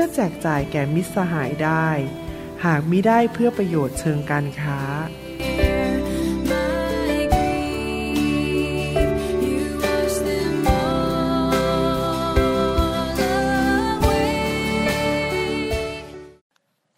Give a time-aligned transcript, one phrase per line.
[0.00, 1.88] พื่อแจกจ่ายแก่มิตรสหายได้
[2.64, 4.80] หากมิได้เพื่อประโยชน์เชิงการค้า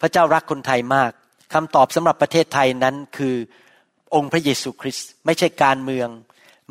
[0.01, 1.13] พระเจ้ารักคนไทยมาก
[1.53, 3.37] คำตอบสำหรับประเทศไทยนั้นคือ
[4.15, 6.09] องค์พระเยซูคริสต์ไม่ใช่การเมือง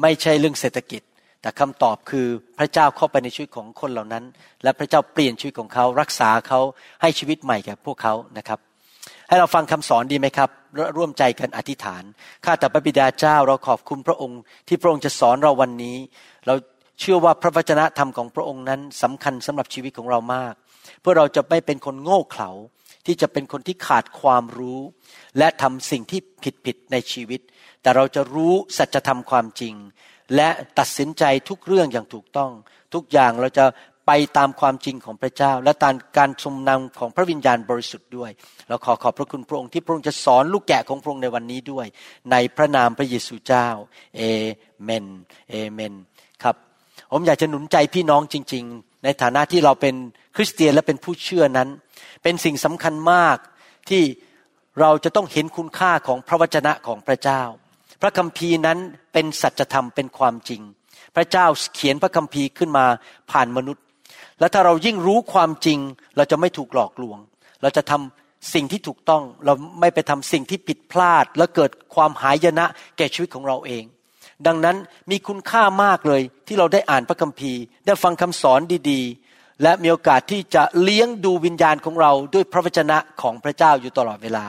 [0.01, 1.01] ไม่ใช่เรื่องเศรษฐกิจ
[1.41, 2.27] แต่คำตอบคือ
[2.59, 4.23] พระเจ้าเข้าไปในชีวิตของคนเหล่านั้น
[4.63, 6.59] และพระเจ้าเปลี่ยนชีวิตของเขารักษาเขา
[7.01, 8.59] ให้ชีวิตใหม่แก่พวกเขานะครับ
[9.27, 10.49] ให้เราฟังคำสอนดีไหมครับ
[10.97, 12.03] ร่วมใจกันอธิษฐาน
[12.45, 15.97] ข้าแต่พระบิดาเจ้าเราขอบคุณพระองค์ ที่พระองค์จะสอนเราวันนี้
[16.47, 16.55] เรา
[16.99, 20.53] เชื่อว่าพระวจนะธรรมของพระองค์นั้นสำคัญสำหรับชีวิตของเรามาก
[21.01, 22.49] เพื่อเราจะไม่เป็นคนโง่เขลา
[23.05, 24.79] ที่จะเป็นคนที่ขาดความรู้
[25.37, 27.41] และทำสิ่งที่ผิดผิดในชีวิต
[27.81, 29.73] แต่เราจะรู้สัจธรรมความจริง
[30.35, 30.49] และ
[30.79, 32.51] ตัดสินใจทุกเรื่องอย่างถูกต้อง
[32.93, 33.65] ทุกอย่างเราจะ
[34.07, 38.31] ไปตามความจริงของพระเจ้า และตามการทรงนำของพระวิญญาณบริสุทธิ์ด้วย
[38.69, 41.85] เราขอขอบพระคุณพระองค์ที่พระองค์จะสอนลูกแกะของพระองค์ในวันนี้ด้วย
[42.31, 43.67] ในพระนามพระเยซูเจ้า
[44.17, 44.21] เอ
[44.83, 45.05] เมน
[45.49, 45.93] เอเมน
[46.43, 46.55] ครับ
[47.11, 49.95] ผมอยากจะหนุนใจพี่น้องจริง ๆ ในฐานะที่เราเป็น
[50.35, 51.69] คริสเตียนและเป็นผู้เชื่อนั้น
[52.23, 53.37] เป็นสิ่งสำคัญมาก
[53.89, 54.03] ที่
[54.79, 57.41] เราจะต้องเห็นคุณค่าของพระวจนะของพระเจ้า
[58.01, 58.77] พระคัมภีร์นั้น
[59.13, 60.61] เป็นสัจธรรมเป็นความจริง
[61.15, 62.85] พระเจ้าเขียนพระคัมภีร์ขึ้นมา
[63.31, 63.83] ผ่านมนุษย์
[64.39, 65.79] และถ้าเรายิ่งรู้ความจริง
[66.17, 67.17] เราจะไม่ถูกหลอกลวง
[67.61, 72.65] เราจะทำสิ่งที่ถูกต้องเราไม่ไปทำสิ่งที่ผิดพลาด และเกิดความหายนะ
[72.97, 73.83] แก่ชีวิตของเราเอง
[74.47, 74.77] ดังนั้น
[75.11, 78.59] มีคุณค่ามากเลยที่เราได้อ่านพระคัมภีร์ ได้ฟังคำสอน
[78.91, 84.45] ดีๆ และมีโอกาสที่จะเลี้ยงดูวิญญาณของเราด้วยพระวจนะของพระเจ้าอยู่ตลอดเวลา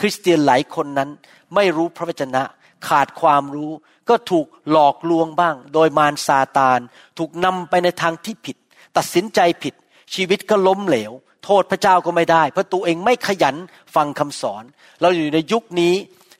[0.00, 1.10] คริสเตียนหลายคนนั้น
[1.54, 2.42] ไม่รู้พระวจนะ
[2.88, 3.72] ขาดความรู้
[4.08, 6.80] ก็ถูกหลอกลวงบ้าง โดยมารซาตาน
[7.18, 8.56] ถูกนำไปในทางที่ผิด
[8.96, 9.74] ตัดสินใจผิด
[10.14, 11.12] ชีวิตก็ล้มเหลว
[11.44, 13.56] โทษพระเจ้าก็ไม่ได้ เพราะตัวเองไม่ขยัน
[13.94, 14.62] ฟังคำสอน
[15.00, 15.94] เราอยู่ในยุคนี้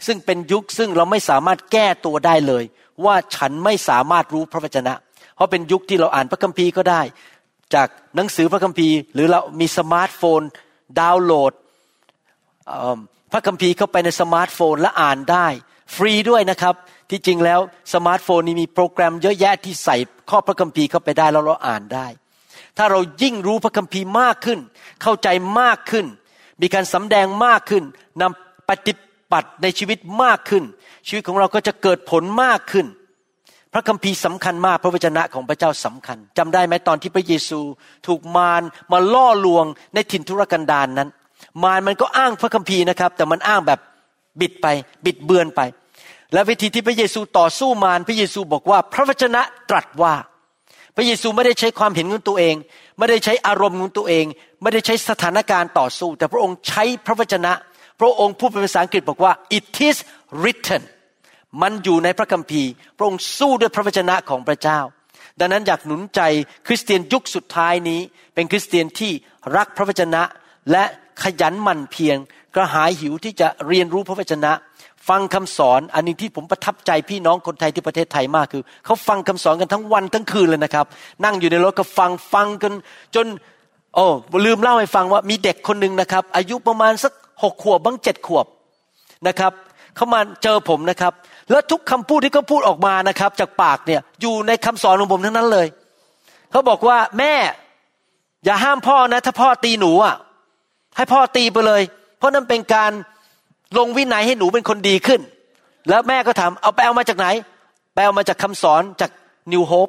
[0.06, 2.64] ซึ่งเป็นยุคซึ่งเราไม่สามารถแก้ตัวได้เลย
[3.04, 4.94] ว่าฉันไม่สามารถรู้พระวจนะ
[5.34, 7.02] เพราะเป็นยุคที่เราอ่านพระคัมภีร์ก็ได้
[7.74, 10.40] จากหนังสือพระคัมภีร์ หรือเรามีสมาร์ทโฟน
[11.00, 11.52] ดาวน์โหลด
[13.32, 15.46] พระคัมภีร์เข้าไปในสมาร์ทโฟนและอ่านได้
[15.94, 16.74] ฟรีด้วยนะครับ
[17.10, 17.60] ที่จริงแล้ว
[17.94, 19.96] สมาร์ทโฟนนี้มีโปรแกรมเยอะแยะที่ใส่
[20.30, 22.06] ข้อพระคัมภีร์เข้าไปได้แล้วเราอ่านได้
[22.78, 24.58] ถ้าเรายิ่งรู้พระคัมภีร์มากขึ้น
[25.02, 25.28] เข้าใจ
[25.60, 26.06] มากขึ้น
[26.62, 27.84] มีการสำแดงมากขึ้น
[28.22, 28.92] นำปฏิ
[29.32, 30.64] บัติในชีวิตมากขึ้น
[31.08, 32.86] ชีวิตของเราก็จะเกิดผลมากขึ้น
[33.72, 37.60] พระคัมภีร์สำคัญมากพระวจนะของพระเจ้าสำคัญจำได้ไหมตอนที่พระเยซู
[38.06, 39.64] ถูกมารมาล่อลวง
[39.94, 41.08] ในถิ่นทุรกันดารนนั้น
[41.64, 43.80] มารมันก็อ้างพระคัมภีร์นะครับ แต่มันอ้างแบบ
[44.40, 44.66] บิดไป
[45.04, 45.60] บิดเบือนไป
[46.32, 50.14] และวิธีที่พระเยซูต่อสู้มารพระเยซูบอกว่า พระวจนะตรัสว่า
[50.96, 52.54] พระเยซูไม่ได้ใช้ความเห็นของตัวเอง
[52.98, 54.24] ไม่ได้ใช้อารมณ์ของตัวเอง
[54.62, 57.52] ไม่ได้ใช้สถานการณ์ต่อสู้ แต่พระองค์ใช้พระวจนะ
[58.00, 59.96] พระองค์พูดเป็นภาษาอังกฤษบอกว่า it is
[60.42, 60.82] written
[61.62, 64.80] มันอยู่ในพระคัมภีร์ พระองค์สู้ด้วยพระวจนะของพระเจ้า
[65.40, 66.20] ดังนั้นอยากหนุนใจ
[66.66, 68.00] คริสเตียนยุคสุดท้ายนี้
[68.34, 69.12] เป็นคริสเตียนที่
[69.56, 70.22] รักพระวจนะ
[70.72, 70.84] และ
[71.22, 72.16] ขยันหมั่นเพียร
[72.56, 74.52] กระหายหิวที่จะเรียนรู้พระวจนะ
[75.08, 80.86] ฟังคำสอนอันนี้ที่ผมประทับใจพี่น้องคนไทยที่ประเทศไทยมากคือเขาฟังคำสอนกันทั้งวันทั้งคืนเลยนะครับ
[81.24, 82.72] นั่งอยู่ในรถก็ฟังฟังกัน
[83.14, 83.26] จน
[83.94, 84.06] โอ้
[84.44, 88.46] ลืมเล่าให้ฟังว่ามีเด็กคนหนึ่งนะครับ อายุประมาณสักหกขวบบ้างเจ็ดขวบ
[89.28, 89.52] นะครับ
[89.96, 91.12] เขามาเจอผมนะครับ
[91.50, 95.66] แล้วทุกคำพูดที่เขาพูดออกมานะครับ จากปากเนี่ยอยู่ในคำสอนของผมทั้งนั้นเลย
[96.50, 97.34] เขาบอกว่าแม่
[98.44, 100.14] อย่าห้ามพ่อนะ ถ้าพ่อตีหนูอะ
[100.96, 101.82] ให้พ่อตีไปเลย
[102.26, 102.92] ราะนั่นเป็นการ
[103.78, 105.20] ลงวินัยให้หนูเป็นคนดีขึ้น
[105.88, 107.26] แล้วแม่ก็ถามเอาไปเอามาจากไหน
[107.94, 109.10] ไปเอามาจากคำสอนจาก
[109.52, 109.88] นิวโฮป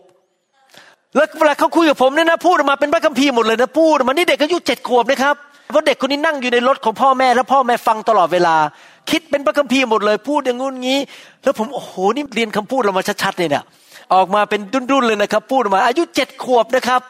[1.16, 5.36] แล้วเวลาเขาคุยกับผมเนี่ยนะพูดออกมาเป็นพระคัมภีร์หมดเลยนะพูดมานี่เด็กอายุเจ็ดขวบนะครับ
[5.72, 8.56] เพราะเด็กคนนี้นั่งอยู่ในรถของพ่อแม่แล้วพ่อแม่ฟังตลอดเวลา
[9.10, 11.00] คิดเป็นพระคัมภีร์หมดเลย พูดอย่างงู้นงี้
[11.44, 13.63] แล้วผมโอ้โหนี่เรียนคำพูดเรามาชัดๆเลยเนี่ย
[14.13, 14.60] ออกมาเป็น
[14.92, 17.01] ดุนๆเลยนะครับ พูดออกมาอายุเจ็ดขวบนะครับ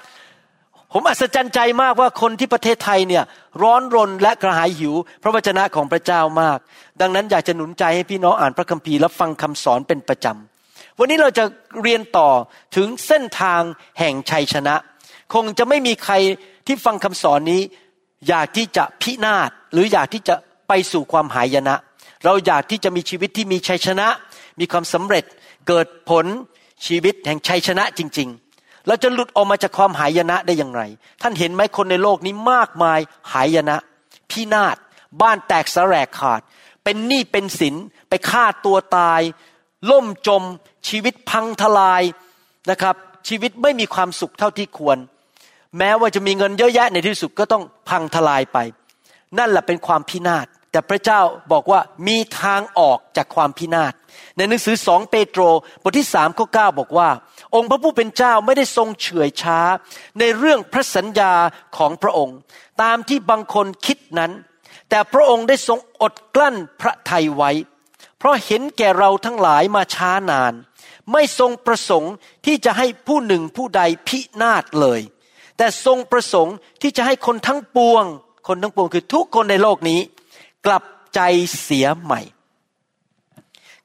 [0.93, 3.23] ผมอัศจรรย์ใจมากว่าคนที่ประเทศไทยเนี่ย
[3.61, 4.93] ร้อนรนและกระหายหิว
[5.23, 6.57] พระวจนะของพระเจ้ามาก
[7.01, 11.43] ดังนั้นอยากจะหนุนใจให้พี่น้องอ่านพระคัมภีร์และฟังคำสอนเป็นประจำวันนี้เราจะ
[11.83, 12.29] เรียนต่อ
[12.75, 13.61] ถึงเส้นทาง
[13.99, 14.75] แห่งชัยชนะ
[15.33, 16.13] คงจะไม่มีใคร
[16.67, 17.61] ที่ฟังคำสอนนี้
[18.27, 20.35] อยากที่จะพินาศหรืออยากที่จะ
[20.67, 21.75] ไปสู่ความหายนะ
[22.25, 24.07] เราอยากที่จะมีชีวิตที่มีชัยชนะ
[24.59, 25.25] มีความสำเร็จ
[25.67, 26.25] เกิดผล
[26.85, 28.46] ชีวิตแห่งชัยชนะจริง ๆ
[28.87, 30.81] เราจะหลุดออกมาจากความหายนะได้อย่างไร
[31.21, 32.99] ท่านเห็นไหมคนในโลกนี้มากมาย
[33.33, 33.77] หายนะ
[34.31, 34.77] พินาศ
[35.21, 36.41] บ้านแตกสแสรกขาด
[36.83, 37.75] เป็นหนี้เป็นสิน
[38.09, 39.21] ไปฆ่าตัวตาย
[39.91, 40.43] ล่มจม
[40.87, 42.03] ชีวิตพังทลาย
[42.69, 42.95] นะครับ
[43.27, 44.97] ชีวิตไม่มีความสุขเท่าที่ควร
[45.77, 48.57] แม้ว่าจะมีเงินเยอะแยะในที่สุดก็ต้องพังทลายไป
[49.37, 53.93] นั่นแหละเป็นความพินาศแต่พระเจ้าบอกว่ามีทางออกจากความพินาศ
[54.37, 55.41] ในหนังสือสองเปโตร
[55.83, 57.09] บทที่สามข้อเก้าบอกว่า
[57.55, 59.59] องค์พระผู้เป็นเจ้าไม่ได้ทรงเฉื่อยช้า
[60.19, 61.33] ในเรื่องพระสัญญา
[61.77, 62.37] ของพระองค์
[62.81, 64.31] ตามที่บางคนคิดนั้น
[64.89, 67.51] แต่พระองค์ได้ทรงอดกลั้นพระทัยไว้
[68.17, 70.53] เพราะเห็นแก่เราทั้งหลายมาช้านาน
[71.11, 72.13] ไม่ทรงประสงค์
[72.45, 75.01] ที่จะให้ผู้หนึ่งผู้ใดพินาศเลย
[75.57, 78.05] แต่ทรงประสงค์ที่จะให้คนทั้งปวง
[78.47, 79.99] คนทั้งปวงคือทุกคนในโลกนี้
[80.65, 80.83] กลับ
[81.15, 81.19] ใจ
[81.61, 82.21] เสียใหม่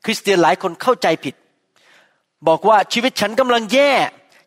[0.05, 1.35] คริสเตียนหลายคนเข้าใจผิด
[2.49, 3.93] บอกว่าชีวิตฉันกำลังแย่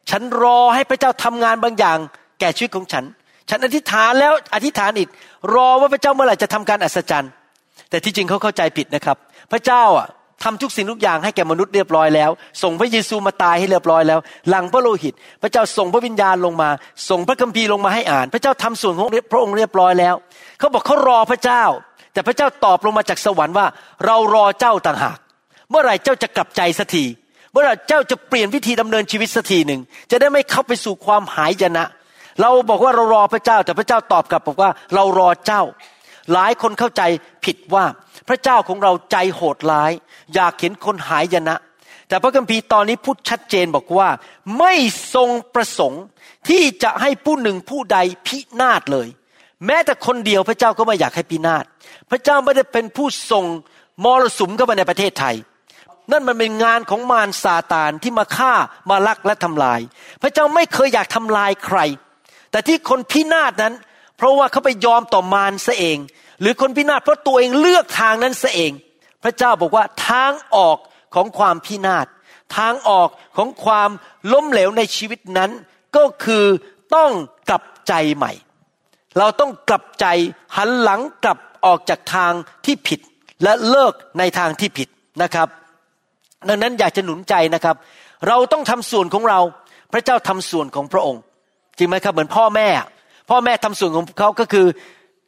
[0.09, 1.97] ฉันรอให้พระเจ้าทำงานบางอย่าง
[2.39, 3.03] แก่ชีวิตของฉัน
[3.49, 5.09] ฉันอธิษฐานแล้วอธิษฐานอีก
[5.53, 7.31] รอว่าพระเจ้าเมื่อไหร่จะทำการอัศจรรย์
[7.89, 9.17] แต่ที่จริงเขาเข้าใจผิดนะครับ
[9.51, 10.07] พระเจ้าอะ
[10.43, 12.31] ทำทุกสิ่งทุกอย่างให้แก่มนุษย์เรียบร้อยแล้ว
[12.63, 14.19] ส่งพระเยซูมาตายให้เรียบร้อยแล้ว
[14.49, 16.69] หลังพระโลหิต พระเจ้าส่งพระวิญญาณลงมา
[17.09, 20.15] ส่งพระคัมภีร์ลงมาให้อ่าน พระเจ้าทำส่วนของพระองค์เรียบร้อยแล้ว
[20.59, 21.63] เขาบอกเขารอพระเจ้า
[22.13, 23.67] แต่พระเจ้าตอบลงมาจากสวรรค์ว่า
[24.05, 25.17] เรารอเจ้าต่างหาก
[25.69, 27.03] เมื่อไหร่เจ้าจะกลับใจสักที
[27.55, 29.81] เมื่อไรเจ้าจะเปลี่ยนวิธีดำเนินชีวิตสักทีหนึ่ง
[30.11, 31.85] จะได้ไม่เข้าไปสู่ความหายนะ
[32.41, 35.61] เราบอกว่าเรารอพระเจ้าแต่พระเจ้าตอบกลับบอกว่าเรารอเจ้า
[36.33, 37.01] หลายคนเข้าใจ
[37.45, 37.85] ผิดว่า
[38.27, 39.91] พระเจ้าของเราใจโหดร้าย
[40.33, 41.55] อยากเห็นคนหายนะ
[42.07, 44.09] แต่พระคัมภีร์ตอนนี้พูดชัดเจนบอกว่า
[44.59, 44.73] ไม่
[45.15, 46.03] ทรงประสงค์
[46.49, 47.97] ที่จะให้ผู้หนึ่งผู้ใด
[48.27, 49.07] พินาศเลย
[49.65, 51.65] แม้แต่คนเดียวพระเจ้าก็ไม่อยากให้พินาศ
[52.11, 53.45] พระเจ้าไม่ได้เป็นผู้ทรง
[54.03, 55.35] มรสุมเข้ามาในประเทศไทย
[56.11, 58.53] นั่นมันเป็นงานของมารซาตานที่มาฆ่า
[58.89, 59.79] มาลักและทำลาย
[60.21, 61.79] พระเจ้าไม่เคยอยากทำลายใคร
[62.51, 63.73] แต่ที่คนพินาศนั้น
[64.17, 65.97] เพราะว่าเขาไปยอมต่อมารซะเอง
[66.41, 68.71] หรือคนพินาศเพราะตัวเองเลือกทางนั้นซะเอง
[69.23, 70.77] พระเจ้าบอกว่าทางออก
[71.15, 72.07] ของความพินาศ
[72.57, 73.89] ทางออกของความ
[74.33, 75.51] ล้มเหลวในชีวิตนั้น
[75.95, 76.45] ก็คือ
[76.95, 77.11] ต้อง
[77.49, 78.31] กลับใจใหม่
[79.17, 80.05] เราต้องกลับใจ
[80.55, 82.31] หันหลังกลับออกจากทาง
[82.65, 82.99] ที่ผิด
[83.43, 84.87] และเลิกในทางที่ผิด
[85.21, 85.47] นะครับ
[86.49, 87.75] ดังนั้นอยากจะหนุนใจนะครับ
[88.27, 89.39] เราต้องทำส่วนของเรา
[89.93, 91.21] พระเจ้าทำส่วนของพระองค์
[91.77, 92.67] จริงไหมครับเหมือนพ่อแม่
[93.29, 94.65] พ่อแม่ทำส่วนของเขาก็คือ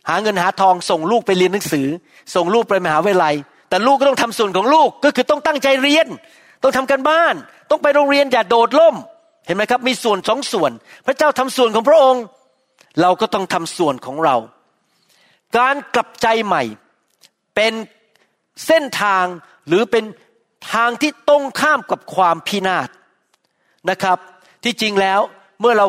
[0.10, 1.88] หาเงินหาทองส่งลูกไปเรียนหนังสือ
[2.36, 3.36] ส่งลูกไปมหาวิทยาลัย
[3.70, 6.08] แต่ลูกก็ต้องทำส่วนของลูกก็คือต้องตั้งใจเรียน
[6.64, 7.36] ต้องทำกันบ้าน
[7.70, 8.96] ต้องไปโรงเรียนอย่าโดดล่ม
[9.46, 10.72] เห็นไหมครับ มีส่วนสองส่วน
[11.06, 12.24] พระเจ้าทำส่วนของพระองค์
[13.02, 14.36] เราก็ต้องทำส่วนของเรา
[15.58, 16.64] การกลับใจใหม่
[17.56, 17.74] เป็น
[18.66, 19.26] เส้นทาง
[19.68, 20.04] หรือเป็น
[20.74, 22.90] ทางที่ตรงข้ามกับความพินาศ
[23.90, 24.18] นะครับ
[24.64, 25.20] ที่จริงแล้ว
[25.62, 25.86] เมื่อเรา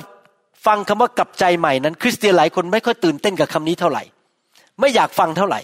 [0.66, 4.02] ฟังคำว่ากลับใจใหม่นั้น คริสเตียนหลายคนไม่ค่อยตื่นเต้นกับคำนี้เท่าไหร่
[4.80, 5.60] ไม่อยากฟังเท่าไหร่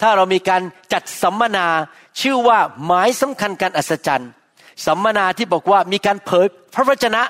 [0.00, 0.62] ถ้าเรามีการ
[0.92, 1.66] จัดสัมมนา
[2.20, 4.30] ชื่อว่าหมายสำคัญการอัศจรรย์
[4.86, 7.22] สัมมนาที่บอกว่ามีการเผยพระวจนะ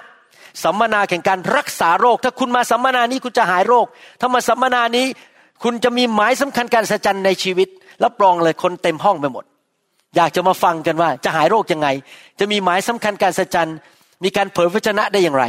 [0.64, 3.86] สัมมนาแข่งการรักษาโรค ถ้าคุณมาสัมมนานี้คุณจะหายโรค
[4.20, 5.06] ถ้ามาสัมมนานี้
[5.62, 7.68] คุณจะมีหมายสำคัญการอัศจรรย์ในชีวิต
[8.00, 9.44] แล้วปรองเลยคนเต็มห้องไปหมด
[10.16, 11.88] อยากจะมาฟังกันว่าจะหายโรคยังไง
[12.38, 13.70] จะมีหมายสำคัญการสัจจัน
[14.24, 15.44] มีการเผยพระชนะได้อย่างไร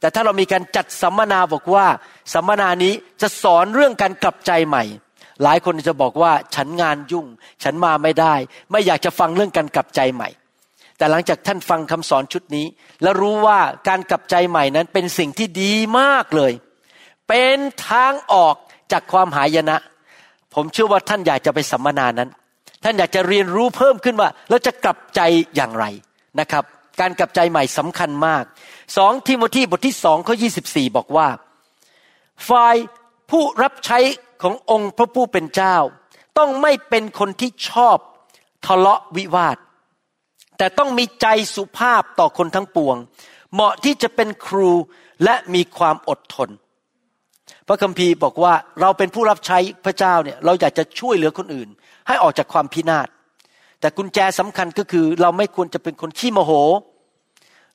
[0.00, 1.86] แต่ถ้าเรามีการจัดสัมมนาบอกว่า
[2.34, 4.84] สัมมนานี้จะสอนเรื่องการกลับใจใหม่
[5.42, 7.26] หลายคนจะบอกว่าฉันงานยุ่ง
[7.62, 8.34] ฉันมาไม่ได้
[8.70, 10.28] ไม่อยากจะฟังเรื่องการกลับใจใหม่
[10.98, 12.66] แต่หลังจากท่านฟังคำสอนชุดนี้
[13.02, 16.52] แล้วรู้ว่าการกลับใจใหม่นั้นเป็นสิ่งที่ดีมากเลย
[17.28, 18.54] เป็นทางออก
[18.92, 19.76] จากความหายนะ
[20.54, 22.30] ผมเชื่อว่าท่านอยากจะไปสัมมนานั้น
[22.84, 25.20] ท่านอยากจะเรียนรู้เพิ่มขึ้นว่าเราจะกลับใจ
[25.54, 25.84] อย่างไร
[26.40, 26.64] นะครับ
[27.00, 28.44] การกลับใจใหม่สำคัญมาก
[28.96, 31.28] สองทิโมธีบทที่สองข้อยีบอกว่า
[32.48, 32.76] ฝ่าย
[33.30, 33.98] ผู้รับใช้
[34.42, 35.76] ขององค์พระผู้เป็นเจ้า
[36.38, 37.98] ต้องไม่เป็นคนที่ชอบ
[38.66, 39.56] ทะเลาะวิวาท
[40.58, 42.96] แต่ต้องมีใจสุภาพต่อคนทั้งปวง
[43.52, 44.70] เหมาะที่จะเป็นครู
[45.24, 46.50] และมีความอดทน
[47.66, 51.68] พระคัมภีร์บอกว่าเราเป็นผู้รับใช้พระเจ้าเนี่ยเราอยากจะช่วยเหลือคนอื่น
[52.08, 53.08] ให้ออกจากความพินาศ
[53.80, 56.52] แต่กุญแจสำคัญก็คือ เราไม่ควรจะเป็นคนขี้โมโห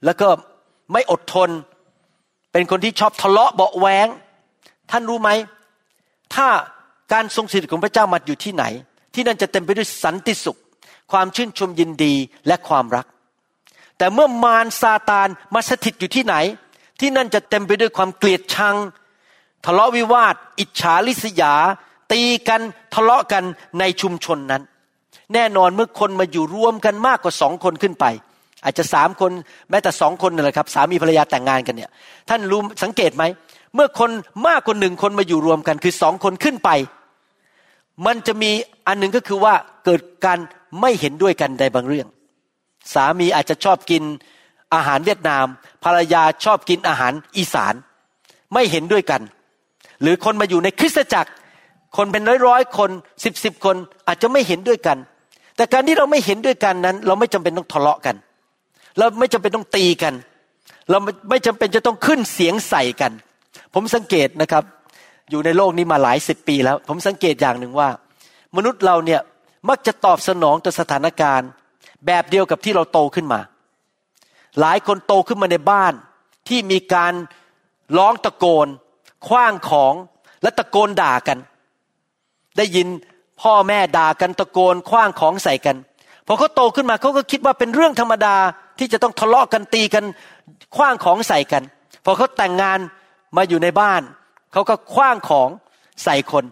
[0.05, 0.27] แล้วก็
[0.93, 1.49] ไม่อดทน
[2.51, 4.07] เป็นคนที่ชอบทะเลาะเบาแหวง
[4.91, 5.29] ท่านรู้ไหม
[6.35, 6.47] ถ้า
[7.13, 8.63] การทรงสิทธิ์ของพระเจ้ามาอยู่ที่ไหน
[9.13, 10.59] ที่นั่นจะเต็มไปด้วยสันติสุข
[11.11, 12.13] ความชื่นชมยินดี
[12.47, 13.05] และความรัก
[13.97, 16.35] แต่เมื่อมารซาตานมาสถิตอยู่ที่ไหน
[16.99, 18.75] ที่นั่นจะเต็มไปด้วยความเกลียดชัง
[19.65, 21.53] ทะเลาะวิวาท อิจฉาริษยา
[22.11, 22.61] ตีกัน
[22.93, 23.43] ทะเลาะกัน
[23.79, 24.63] ในชุมชนนั้น
[25.33, 28.05] แน่นอนเมื่อคนมาอยู่รวมกันมากกว่าสองคนขึ้นไป
[28.63, 29.31] อาจจะสามคน
[29.69, 31.91] แม้แต่สองคนนั่นแหละครับ สามีภรรยาแต่งงานกันเนี่ย
[32.29, 33.23] ท่านรู้สังเกตไหม
[33.75, 34.11] เมื่อคน
[34.47, 36.69] มากกว่าหนึ่งคนมาอยู่รวมกันคือสองคนขึ้นไป
[38.05, 38.51] มันจะมี
[38.87, 39.53] อันหนึ่งก็คือว่า
[39.85, 40.39] เกิดการ
[40.81, 42.07] ไม่เห็นด้วยกันในบางเรื่อง
[42.93, 44.03] สามีอาจจะชอบกิน
[44.73, 45.45] อาหารเวียดนาม
[45.83, 47.73] ภรรยาชอบกินอาหารอีสาน
[48.53, 49.21] ไม่เห็นด้วยกัน
[50.01, 51.31] หรือคนมาอยู่ในคริสตจักร
[51.97, 52.91] คนเป็นร้อยร้อยคน
[53.25, 53.75] สิบสิบคน
[54.07, 54.97] อาจจะไม่เห็นด้วยกัน
[55.55, 58.15] แต่การที่เราไม่เห็นด้วยกันนั้น เราไม่จำเป็นต้องทะเลาะกัน
[58.97, 60.13] เราไม่จำเป็นต้องตีกัน
[60.89, 60.97] เรา
[61.29, 63.11] ไม่จำเป็นจะต้องขึ้นเสียงใส่กัน
[63.73, 64.63] ผมสังเกตนะครับ
[65.29, 67.89] อยู่ในโลกนี้มาหลายสิบปีแล้ว ผมสังเกตอย่างหนึ่งว่า
[68.55, 69.21] มนุษย์เราเนี่ย
[69.69, 71.49] มักจะตอบสนองต่อสถานการณ์
[72.05, 73.39] แบบเดียวกับที่เราโตขึ้นมา
[74.59, 75.93] หลายคนโตขึ้นมาในบ้าน
[76.47, 77.13] ที่มีการ
[77.97, 78.67] ร้องตะโกน
[79.27, 79.93] คว้างของ
[80.41, 81.37] และตะโกนด่ากัน
[82.57, 82.87] ได้ยิน
[83.41, 85.75] พ่อแม่ด่ากันตะโกนคว้างของใส่กัน
[86.27, 88.35] พอเขาโตขึ้นมาเขาก็คิดว่าเป็นเรื่องธรรมดา
[88.79, 90.03] ที่จะต้องทะเลาะกันตีกัน
[90.75, 91.63] คว้างของใส่กัน
[92.05, 92.79] พอเขาแต่งงาน
[93.37, 94.01] มาอยู่ในบ้าน
[94.53, 95.49] เขาก็คว้างของ
[96.03, 96.45] ใส่คน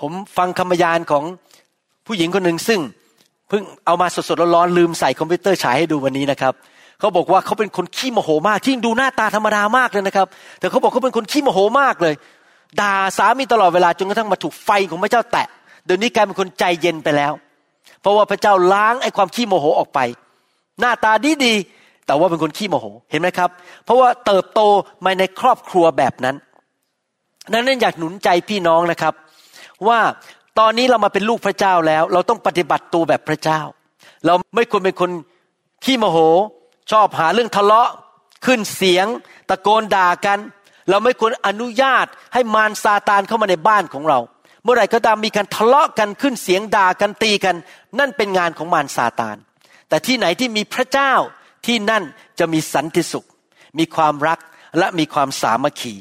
[0.00, 1.24] ผมฟังคำบรรยานของ
[2.06, 2.80] ผู้หญิงคนหนึ่งซึ่ง
[3.48, 6.54] เพิ่งเอามาสดๆร้อนๆลืมใส่คอมพิวเตอร์ฉายให้ดูวันนี้นะครับ
[6.98, 10.26] เขาบอกว่าเขาเป็นคนขี้โมโหมากที่ดูหน้าตาธรรมดามากเลยนะครับ
[10.60, 12.14] แต่เขาบอกเขาเป็นคนขี้โมโหมากเลย
[12.80, 15.46] ด่าสามีตลอดเวลาจนกระทั่งมาถูกไฟของพระเจ้าแตะ
[15.84, 17.32] เดี๋ยวนี้กลายเป็นคนใจเย็นไปแล้ว
[18.00, 20.00] เพราะว่าพระเจ้าล้างไอ้ความขี้โมโหออกไป
[20.80, 21.54] หน้าตาดีดี
[22.06, 23.50] แต่ว่าเป็นคนขี้โมโหเห็นไหมครับ
[23.84, 24.60] เพราะว่าเติบโต
[25.04, 26.36] มาในครอบครัวแบบนั้น
[27.52, 29.14] นั้นอยากหนุนใจพี่น้องนะครับ
[29.88, 30.00] ว่า
[30.58, 33.60] ตอนนี้เรามาเป็นลูกพระเจ้าแล้ว เราต้องปฏิบัติตัวแบบพระเจ้า
[34.26, 35.10] เราไม่ควรเป็นคน
[35.84, 36.18] ขี้โมโห
[36.92, 37.90] ชอบหาเรื่องทะเลาะ
[38.46, 39.06] ขึ้นเสียง
[39.48, 40.38] ตะโกนด่ากัน
[40.90, 44.18] เราไม่ควรอนุญาตให้มารซาตานเข้ามาในบ้านของเรา
[44.62, 47.56] เมื่อไหร่ก็ตามมีการทะเลาะกันขึ้นเสียงด่ากันตีกัน
[47.98, 49.36] นั่นเป็นงานของมารซาตาน
[49.88, 51.12] แต่ที่ไหนที่มีพระเจ้า
[51.66, 52.02] ที่นั่น
[52.38, 53.28] จะมีสันติสุข
[53.78, 54.38] มีความรัก
[54.78, 55.94] และมีความสามัคคี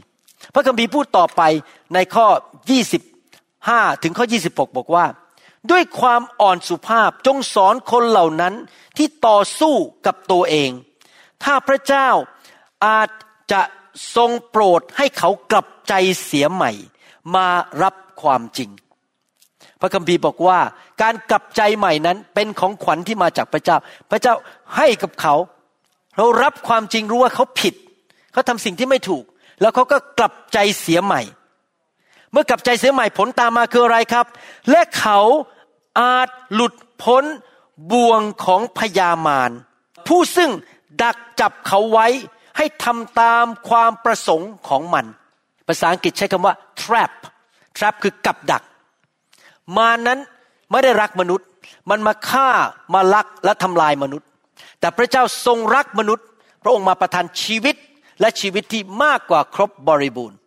[0.54, 1.42] พระคัมภีร์พูดต่อไป
[1.94, 2.28] ในข้อ
[3.16, 5.06] 25 ถึงข้อ 26 บอกว่า
[5.72, 8.54] ด้วยความอ่อนสุภาพจงสอนคนเหล่านั้น
[8.98, 9.76] ที่ต่อสู้
[10.06, 10.72] กับตัวเอง
[11.44, 12.10] ถ้าพระเจ้า
[12.86, 13.10] อาจ
[13.52, 13.62] จะ
[14.16, 15.94] ทรงโปรดให้เขากลับใจ
[16.26, 16.72] เสียใหม่
[17.36, 17.48] มา
[17.84, 18.70] รับความจริง
[19.80, 20.60] พระคัมภีร์บอกว่า
[21.02, 23.78] การกลับใจใหม่นั้นเป็นของขวัญที่มาจากพระเจ้า
[24.12, 24.34] พระเจ้า
[24.78, 25.36] ให้กับเขา
[26.18, 27.74] เรารับความจริงรู้ว่าเขาผิด
[28.32, 29.24] เขาทำสิ่งที่ไม่ถูก
[29.62, 31.22] แล้วเขาก็กลับใจเสียใหม่
[32.32, 34.26] เมื่อกลับใจเสียใหม่ผลตามมาคืออะไรครับ
[34.72, 35.20] และเขา
[36.02, 36.74] อาจหลุด
[37.04, 37.24] พ้น
[37.92, 39.52] บ่วงของพยามาร
[40.08, 40.52] ผู้ซึ่ง
[41.02, 42.08] ดักจับเขาไว้
[42.58, 45.06] ให้ทำตามความประสงค์ของมัน
[45.68, 47.14] ภาษาอังกฤษใช้คำว่า trap
[47.78, 48.64] trap คือกับดัก
[49.78, 50.20] มานั้น
[50.72, 51.48] ไม่ได้รักมนุษย์
[51.90, 52.50] มันมาฆ่า
[52.94, 54.28] มาลักและทำลายมนุษย์
[54.80, 56.26] แต่พระเจ้าทรงรักมนุษย์
[56.64, 57.76] พระองค์มาประทานชีวิต
[58.22, 60.38] และชีวิตที่มากกว่าครบบริบูรณ์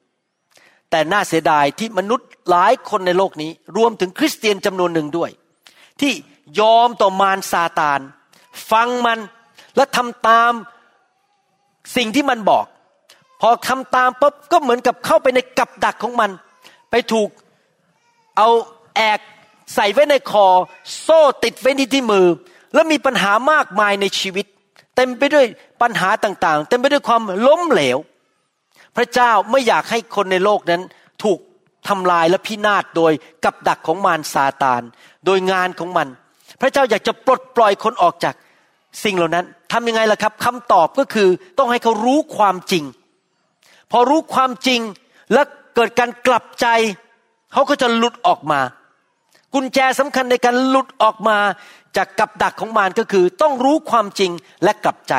[0.91, 5.31] แต่น่าเสียดายที่มนุษย์หลายคนในโลกนี้ รวมถึงคริสเตียนจำนวนหนึ่งด้วย
[6.01, 6.13] ที่
[6.61, 8.01] ยอมต่อมารซาตาน
[8.71, 9.19] ฟังมัน
[9.77, 10.53] และทำตาม
[11.97, 12.65] สิ่งที่มันบอก
[13.41, 16.31] พอทำตามปุ๊บก็เหมือนกับเข้าไปในกับดักของมัน
[16.91, 17.29] ไปถูก
[18.37, 18.49] เอา
[18.97, 19.21] แอก
[19.75, 20.47] ใส่ไว้ในคอ
[21.01, 22.27] โซ่ติดไว้ที่ที่มือ
[22.75, 24.47] แล้วมีปัญหามากมายในชีวิต
[24.97, 25.47] เต็มไปด้วย
[25.83, 27.99] ปัญหาต่างๆ เต็มไปด้วยความล้มเหลว
[28.97, 30.83] พระเจ้าไม่อยากให้คนในโลกนั้น
[31.23, 31.39] ถูก
[31.89, 33.13] ทำลายและพินาศโดย
[33.45, 34.83] กับดักของมารซาตาน
[35.27, 36.09] โดยงานของมัน
[36.61, 38.35] พระเจ้าอยากจะปลดปล่อยคนออกจาก
[39.05, 42.85] สิ่งเหล่านั้นทำยังไงล่ะครับคำตอบก็คือต้องให้เขารู้ความจริง
[43.91, 44.81] พอรู้ความจริง
[45.33, 45.43] และ
[45.75, 46.67] เกิดการกลับใจ
[47.53, 48.61] เขาก็จะหลุดออกมา
[49.55, 51.39] กุญแจสำคัญในการหลุดออกมา
[51.97, 54.31] จากกับดักของมารก็คือ ต้องรู้ความจริง
[54.65, 55.15] และกลับใจ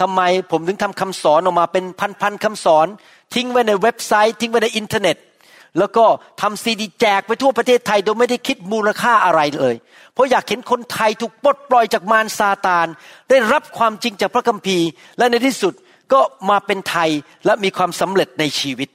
[0.00, 0.20] ทำไม
[0.50, 1.84] ผมถึงทำคำสอนออกมาเป็น
[2.20, 2.86] พันๆคำสอน
[3.34, 5.16] ทิ้งไว้ในเว็บไซต์ ทิ้งไว้ในอินเทอร์เน็ต
[5.78, 6.04] แล้วก็
[6.40, 9.74] ทำซีดีแจกไปทั่วประเทศไทยโดยไม่ได้คิดมูลค่าอะไรเลย
[10.14, 12.86] เพราะอยากเห็นคนไทยถูกปลดปล่อยจากมารซาตาน
[13.30, 15.74] ได้รับความจริงจากพระคัมภีร์ และในที่สุด
[16.12, 16.20] ก็
[16.50, 17.10] มาเป็นไทย
[17.46, 18.88] และมีความสำเร็จในชีวิต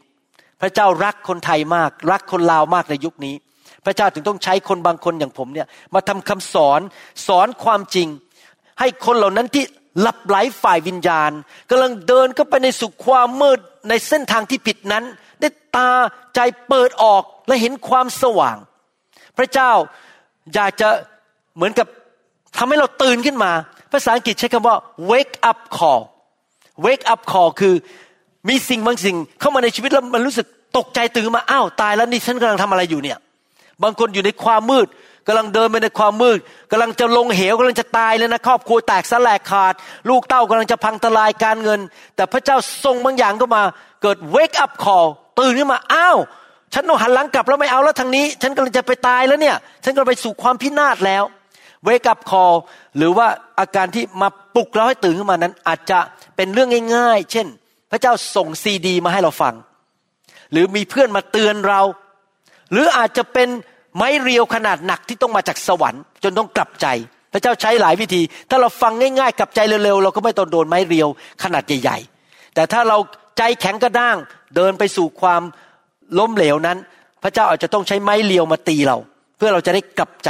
[0.61, 3.35] พระเจ้ารักคนไทยมาก รักคนลาวมากในยุคนี้
[3.85, 6.81] พระเจ้าถึงต้องใช้คนบางคนอย่างผมเนี่ยมาทำคำสอน
[7.27, 8.07] สอนความจริง
[8.79, 9.63] ให้คนเหล่านั้นที่
[9.99, 11.31] หลับไหลฝ่ายวิญญาณ
[11.69, 15.03] กำลังเดินเข้าไปในสุขความมืดในเส้นทางที่ผิดนั้น
[15.43, 15.91] ได้ตา
[16.35, 18.57] ใจเปิดออกและเห็นความสว่าง
[19.37, 19.71] พระเจ้า
[20.53, 20.89] อยากจะ
[21.55, 21.87] เหมือนกับ
[22.57, 23.51] ทำให้เราตื่นขึ้นมา
[23.91, 24.75] ภาษาอังกฤษใช้คำว่า
[25.11, 26.01] wake up call
[26.85, 27.75] wake up call คือ
[28.49, 30.47] มีสิ่งบางสิ่งเข้ามาในชีวิตแล้วมันรู้สึก
[30.77, 33.17] ตกใจตื่นมาอ้าวตายแล้วนี่ฉันกำลังทำอะไรอยู่เนี่ย
[33.83, 34.87] บางคนอยู่ในความมืด
[35.27, 36.37] กำลังเดินไปในความมืด
[36.71, 39.73] กำลังจะลงเหวกำลังจะตายเลยนะครอบครัวแตกสลายขาด
[40.09, 41.79] ลูกเต้ากำลังจะพังทลายการเงิน
[42.15, 43.63] แต่พระเจ้าทรงบางอย่างเข้ามา
[44.01, 45.07] เกิด wake up call
[45.39, 46.17] ตื่นขึ้นมาอ้าว
[46.73, 51.23] ฉันต้องหันหลังกลับแล้วไม่เอาแล้วทางนี้ ฉันกำลังจะไปตายแล้วเนี่ย ฉันกำลังไปสู่ความพินาศแล้ว
[51.87, 52.55] wake up call
[52.97, 53.27] หรือว่า
[53.59, 55.99] อาการที่มาปลุกเราให้ตื่นขึ้นมานั้น อาจจะ
[56.35, 57.47] เป็นเรื่องง่าย ๆ เช่น
[57.91, 59.53] พระเจ้าส่งซีดี มาให้เราฟัง
[60.51, 61.81] หรือมีเพื่อนมาเตือนเรา
[62.71, 63.49] หรืออาจจะเป็น
[63.95, 66.87] ไม้เรียวขนาดหนักที่ต้องมาจากสวรรค์ จนต้องกลับใจ
[67.33, 71.07] พระเจ้าใช้หลายวิธี ถ้าเราฟังง่าย ๆ กลับใจเร็วๆเราก็ไม่ต้องโดนไม้เรียว
[71.43, 71.97] ขนาดใหญ่
[72.27, 72.97] ๆ แต่ถ้าเรา
[73.37, 74.17] ใจแข็งกระด้าง
[74.55, 75.41] เดินไปสู่ความ
[76.19, 76.77] ล้มเหลวนั้น
[77.23, 78.97] พระเจ้าอาจจะต้องใช้ไม้เรียวมาตีเรา
[79.37, 80.29] เพื่อเราจะได้กลับใจ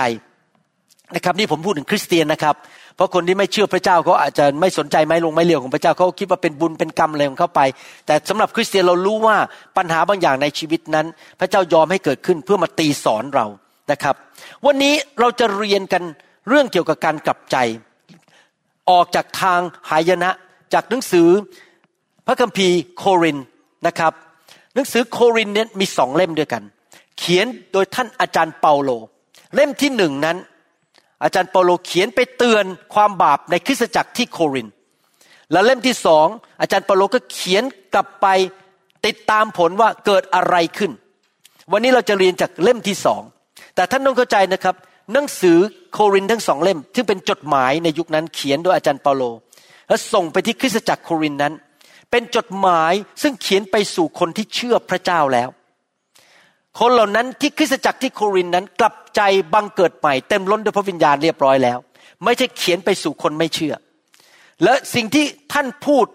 [1.15, 2.55] นะครับนี่ผมพูดถึงคริสเตียนนะครับ
[2.95, 7.61] เพราะคนที่ไม่เชื่อพระเจ้าเขาอาจจะไม่สนใจไม้ลงไม้เลียวของพระเจ้าเขาคิดว่าเป็นบุญเป็นกรรมอะไรของเขาไป
[8.05, 9.37] แต่สำหรับคริสเตียนเรารู้ว่า
[9.77, 11.05] ปัญหาบางอย่างในชีวิตนั้น
[11.39, 13.45] พระเจ้ายอมให้เกิดขึ้นเพื่อมาตีสอนเรา
[13.91, 14.15] นะครับ
[14.65, 16.03] วันนี้เราจะเรียนกัน
[16.49, 17.57] เรื่องเกี่ยวกับการกลับใจ
[18.89, 20.29] ออกจากทางหายนะ
[20.73, 21.29] จากหนังสือ
[22.27, 23.37] พระคัมภีร์โคริน
[23.87, 24.13] นะครับ
[24.73, 26.63] หนังสือโครินเนี่ยมีสองเล่มด้วยกัน
[27.19, 28.89] เขียนโดยท่านอาจารย์เปาโล
[29.55, 30.37] เล่มที่หนึ่งนั้น
[31.23, 34.67] อาจารย์เปาโลเขียนไปเตือนความบาปในคริสตจักรที่โคริน
[35.51, 36.27] และเล่มที่สอง
[36.61, 37.63] อาจารย์เปาโลก็เขียน
[37.93, 38.27] กลับไป
[39.05, 40.91] ติดตามผลว่าเกิดอะไรขึ้น
[41.71, 43.21] วันนี้เราจะเรียนจากเล่มที่สอง
[43.75, 44.75] แต่ท่านต้องเข้าใจนะครับ
[45.13, 45.57] หนังสือ
[45.93, 49.23] โครินทั้งสองเล่ม ซึ่งเป็นจดหมายในยุคนั้นเขียนโดยอาจารย์เปาโล
[49.87, 51.53] และส่งไปที่คริสตจักรโครินนั้น
[52.15, 55.49] เป็นจดหมายซึ่งเขียนไปสู่คนที่เชื่อพระเจ้าแล้ว
[56.79, 59.21] คนเหล่านั้นที่คริสตจักรที่โครินนั้นกลับใจ
[59.53, 61.77] บังเกิดใหม่เต็มล้นด้วยพระวิญญาณเรียบร้อยแล้ว
[62.23, 63.75] ไม่ใช่เขียนไปสู่คนไม่เชื่อ
[64.63, 66.05] และสิ่งที่ท่านพูด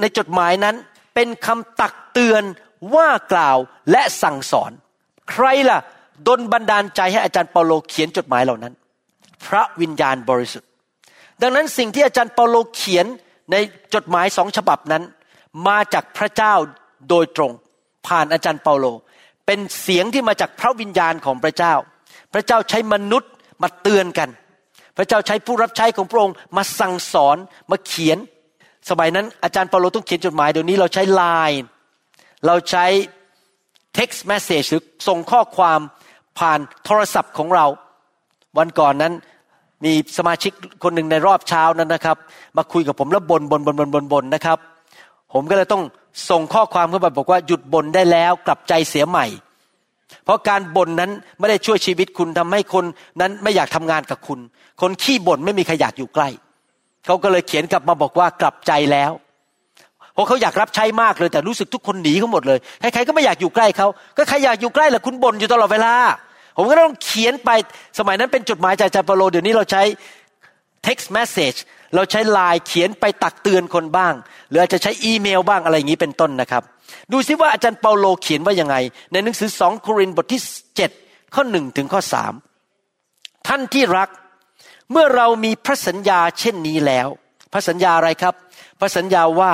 [0.00, 0.76] ในจดหมายนั้น
[1.14, 2.42] เป็นคำตักเตือน
[2.94, 3.58] ว่ากล่าว
[3.90, 4.70] และสั่งสอน
[5.30, 5.78] ใครล่ะ
[6.28, 8.74] ดนบันดาลใจให้อาจารย์เปาโลเขียนจดหมายเหล่านั้น
[9.46, 10.68] พระวิญญาณบริสุทธิ์
[11.42, 13.08] ดังนั้นสิ่งที่อาจารย์เปาโลเขียน
[13.50, 13.56] ใน
[13.94, 15.02] จดหมายสองฉบับนั้น
[15.68, 16.54] มาจากพระเจ้า
[17.08, 17.52] โดยตรง
[18.06, 18.86] ผ่านอาจารย์เปาโล
[19.46, 21.74] เป็นเสียงที่มาจากพระวิญญาณของพระเจ้า
[22.32, 23.30] พระเจ้าใช้มนุษย์
[23.62, 24.28] มาเตือนกัน
[24.96, 27.36] พระเจ้าใช้ผู้รับใช้ของพระองค์มาสั่งสอน
[27.70, 28.18] มาเขียน
[28.90, 31.60] สมัยนั้นอาจารย์เปาโลต้องเขียนจดหมายเดี๋ยวนี้เราใช้ไลน์
[32.46, 32.86] เราใช้
[33.98, 35.80] text message หรือส่งข้อความ
[36.38, 37.66] ผ่านโทรศัพท์ของเรา
[38.58, 39.14] วันก่อนนั้น
[39.84, 42.16] มีสมาชิกคนหนึ่งในรอบเช้านั้นนะครับ
[42.56, 44.58] มาคุยกับผมแล้วบนบนบนบนบนบนนะครับ
[45.32, 45.82] ผมก็เลยต้อง
[46.30, 49.26] ส่งข้อความเข้าไปบอกว่าหยุดบ่นได้แล้วกลับใจเสียใหม่
[50.24, 52.84] เพราะการบ่นนั้นไม่ได้ช่วยชีวิตคุณทำให้คน
[53.20, 54.38] นั้นไม่อยากทำงานกับคุณ
[54.80, 56.28] คนขี้บ่นไม่มีใครอยากอยู่ใกล้
[57.06, 59.12] เขาก็เลยเขียนกลับมาบอกว่ากลับใจแล้ว
[60.14, 65.92] เพราะเขาอยากรับใช้มากเลยแต่รู้สึกทุกคนหนีเขาหมดเลยใครๆก็ไม่อยากอยู่ใกล้เขาก็ใครอยากอยู่ใกล้แหละคุณบ่นอยู่ตลอดเวลา
[66.60, 67.50] ผมก็ต้องเขียนไป
[67.98, 69.82] สมัยนั้นเป็นจดหมายจากจาปโลเดี๋ยวนี้เราใช้
[70.86, 71.58] text message
[71.94, 74.14] เราใช้ไลน์เขียนไปตักเตือนคนบ้าง
[74.48, 76.62] หรืออาจจะใช้อีเมลบ้างอะไรอย่างนี้เป็นต้นนะครับ
[77.12, 78.76] ดูซิว่าอาจารย์เปาโลเขียนว่ายังไง
[79.12, 80.40] ในหนังสือสองโครินธ์บทที่
[80.76, 80.90] เจ็ด
[81.34, 82.32] ข้อหนึ่งถึงข้อสาม
[83.46, 84.08] ท่านที่รัก
[84.90, 87.08] เมื่อเรามีพระสัญญาเช่นนี้แล้ว
[87.52, 88.34] พระสัญญาอะไรครับ
[88.80, 89.52] พระสัญญาว่า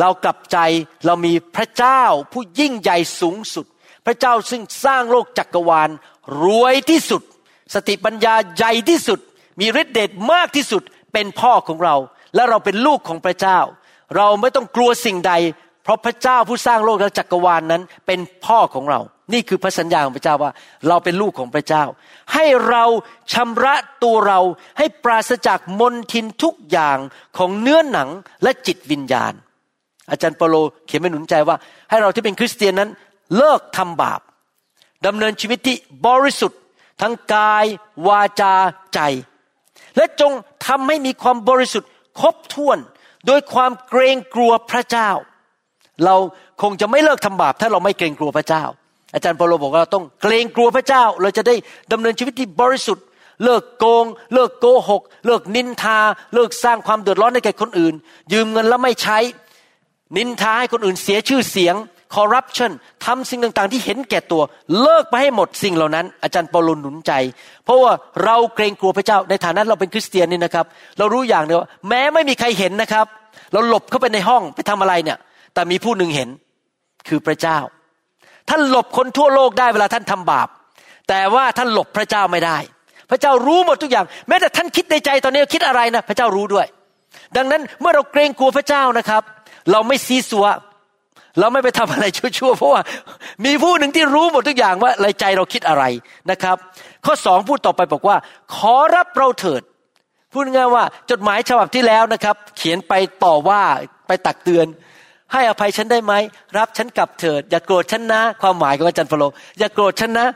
[0.00, 0.58] เรากลับใจ
[1.06, 2.02] เรามีพระเจ้า
[2.32, 3.66] ผู้ยิ่งใหญ่สูงสุด
[4.06, 5.90] พระเจ้าซึ่งสร้างโลกจักกรวาล
[6.42, 7.22] รวยที่สุด
[7.74, 9.18] สติปัญญาใหญ่ที่สุด
[9.60, 11.96] มีฤทธิเดชมากที่สุดเป็นพ่อของเรา
[12.34, 13.58] และเราเป็นลูกของพระเจ้า
[14.16, 15.32] เราไม่ต้องกลัวสิ่งใด
[15.82, 19.00] เพราะพระเจ้าผู้สร้างโลกและจักรวาลนนั้น เป็นพ่อของเรา
[19.32, 20.52] นี่คือพระสัญญาของพระเจ้าว่า
[20.88, 21.84] เราเป็นลูกของพระเจ้า
[22.34, 22.84] ให้เรา
[23.32, 24.40] ชำระตัวเรา
[24.78, 26.98] ให้ปราศจากมนทินทุกอย่าง
[27.38, 28.08] ของเนื้อหนัง
[28.42, 29.32] และจิตวิญญาณ
[30.10, 30.54] อาจารย์เปโล
[30.86, 31.56] เขียนไม่หนุนใจว่า
[31.90, 32.90] ให้เราที่เป็นคริสเตียนนั้น
[33.36, 34.20] เลิกทำบาป
[35.06, 36.60] ดำเนินชีวิตที่บริสุทธิ์
[37.00, 37.64] ทั้งกาย
[38.08, 38.54] วาจา
[38.94, 39.00] ใจ
[39.96, 40.32] และจง
[40.66, 41.88] ทำให้มีความบริสุทธิ์
[42.20, 42.78] ครบถ้วน
[43.26, 45.10] โดยความเกรงกลัวพระเจ้า
[46.04, 46.16] เรา
[46.62, 48.64] คงจะไม่เลิกทำบาปถ้าเราไม่เกรงกลัวพระเจ้า
[49.14, 51.54] อาจารย์เปโลบอกว่าเราต้องเกรงกลัวพระเจ้า เราจะได้
[51.92, 53.04] ดำเนินชีวิตที่บริสุทธิ์
[53.44, 55.98] เลิกโกง เลิกโกหก เลิกนินทา
[56.34, 57.94] เลิกสร้างความเดือดร้อนให้แก่คนอื่น
[58.32, 59.18] ยืมเงินแล้วไม่ใช้
[60.16, 61.74] นินทาให้คนอื่นเสียชื่อเสียง
[62.14, 62.70] คอร์รัปชัน
[63.06, 64.42] ทำสิ่งต่างๆ ที่เห็นแก่ตัว
[64.82, 67.12] เลิกไปให้หมดสิ่งเหล่านั้น อาจารย์เปาโลหนุนใจ
[67.64, 67.92] เพราะว่า
[68.24, 70.66] เราเกรงกลัวพระเจ้าในฐานะเราเป็นคริสเตียนนี่นะครับ
[70.98, 73.06] เรารู้อย่างเดียวแม้ไม่มีใครเห็นนะครับ
[73.52, 75.18] เราหลบเข้าไปในห้องไปทำอะไรเนี่ย
[75.54, 76.28] แต่มีผู้หนึ่งเห็น
[77.08, 77.58] คือพระเจ้า
[78.48, 80.48] ท่านหลบคนทั่วโลกได้เวลาท่านทำบาป
[81.08, 82.58] แต่ว่าท่านหลบพระเจ้าไม่ได้
[83.10, 86.66] พระเจ้ารู้หมดทุกอย่าง แม้แต่ท่านคิดในใจตอนนี้คิดอะไรนะ พระเจ้ารู้ด้วย
[87.36, 89.22] ดังนั้นเมื่อเราเกรงกลัวพระเจ้านะครับ
[89.70, 90.46] เราไม่ซีซัว
[91.38, 92.82] เราไม่ไปทำอะไรชั่วๆเพราะว่า
[93.44, 95.84] มีผู้หนึ่งที่รู้หมดทุกอย่างว่าในใจเราคิดอะไร
[96.30, 96.56] นะครับ
[97.04, 98.16] ข้อสองพูดต่อไปบอกว่า
[98.56, 99.62] ขอรับเราเถิด
[100.32, 102.92] พูดง่ายว่าจดหมายฉบับที่แล้วนะครับ เขียนไป
[103.24, 103.62] ต่อว่า
[104.06, 104.66] ไปตักเตือน
[105.32, 106.12] ให้อภัยฉันได้ไหม
[106.58, 109.24] รับฉันกลับเถิด อย่าโกรธฉันนะ ความหมายของอาจารย์ฟโล
[109.58, 110.26] อย่าโกรธฉันนะ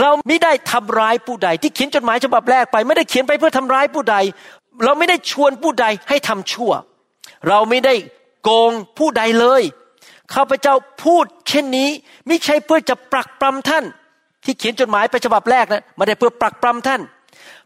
[0.00, 4.16] เราไม่ได้ทำร้ายผู้ใด ที่เขียนจดหมายฉบับแรกไป ไม่ได้เขียนไปเพื่อทำร้ายผู้ใด
[4.84, 6.72] เราไม่ได้ชวนผู้ใดให้ทำชั่ว
[7.48, 7.94] เราไม่ได้
[8.44, 9.62] โกงผู้ใดเลย
[10.34, 11.88] ข้าพเจ้าพูดเช่นนี้
[12.26, 13.84] ไม่ใช่เพื่อจะปรักปรำท่าน
[14.44, 17.00] ที่เขียนจดหมายไปฉบับแรกนะไม่ได้เพื่อปรักปรำท่าน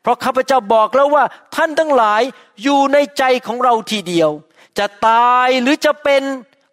[0.02, 1.24] เพราะข้าพเจ้าบอกแล้วว่า
[1.56, 2.22] ท่านทั้งหลาย
[2.62, 4.30] อยู่ในใจของเราทีเดียว
[4.78, 6.22] จะตายหรือจะเป็น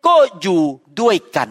[0.08, 0.62] ก็อยู่
[1.02, 1.50] ด้วยกัน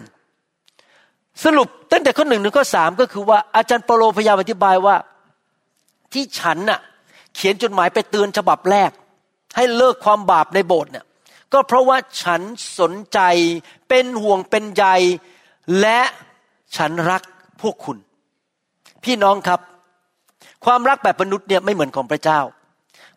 [1.45, 4.97] สรุปตั้งแต่ข้อหนึ่งถึงข้อสามก็คือว่าอาจารย์เปโลพยายามอธิบายว่า
[6.13, 6.81] ที่ฉันน่ะ
[7.35, 8.91] เขียนจดหมายไปเตือนฉบับแรก
[9.57, 11.05] ให้เลิกความบาปในโบสถ์เนี่ย
[11.53, 12.41] ก็เพราะว่าฉัน
[12.79, 13.21] สนใจ
[13.89, 14.85] เป็นห่วงเป็นใย
[15.81, 16.01] และ
[16.77, 17.23] ฉันรัก
[17.61, 17.97] พวกคุณ
[19.05, 19.61] พี่น้องครับ
[20.65, 22.41] ความรักแบบมนุษย์เนี่ยไม่เหมือนของพระเจ้า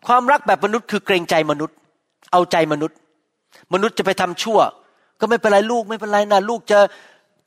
[0.06, 1.76] ความรักแบบมนุษย์คือเกรงใจมนุษย์
[2.32, 2.96] เอาใจมนุษย์
[3.72, 4.60] มนุษย์จะไปทำชั่ว
[5.20, 6.78] ก็ไม่เป็นไรลูกไม่เป็นไรนะลูกจะ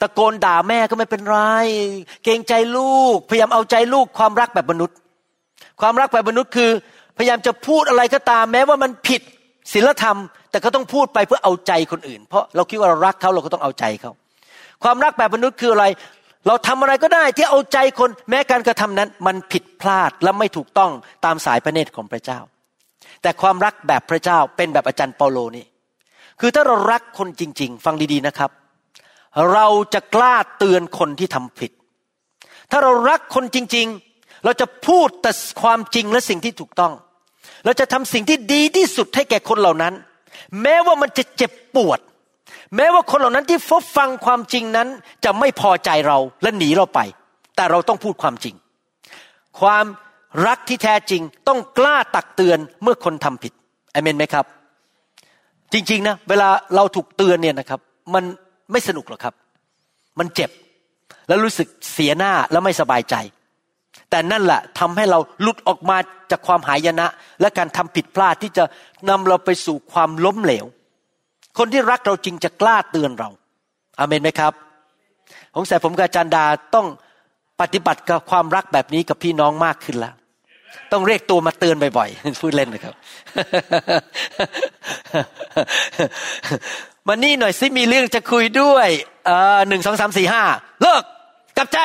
[0.01, 1.39] ตะโกนด่าแม่ก็ไม่เป็นไร
[2.23, 4.97] เกรงใจลูก พยายามเอาใจลูกความรักแบบมนุษย์
[5.81, 6.71] ความรักแบบมนุษย์คือ
[7.17, 9.21] พยายามจะพูดอะไรก็ตาม แม้ว่ามันผิด
[9.73, 10.17] ศีลธรรม
[10.55, 14.11] แต่ก็ต้องพูดไปเพื่อเอาใจคนอื่น เพราะเราคิดว่าเรารักเขาเราก็ต้องเอาใจเขา
[14.83, 15.85] ความรักแบบมนุษย์คืออะไร
[16.47, 20.91] เราทำอะไรก็ได้ที่เอาใจคนแม้การกระทำนั้น มันผิดพลาดและไม่ถูกต้อง
[21.25, 22.39] ตามสายพระเนตรของพระเจ้า
[23.21, 25.65] แต่ความรักแบบพระเจ้าเป็นแบบอาจารย์เปาโลนี่
[26.39, 28.51] คือถ้าเรารักคนจริง ๆ ฟังดีๆนะครับ
[29.53, 31.71] เราจะกล้าเตือนคนที่ทำผิด
[32.71, 36.93] ถ้าเรารักคนจริง ๆ เราจะพูดแต่ความจริงและสิ่งที่ถูกต้อง
[37.65, 39.93] เราจะทำสิ่งที่ดีที่สุดให้แก่คนเหล่านั้น
[40.61, 41.99] แม้ว่ามันจะเจ็บปวด
[42.75, 44.87] แม้ว่าคนเหล่านั้นที่ฟบฟังความจริงนั้น
[45.23, 46.99] จะไม่พอใจเราและหนีเราไป
[47.55, 48.55] แต่เราต้องพูดความจริง
[49.59, 49.85] ความ
[50.47, 53.53] รักที่แท้จริงต้องกล้าตักเตือนเมื่อคนทำผิด
[53.93, 54.45] อเมนไหมครับ
[55.73, 57.79] จริงๆนะเวลาเราถูกเตือนเนี่ยนะครับ
[58.13, 58.23] มัน
[58.71, 59.33] ไม่สนุกหรอกครับ
[60.19, 60.51] มันเจ็บ
[61.27, 63.15] แล้วรู้สึกเสียหน้าแล้วไม่สบายใจ
[64.09, 65.97] แต่นั่นแหละทำให้เราหลุดออกมา
[66.31, 67.07] จากความหายนะ
[67.41, 68.63] และการทำผิดพลาดที่จะ
[69.09, 70.65] นำเราไปสู่ความล้มเหลว
[71.57, 73.29] คนที่รักเราจริงจะกล้าเตือนเรา
[73.99, 74.53] อาเมนไหมครับ
[75.53, 76.87] ผมใส่ผมกับอาจารย์ดาต้อง
[77.61, 80.13] ปฏิบัติกับความรักแบบนี้กับพี่น้องมากขึ้นแล้ว
[80.91, 82.93] ต้องเรียกตัวมาเตือนบ่อยๆพูดเล่นนะครับ
[87.07, 88.87] มานี่หน่อยสิมีเรื่องจะคุยด้วย
[89.67, 90.43] หนึ่งสองสามสี่ห้า
[90.81, 91.03] เลิก
[91.57, 91.79] กลับใจ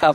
[0.00, 0.14] ครับ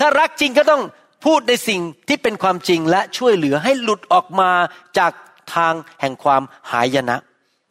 [0.00, 0.82] ถ้ารักจริงก็ต้อง
[1.24, 4.50] พูดในสิ่งที่เป็นความจริงและช่วยเหลือให้หลุดออกมา
[4.98, 5.12] จาก
[5.54, 7.16] ทางแห่งความหายนะ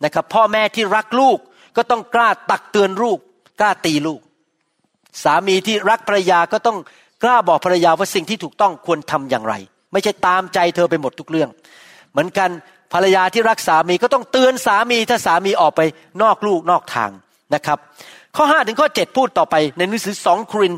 [0.03, 1.37] นะครับ พ่อแม่ที่รักลูก
[1.77, 3.19] ก็ต้องกล้าตักเตือนลูก
[3.59, 4.19] กล้าตีลูก
[5.23, 6.77] สามีที่รักภรรยาก็ต้อง
[7.23, 9.53] กล้าบอกภรรยาว่าสิ่งที่ถูกต้องควรทำอย่างไร
[9.93, 11.49] ไม่ใช่ตามใจเธอไปหมดทุกเรื่อง
[12.11, 12.49] เหมือนกัน
[12.93, 15.81] ภรรยาที่รักสามีก็ต้องเตือนสามีถ้าสามีออกไป
[16.21, 17.11] นอกลูกนอกทาง
[17.53, 17.79] นะครับ
[18.37, 20.73] ข้อห้าถึงข้อเจ็ดพูดต่อไปในหนังสือสองคริน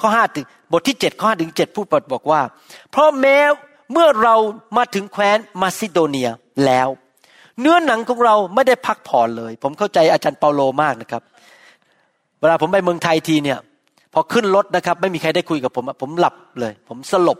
[0.00, 2.40] ข้อห้าถึงบทที่เจ็ดข้อห้าถึงเจ็ดพูดบอกว่า
[2.90, 3.38] เพราะแม้
[3.92, 4.34] เมื่อเรา
[4.76, 6.30] มาถึงแคว้นมาซิโดเนีย
[6.66, 6.88] แล้ว
[7.60, 11.22] เนื้อหนังของเราไม่ได้พักผ่อนเลย ผมเข้าใจอาจารย์เปาโลมากนะครับ
[12.40, 13.58] เวลาผมไปเมืองไทยทีเนี่ย
[14.12, 17.38] พอขึ้นรถนะครับ ไม่มีใครได้คุยกับผมผมหลับเลย ผมสลบ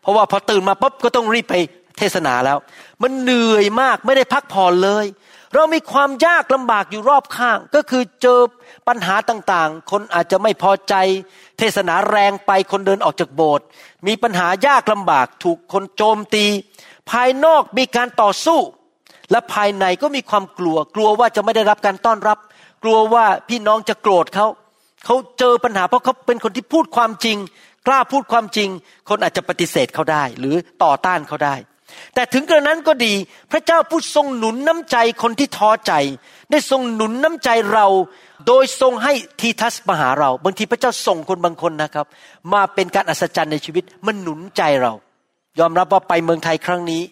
[0.00, 1.54] เพราะว่าพอตื่นมาปุ๊บก็ต้องรีบไป
[1.98, 2.58] เทศนาแล้ว
[3.02, 5.06] มันเหนื่อยมากไม่ได้พักผ่อนเลย
[5.54, 8.40] เรามีความยากลำบากอยู่รอบข้าง ก็คือเจอ
[8.88, 10.94] ปัญหาต่างๆ คนอาจจะไม่พอใจ
[11.58, 13.64] เทศนาแรงไปคนเดินออกจากโบสถ์
[14.06, 16.46] มีปัญหายากลำบากถูกคนโจมตี
[17.10, 18.60] ภายนอกมีการต่อสู้
[19.30, 22.38] และภายในก็มีความกลัว กลัวว่าจะไม่ได้รับการต้อนรับ
[22.82, 24.46] กลัวว่าพี่น้องจะโกรธเขา
[25.04, 27.36] เขาเจอปัญหาเพราะเขาเป็นคนที่พูดความจริง
[27.86, 28.68] กล้าพูดความจริง
[29.08, 31.54] คนอาจจะปฏิเสธเขาได้ หรือต่อต้านเขาได้
[32.14, 33.14] แต่ถึงกระนั้นก็ดี
[33.52, 35.92] พระเจ้าผู้ทรงหนุนน้ำใจคนที่ท้อใจ
[36.50, 37.86] ได้ทรงหนุนน้ำใจเรา
[38.46, 42.06] โดยทรงให้ทีทัสมาหาเรา บางทีพระเจ้าส่งคนบางคนนะครับ
[42.52, 44.92] มาเป็นการอัศจรรย์ในชีวิตมันหนุนใจเรา
[45.58, 47.02] ยอมรับว่าไปเมืองไทยครั้งนี้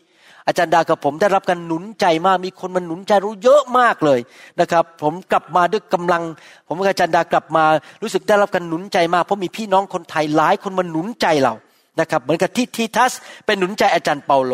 [0.47, 4.21] อาจารย์ดากับผมได้รับการหนุนใจมากมีคนมาหนุนใจรู้เยอะมากเลย
[4.61, 6.23] นะครับ ผมกลับมาด้วยกำลัง
[6.69, 7.65] ผมกับอาจารย์ดากลับมา
[8.03, 11.55] รู้สึกได้รับการหนุนใจมากเพราะมีพี่น้องคนไทยหลายคนมาหนุนใจเรา
[12.01, 13.13] นะครับเหมือนกับที่ทีทัส
[13.47, 14.53] เป็นหนุนใจอาจารย์เปาโล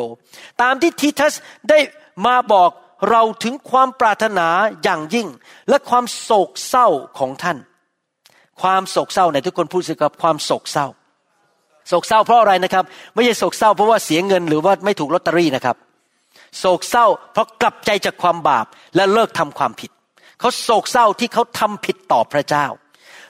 [0.62, 1.34] ตามที่ทีทัส
[1.68, 1.78] ได้
[2.26, 2.70] มาบอก
[3.10, 4.48] เราถึงความปรารถนา
[4.82, 5.28] อย่างยิ่ง
[5.68, 7.58] และความโศกเศร้าของท่าน
[8.62, 10.86] ความโศกเศร้าในทุกคนพูดสิครับความโศกเศร้า
[11.88, 15.76] โศกเศร้าเพราะอะไรนะครับ ไม่ใช่โศกเศร้าเพราะว่าเสียเงินหรือว่าไม่ถูกลอตเตอรี่นะครับ
[16.58, 19.90] โศกเศร้า เพราะกลับใจจากความบาปและเลิกทำความผิด
[20.40, 22.66] เขาโศกเศร้าที่เขาทำผิดต่อพระเจ้า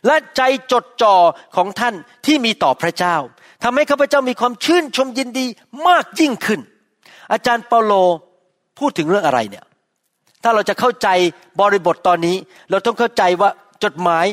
[0.06, 0.42] และใจ
[0.72, 1.16] จดจ่อ
[1.56, 1.94] ของท่าน
[2.26, 3.16] ที่มีต่อพระเจ้า
[3.62, 5.46] ทำให้ข้าพเจ้ามีความชื่นชมยินดี
[5.88, 6.60] มากยิ่งขึ้น
[7.32, 7.92] อาจารย์เปาโล
[8.78, 9.64] พูดถึงเรื่องอะไรเนี่ย
[10.42, 11.08] ถ้าเราจะเข้าใจ
[11.60, 12.36] บริบทตอนนี้
[12.70, 13.50] เราต้องเข้าใจว่า
[13.84, 14.26] จดหมาย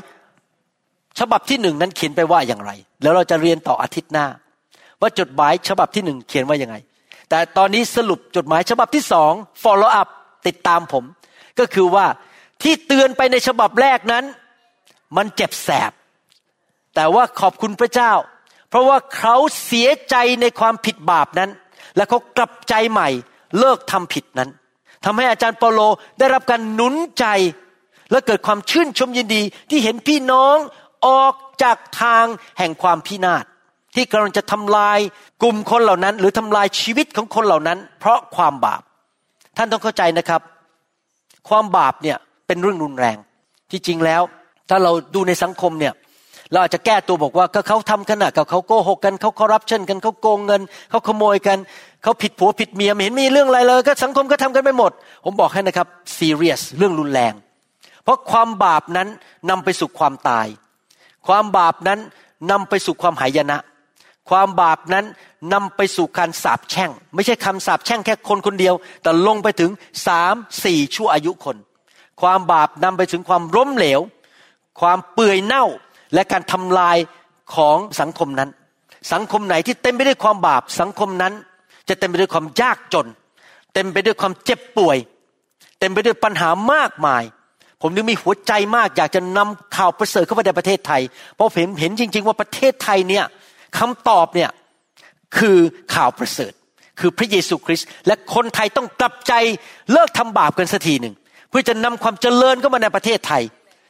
[1.19, 4.27] ฉบับที่หนึ่งนั้นเขียนไปว่าอย่างไร แล้วเราจะเรียนต่ออาทิตย์หน้า
[5.01, 6.75] ว่าจดหมายฉบับที่หนึ่งเขียนว่ายังไง
[7.29, 9.31] แต่ตอนนี้สรุปจดหมายฉบับที่สอง
[9.63, 10.07] follow up
[10.47, 11.03] ติดตามผม
[11.59, 12.05] ก็คือว่า
[12.61, 14.23] ที่เตือนไปในฉบับแรกนั้น
[15.17, 15.91] มันเจ็บแสบ
[16.95, 18.11] แต่ว่าขอบคุณพระเจ้า
[18.75, 19.35] ราะว่าเขา
[19.65, 21.49] เสียใจในความผิดบาปนั้น
[21.95, 23.09] และเขากลับใจใหม่
[23.59, 24.49] เลิกทำผิดนั้น
[25.05, 25.79] ทำให้อาจารย์เปโล
[26.19, 27.25] ได้รับการหนุนใจ
[28.11, 30.57] และเกิดความชื่นชมยินดีที่เห็นพี่น้อง
[31.07, 32.25] ออกจากทาง
[32.57, 33.45] แห่งความพินาศ
[33.95, 34.99] ที่กำลังจะทำลาย
[35.41, 38.81] กลุ่มคนเหล่านั้น หรือทำลายชีวิตของคนเหล่านั้น เพราะความบาป
[39.57, 40.41] ท่านต้องเข้าใจนะครับ
[41.49, 43.17] ความบาปเนี่ยเป็นเรื่องรุนแรง
[43.71, 44.21] ที่จริงแล้ว
[44.69, 45.93] ถ้าเราดูในสังคมเนี่ย
[46.51, 51.57] เราอาจจะแก้ตัวบอกว่าก็เขาทำกันนะกับเขาโกหกกันเขาคอร์รัปชันกันเขาโกงเงินเขาขโมยกัน
[52.03, 54.91] เขาผิดผัวผิดเมียไม่เห็นมีเรื่องอะไรเลย ก็สังคมก็ทำกันไปหมด
[55.25, 57.33] ผมบอกให้นะครับซีเรียสเรื่องรุนแรง
[58.03, 59.07] เพราะความบาปนั้น
[59.49, 60.47] นำไปสู่ความตาย
[61.27, 61.99] ความบาปนั้น
[62.51, 63.57] นำไปสู่ความหายนะ
[64.29, 65.05] ความบาปนั้น
[65.53, 69.71] นำไปสู่การสาปแช่ง ไม่ใช่คำสาปแช่งแค่คนคนเดียว แต่ลงไปถึง
[70.07, 71.57] สามสี่ชั่วอายุคน
[72.21, 74.01] ความบาปนำไปถึงความล้มเหลว
[74.81, 75.65] ความเปื่อยเน่า
[76.15, 76.97] และการทำลาย
[77.55, 78.49] ของสังคมนั้น
[79.13, 81.33] สังคมไหนที่เต็มไปด้วยความบาปสังคมนั้น
[81.89, 83.07] จะเต็มไปด้วยความยากจน
[83.73, 84.97] เต็มไปด้วยความเจ็บป่วย
[85.79, 87.23] เต็มไปด้วยปัญหามากมาย
[87.81, 91.01] ผมนึกมีหัวใจมากอยากจะนำข่าวประเสริฐเข้ามาในประเทศไทย
[91.35, 93.25] เพราะเห็นเห็นจริง ๆ ว่าประเทศไทยเนี่ย
[93.77, 94.49] คำตอบเนี่ย
[95.37, 95.57] คือ
[95.95, 96.53] ข่าวประเสริฐ
[96.99, 99.33] คือพระเยซูคริสต์และคนไทยต้องกลับใจ
[99.91, 101.15] เลิกทำบาปกันสักทีหนึ่ง
[101.49, 103.43] เพื่อจะนำความเจริญเข้ามาในประเทศไทย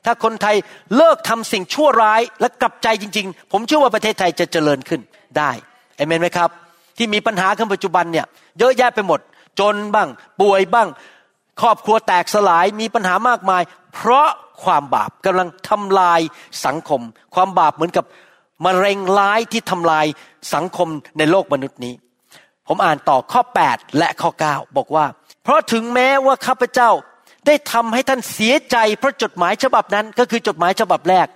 [0.05, 0.55] ถ้าคนไทย
[0.95, 5.01] เลิกทำสิ่งชั่วร้ายและกลับใจจริง ๆ ผมเชื่อว่าประเทศไทยจะเจริญขึ้น
[5.37, 5.51] ได้
[5.97, 6.49] เอเมนไหมครับ
[6.97, 8.25] ที่มีปัญหาขึ้นปัจจุบันเนี่ย
[8.59, 9.19] เยอะแยะไปหมด
[9.59, 10.09] จนบ้าง
[10.41, 10.87] ป่วยบ้าง
[11.61, 13.63] ครอบครัวแตกสลายมีปัญหามากมาย
[13.93, 14.29] เพราะ
[14.63, 16.21] ความบาปกำลังทำลาย
[16.65, 17.01] สังคม
[17.35, 18.05] ความบาปเหมือนกับ
[18.65, 20.05] มะเร็งร้ายที่ทำลาย
[20.53, 20.87] สังคม
[21.17, 21.93] ในโลกมนุษย์นี้
[22.67, 25.05] ผมอ่านต่อข้อ 8 และข้อ 9 บอกว่า
[25.43, 26.89] เพราะถึงแม้ว่าข้าพเจ้า
[27.47, 31.27] ได้ทำให้ท่านเสียใจเพราะจดหมายฉบับนั้นก็คือจดหมายฉบับแรก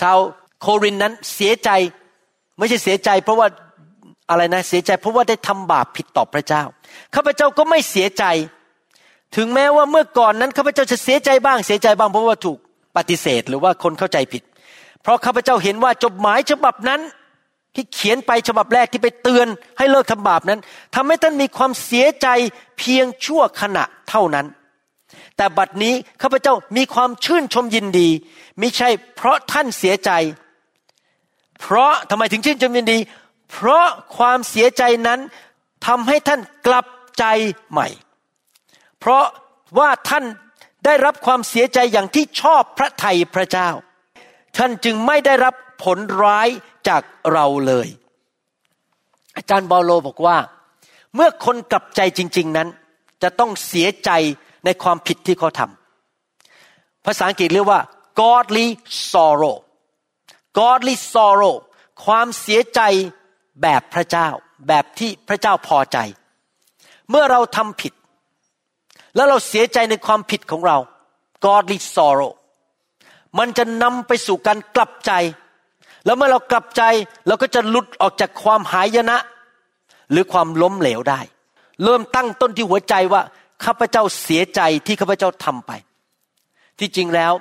[0.00, 0.18] ชาว
[0.60, 1.70] โครินนั้นเสียใจ
[2.58, 3.46] ไม่ใช่เสียใจ เพราะว่า
[4.30, 6.62] อะไรนะเสียใจ เพราะว่าได้ทำบาปผิดต่อพระเจ้า
[7.14, 8.24] ข้าพเจ้าก็ไม่เสียใจ
[9.36, 12.58] ถึงแม้ว่าเมื่อก่อนนั้นข้าพเจ้าจะเสียใจบ้างเสียใจบ้างเพราะว่าถูก
[12.96, 14.42] ปฏิเสธหรือว่าคนเข้าใจผิด
[15.02, 17.00] เพราะข้าพเจ้าเห็นว่าจดหมายฉบับนั้น
[17.74, 19.46] ที่เขียนไปฉบับแรกที่ไปเตือน
[19.78, 20.60] ให้เลิกทำบาปนั้น
[20.94, 22.28] ทำให้ท่านมีความเสียใจ
[22.78, 24.46] เพียงชั่วขณะเท่านั้น
[25.42, 28.08] แต่บัดนี้ข้าพเจ้ามีความชื่นชมยินดี
[28.58, 30.10] ไม่ใช่เพราะท่านเสียใจ
[31.60, 32.98] เพราะทำไมถึงชื่นชมยินดี
[33.50, 35.20] เพราะความเสียใจนั้น
[35.86, 36.86] ทำให้ท่านกลับ
[37.18, 37.24] ใจ
[37.70, 37.88] ใหม่
[38.98, 39.24] เพราะ
[39.78, 40.24] ว่าท่าน
[40.84, 43.68] ได้รับความเสียใจอย่างที่ชอบพระไทยพระเจ้า
[44.56, 46.48] ท่านจึงไม่ได้รับผลร้าย
[46.88, 47.02] จาก
[47.32, 47.88] เราเลย
[49.36, 50.38] อาจารย์บอโลบอกว่า
[51.14, 52.68] เมื่อคนกลับใจจริง ๆนั้น
[53.22, 54.10] จะต้องเสียใจ
[54.64, 57.80] ในความผิดที่เขาทำภาษาอังกฤษเรียกว่า
[58.20, 58.66] godly
[59.10, 59.56] sorrow
[60.58, 61.54] godly sorrow
[62.04, 62.80] ความเสียใจ
[63.62, 64.28] แบบพระเจ้า
[64.68, 65.98] แบบที่พระเจ้าพอใจ
[67.10, 67.92] เมื่อเราทำผิด
[69.14, 70.78] แล้วเราเสียใจในความผิดของเรา
[71.44, 72.32] godly sorrow
[73.38, 75.12] มันจะนำไปสู่การกลับใจ
[76.04, 76.82] แล้วเมื่อเรากลับใจ
[77.26, 79.16] เราก็จะหลุดออกจากความหายนะ
[80.10, 81.20] หรือความล้มเหลวได้
[81.84, 83.22] เริ่มตั้งต้นที่หัวใจว่า
[83.64, 85.72] ข้าพเจ้าเสียใจที่ข้าพเจ้าทำไป
[86.78, 87.32] ที่จริงแล้ว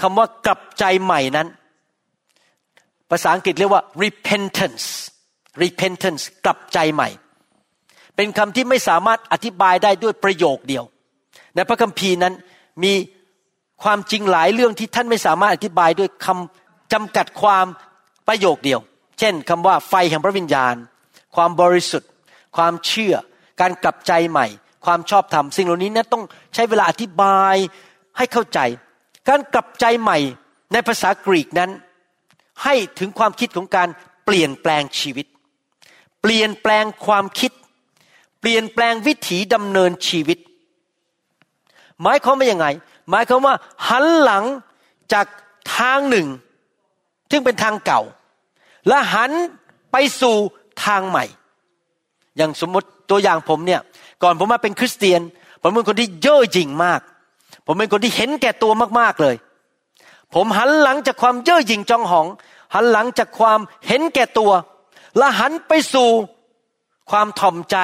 [0.00, 1.48] คำว่ากลับใจใหม่นั้น
[3.10, 4.86] ภาษาอังกฤษเรียกว่า repentance
[5.62, 7.08] repentance กลับใจใหม่
[8.16, 10.84] เป็นคำที่ไม่สามารถอธิบายได้ด้วยประโยคเดียว
[11.54, 12.34] ในพระคัมภีร์นั้น
[12.84, 12.92] มี
[13.82, 17.66] ความจริงหลายเรื่องที่ท่านไม่สามารถอธิบายด้วยคำจำกัดความ
[18.28, 18.80] ประโยคเดียว
[19.18, 20.74] เช่นคำว่าไฟแห่งพระวิญญาณ
[21.36, 22.10] ความบริสุทธิ์
[22.56, 23.14] ความเชื่อ
[23.60, 24.46] การกลับใจใหม่
[24.84, 26.22] ความชอบธรรมสิ่งเหล่านี้นะต้อง
[26.54, 27.56] ใช้เวลาอธิบาย
[28.16, 28.60] ให้เข้าใจ
[29.28, 30.18] การกลับใจใหม่
[30.72, 31.70] ในภาษากรีกนั้น
[32.64, 33.88] ให้ถึงความคิดของการ
[34.24, 35.26] เปลี่ยนแปลงชีวิต
[36.22, 37.52] เปลี่ยนแปลงความคิด
[38.40, 40.38] เปลี่ยนแปลงวิถีดำเนินชีวิต
[42.02, 42.66] หมายความว่ายังไง
[43.10, 43.54] หมายความว่า
[43.88, 44.44] หันหลัง
[45.12, 45.26] จาก
[45.76, 46.26] ทางหนึ่ง
[47.30, 48.00] ซึ่งเป็นทางเก่า
[48.88, 49.30] และหัน
[49.92, 50.36] ไปสู่
[50.84, 51.24] ทางใหม่
[52.36, 53.80] อย่างสมมติตัวอย่างผมเนี่ย
[54.22, 55.20] ก่อนผมมาเป็นคริสเตียน
[55.62, 57.00] ผมเป็นคนที่เย่อหยิ่งมาก
[57.66, 59.36] ผมเป็นคนที่เห็นแก่ตัวมากๆเลย
[60.34, 62.26] ผมหันหลังจากความเย่อหยิ่งจองหอง
[62.74, 64.52] หันหลังจากความเห็นแก่ตัว
[65.18, 66.10] และหันไปสู่
[67.10, 67.76] ความถ่อมใจ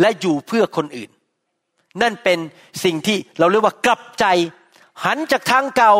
[0.00, 1.10] และอยู่เพื่อคนอื่น
[2.02, 2.38] นั่นเป็น
[2.84, 4.24] สิ่งที่เราเรียกว่ากลับใจ
[5.04, 5.92] หันจากทางเก่า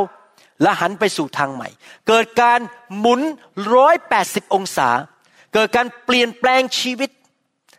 [0.62, 1.68] และหันไปสู่ทางใหม่
[2.08, 2.60] เกิดการ
[2.98, 3.20] หมุน
[3.74, 4.88] ร้อยแปดสิบองศา
[5.54, 7.10] เกิดการเปลี่ยนแปลงชีวิต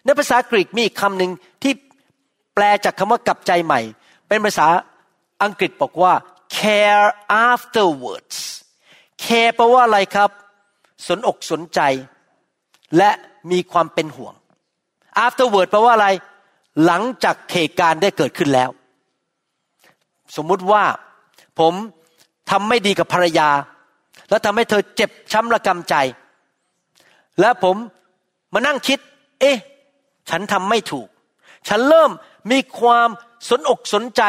[0.08, 1.32] ในภาษากรีกมีคำหนึ่ง
[1.64, 1.74] ที่
[2.54, 3.82] แปลจากคำว่ากลับใจใหม่
[4.28, 4.68] เป็นภาษา
[5.44, 6.14] อังกฤษบอกว่า
[6.58, 7.08] care
[7.48, 8.38] afterwards
[9.24, 10.30] care แปลว่าอะไรครับ
[11.08, 11.80] สนอกสนใจ
[12.98, 13.10] และ
[13.52, 14.34] มีความเป็นห่วง
[15.26, 16.08] afterward แปลว่าอะไร
[16.86, 18.70] หลังจากเหตุการณ์ได้เกิดขึ้นแล้ว
[20.36, 20.84] สมมุติว่า
[21.60, 21.74] ผม
[22.50, 23.50] ทำไม่ดีกับภรรยา
[24.30, 25.96] แล้วทำให้เธอเจ็บช้ำระกำใจ
[27.42, 27.76] แล้วผม
[28.54, 29.00] มานั่งคิด
[29.42, 29.58] เอ๊ะ
[30.30, 31.08] ฉันทำไม่ถูก
[31.68, 32.12] ฉันเริ่ม
[32.52, 33.10] มีความ
[33.50, 34.24] สนอกสนใจ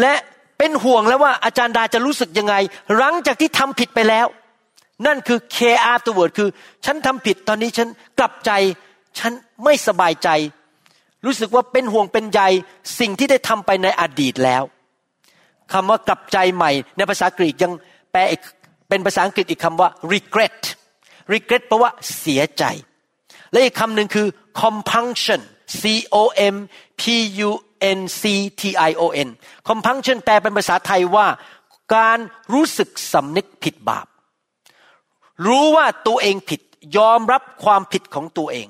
[0.00, 0.14] และ
[0.58, 2.54] เป็นห่วงแล้วว่าอาจารย์ดาจะรู้สึกยังไง
[2.96, 4.26] หลังจากที่ทำผิดไปแล้ว
[5.06, 6.48] นั่นคือ care afterward คือ
[6.84, 7.88] ฉันทำผิดตอนนี้ฉัน
[8.18, 8.50] กลับใจ
[9.18, 9.32] ฉัน
[9.64, 10.28] ไม่สบายใจ
[11.26, 12.40] รู้สึกว่าเป็นห่วงเป็นใย
[12.98, 14.62] สิ่งที่ได้ทำไปในอดีตแล้ว
[15.72, 17.72] คำว่ากลับใจใหม่ ในภาษากรีกยัง
[18.12, 18.20] แปล
[18.88, 20.60] เป็นภาษาอังกฤษอีกคำว่า regret
[21.32, 22.64] regret แปลว่าเสียใจ
[23.52, 24.26] และอีกคำหนึ่งคือ
[24.62, 25.40] compunction
[25.80, 25.82] c
[26.14, 26.56] o m
[27.00, 27.02] p
[27.48, 27.50] u
[27.98, 28.22] n c
[28.60, 29.28] t i o n
[29.68, 31.26] compunction แปลเป็นภาษาไทยว่า
[31.96, 32.18] การ
[32.52, 34.06] รู้สึกสำนึกผิดบาป
[35.46, 36.60] รู้ว่าตัวเองผิด
[36.96, 38.68] ยอมรับความผิดของตัวเอง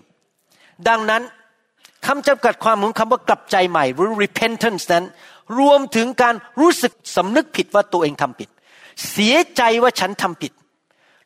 [0.89, 1.23] ดังนั้น
[2.07, 5.05] คำจำกัดความของคำว่ากลับใจใหม่หรือ repentance นั้น
[5.59, 8.49] รวมถึงการรู้สึกสำนึกผิดว่าตัวเองทำผิด
[9.11, 10.53] เสียใจว่าฉันทำผิด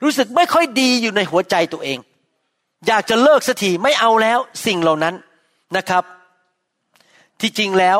[0.02, 1.98] รู้สึกไม่ค่อยดีอยู่ในหัวใจตัวเอง
[2.88, 5.14] อยากจะเลิกสักทีไม่เอาแล้วสิ่งเหล่านั้น
[5.76, 6.04] นะครับ
[7.40, 7.98] ที่จริงแล้ว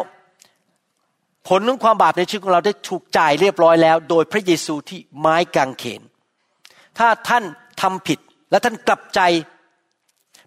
[1.49, 6.03] ผลของความบาปในชีวิตของเราได้ถูกจ่ายเรียบร้อยแล้ว โดยพระเยซูที่ไม้กางเขน
[6.99, 7.45] ถ้าท่าน
[7.83, 8.19] ทำผิด
[8.51, 9.21] และท่านกลับใจ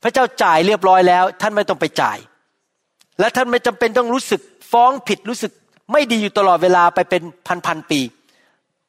[0.03, 2.17] พระเจ้าจ่ายเรียบร้อยแล้ว ท่านไม่ต้องไปจ่าย
[3.19, 5.51] และท่านไม่จำเป็นต้องรู้สึกฟ้องผิดรู้สึก
[5.91, 8.01] ไม่ดีอยู่ตลอดเวลาไปเป็นพันพันปี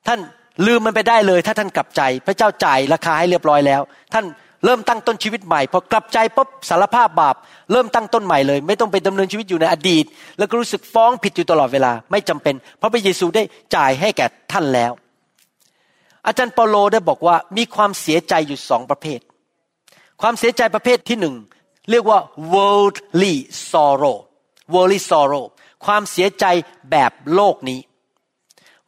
[0.06, 0.20] ท่าน
[0.66, 3.80] ลืมมันไปได้เลย ถ้าท่านกลับใจ พระเจ้าจ่ายราคาให้เรียบร้อยแล้ว
[4.12, 4.24] ท่าน
[4.64, 7.36] เริ่มตั้งต้นชีวิตใหม่พอกลับใจปุ๊บสารภาพบาป
[7.72, 10.04] เริ่มตั้งต้นใหม่เลย ไม่ต้องไปดำเนินชีวิตอยู่ในอดีต
[10.38, 13.42] แล้วก็รู้สึกฟ้องผิดอยู่ตลอดเวลาไม่จำเป็น เพราะพระเยซูได้
[13.74, 14.92] จ่ายให้แก่ท่านแล้ว
[16.26, 19.20] อาจารย์เปาโลได้บอกว่ามีความเสียใจอยู่สองประเภท
[20.22, 21.34] ความเสียใจประเภทที่หนึ่ง
[21.90, 22.18] เรียกว่า
[22.54, 23.34] worldly
[23.70, 24.16] sorrow
[24.72, 25.44] worldly sorrow
[25.86, 26.44] ความเสียใจ
[26.90, 27.80] แบบโลกนี้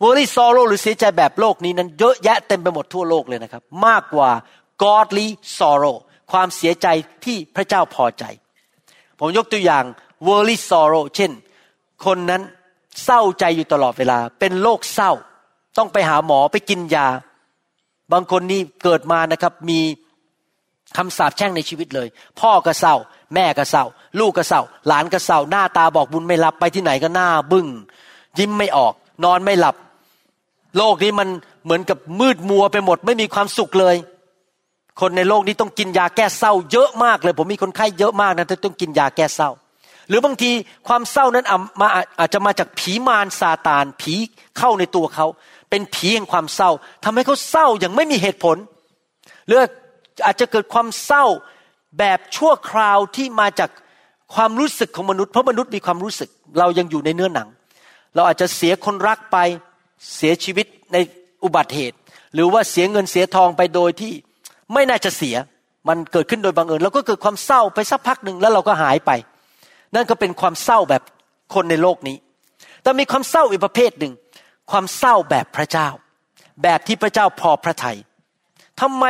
[0.03, 4.31] worry sorrow หรือเสียใจแบบโลกนี้นั้นเยอะแยะเต็มไปหมดทั่วโลกเลยนะครับ มากกว่า
[4.83, 5.27] godly
[5.59, 5.97] sorrow
[6.33, 6.87] ความเสียใจ
[7.25, 8.25] ที่พระเจ้าพอใจ
[9.19, 9.85] ผมยกตัวอย่าง
[10.27, 11.31] worry sorrow เช่น
[12.05, 12.43] คนนั้น
[13.05, 15.13] เศร้าใจอยู่ตลอดเวลา เป็นโรคเศร้า
[15.79, 17.07] ต้องไปหาหมอไปกินยา
[18.13, 19.81] บางคนนี่เกิดมานะครับมี
[20.97, 22.09] คำสาปแช่งในชีวิตเลย
[22.41, 22.95] พ่อก็เศร้า
[23.35, 23.85] แม่ก็เศร้า
[24.21, 27.67] ลูกก็เศร้า หลานก็เศร้า หน้าตาบอกบุญไม่รับไปที่ไหนก็หน้าบึง้ง
[28.39, 28.93] ยิ้มไม่ออก
[29.25, 29.77] นอนไม่หลับ
[30.77, 31.29] โลกนี้มัน
[31.65, 33.97] เหมือนกับมืดมัวไปหมด ไม่มีความสุขเลย
[35.01, 39.51] คนในโลกนี้ต้องกินยาแก้เศร้าเยอะมากเลย ผมมีคนไข้เยอะมากนะที่ต้องกินยาแก้เศร้า
[40.09, 40.51] หรือบางที
[40.89, 41.47] ความเศร้านั้น
[41.81, 44.15] มาอาจจะมาจากผีมารซาตานผี
[44.59, 45.27] เข้าในตัวเขา
[45.71, 46.71] เป็นผีแห่งความเศร้า
[47.05, 48.57] ทำให้เขาเศร้าอย่างไม่มีเหตุผล
[49.47, 49.59] หรือ
[50.27, 51.25] อาจจะเกิดความเศร้า
[51.99, 53.71] แบบชั่วคราวที่มาจาก
[54.35, 57.49] ความรู้สึกของมนุษย์เพราะมนุษย์มีความรู้สึก เรายังอยู่ในเนื้อหนัง
[58.15, 59.37] เราอาจจะเสียคนรักไป
[60.17, 60.97] เสียชีวิตใน
[61.45, 61.97] อุบัติเหตุ
[62.35, 64.13] หรือว่าเสียเงินเสียทองไปโดยที่
[64.73, 65.37] ไม่น่าจะเสีย
[65.89, 69.11] มันเกิดขึ้นโดยบังเอิญเราก็เกิดความเศร้าไปสักพักหนึ่งแล้วเราก็หายไป
[69.95, 71.03] นั่นก็เป็นความเศร้าแบบ
[71.55, 72.17] คนในโลกนี้
[72.83, 74.13] แต่มีความเศร้าอีกประเภทหนึ่ง
[74.71, 75.89] ความเศร้าแบบพระเจ้า
[76.63, 77.97] แบบที่พระเจ้าพอพระทยัย
[78.81, 79.05] ทำไม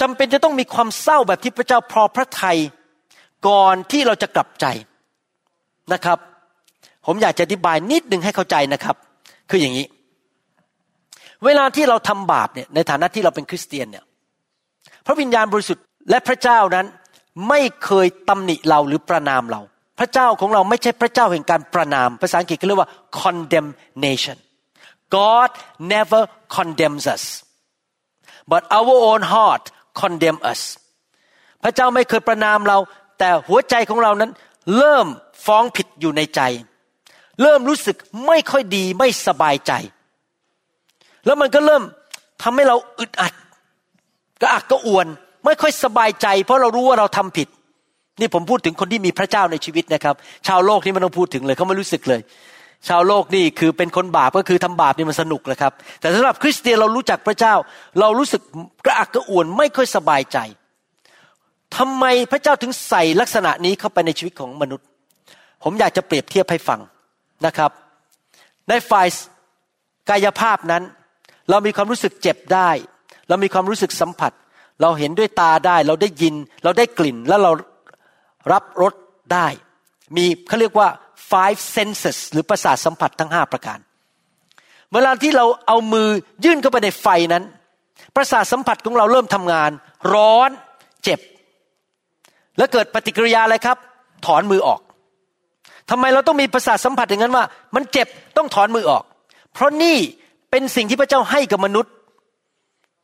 [0.00, 2.58] จำเป็นจะต้องมีความเศร้าแบบที่พระเจ้าพอพระทัย
[3.48, 4.66] ก่อนที่เราจะกลับใจ
[5.92, 6.18] นะครับ
[7.06, 8.96] ผมอยากจะอธิบายนิดหนึ่งให้เข้าใจนะครับ
[9.50, 9.86] คืออย่างนี้
[11.44, 14.04] เวลาที่เราทำบาปเนี่ยในฐานะที่เราเป็นคริสเตียนเนี่ย
[15.06, 16.86] พระวิญญาณบริสุทธิ์และพระเจ้านั้น
[17.48, 19.60] ไม่เคยตำหนิเราหรือประนามเรา
[19.98, 22.90] พระเจ้าของเราไม่ใช่พระเจ้าแห่งการประนาม ภาษาอังกฤษเขาเรียกว่า
[23.22, 24.36] condemnation
[25.16, 25.50] God
[25.92, 26.22] never
[26.56, 27.24] condemns us
[28.50, 29.64] but our own heart
[30.00, 30.60] condemn us
[31.62, 32.78] พระเจ้าไม่เคยประนามเรา
[33.18, 34.30] แต่หัวใจของเรานั้น
[34.78, 35.06] เริ่ม
[35.46, 36.40] ฟ้องผิดอยู่ในใจ
[37.42, 37.96] เริ่มรู้สึก
[38.26, 39.72] ไม่ค่อยดีไม่สบายใจ
[41.26, 41.82] แล้วมันก็เริ่ม
[42.42, 43.32] ทำให้เราอึดอัด
[44.40, 45.06] กระอักกระอ่วน
[45.44, 47.48] ไม่ค่อยสบายใจ เพราะเรารู้ว่าเราทำผิด
[48.20, 50.14] นี่ผมพูดถึงคนที่มีพระเจ้าในชีวิตนะครับ
[50.46, 52.20] ชาวโลกนี่มันต้องพูดถึงเลยเขาไม่รู้สึกเลย
[52.88, 57.54] ชาวโลกนี่คือเป็นคนบาปก็คือทำบาปนี่มันสนุกเลยครับ แต่สำหรับคริสเตียนเรารู้จักพระเจ้า
[58.00, 58.42] เรารู้สึก
[58.84, 60.38] กระอักกระอ่วนไม่ค่อยสบายใจ
[61.76, 64.86] ทำไมพระเจ้าถึงใส่ลักษณะนี้เข้าไปในชีวิตของมนุษย์
[65.64, 66.80] ผมอยากจะเปรียบเทียบให้ฟัง
[67.46, 67.70] นะครับ
[68.68, 69.06] ในฝ่าย
[70.10, 70.82] กายภาพนั้น
[71.50, 72.70] เรามีความรู้สึกเจ็บได้
[73.28, 74.32] เรามีความรู้สึกสัมผัส
[74.82, 77.50] เราเห็นด้วยตาได้ เราได้ยิน เราได้กลิ่น แล้วเรา
[78.52, 78.94] รับรส
[79.32, 79.46] ได้
[80.16, 80.88] มีเขาเรียกว่า
[81.30, 83.78] five senses หรือประสาทสัมผัสทั้งห้าประการ
[84.92, 86.08] เวลาที่เราเอามือ
[86.44, 87.44] ยื่นเข้าไปในไฟนั้น
[88.16, 89.70] ประสาทสัมผัสของเราเริ่มทำงาน
[90.12, 90.50] ร้อน
[91.04, 91.20] เจ็บ
[92.58, 93.76] แล้วเกิดปฏิกิริยาอะไรครับ
[94.26, 94.80] ถอนมือออก
[95.90, 99.02] ทำไมเราต้องมีประสาทสัมผัสอย่างนั้นว่า มันเจ็บต้องถอนมือออก
[99.52, 99.98] เพราะนี่
[100.50, 101.92] เป็นสิ่งที่พระเจ้าให้กับมนุษย์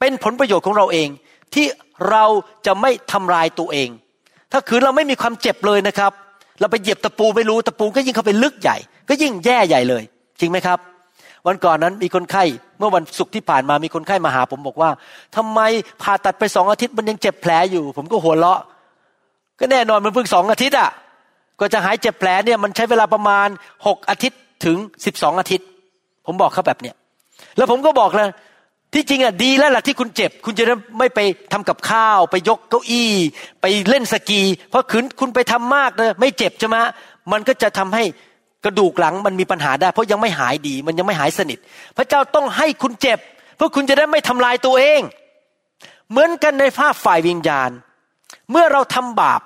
[0.05, 1.09] เป็นผลประโยชน์ของเราเอง
[1.55, 1.67] ที่
[2.11, 2.25] เรา
[2.67, 3.89] จะไม่ทำลายตัวเอง
[4.53, 6.13] ถ้าคือเราไม่มีความเจ็บเลยนะครับ
[6.61, 8.77] เราไปเหยียบตะปูไม่รู้ตะปูก็ยิ่งเข้าไปลึกใหญ่
[9.09, 10.03] ก็ยิ่งแย่ใหญ่เลย
[10.41, 10.79] จริงไหมครับ
[11.47, 12.45] วันก่อนนั้นมีคนไข้
[12.79, 14.91] เมื่อวันศุกร์ที่ผ่านมามีคนไข้มาหาผมบอกว่า
[15.37, 15.61] ทำไม
[16.03, 18.61] ผ่าตัดไปสองอาทิตย์มันยังเจ็บแผลอยู่ ผมก็หัวเราะ
[19.61, 20.91] ก็แน่นอนมันเพิ่งสองอาทิตย์อะ
[21.61, 23.49] ก็จะหายเจ็บแผลเนี่ยมันใช้เวลาประมาณ
[23.87, 25.67] หกอาทิตย์ถึงสิบสองอาทิตย์
[26.27, 26.95] ผมบอกเขาแบบเนี้ย
[27.57, 28.31] แล้วผมก็บอกเลย
[28.95, 30.65] ที่จริงอะดีแล้วล่ะที่คุณเจ็บ คุณจะ
[30.99, 31.21] ไม่ไป
[31.53, 33.13] ทำกับข้าว ไปยกเก้าอี้
[33.61, 36.77] ไปเล่นสกี เพราะขืนคุณไปทำมากเลยไม่เจ็บใช่ไหม
[37.33, 38.05] มันก็จะทำให้
[38.65, 41.59] กระดูกหลังมันมีปัญหาได้ เพราะยังไม่หายดี มันยังไม่หายสนิท
[41.97, 43.19] พระเจ้าต้องให้คุณเจ็บ
[43.57, 45.01] เพื่อคุณจะได้ไม่ทำลายตัวเอง
[46.11, 47.71] เหมือนกันในภาพฝ่ายวิญญาณ
[48.51, 49.41] เมื่อเราทำบาป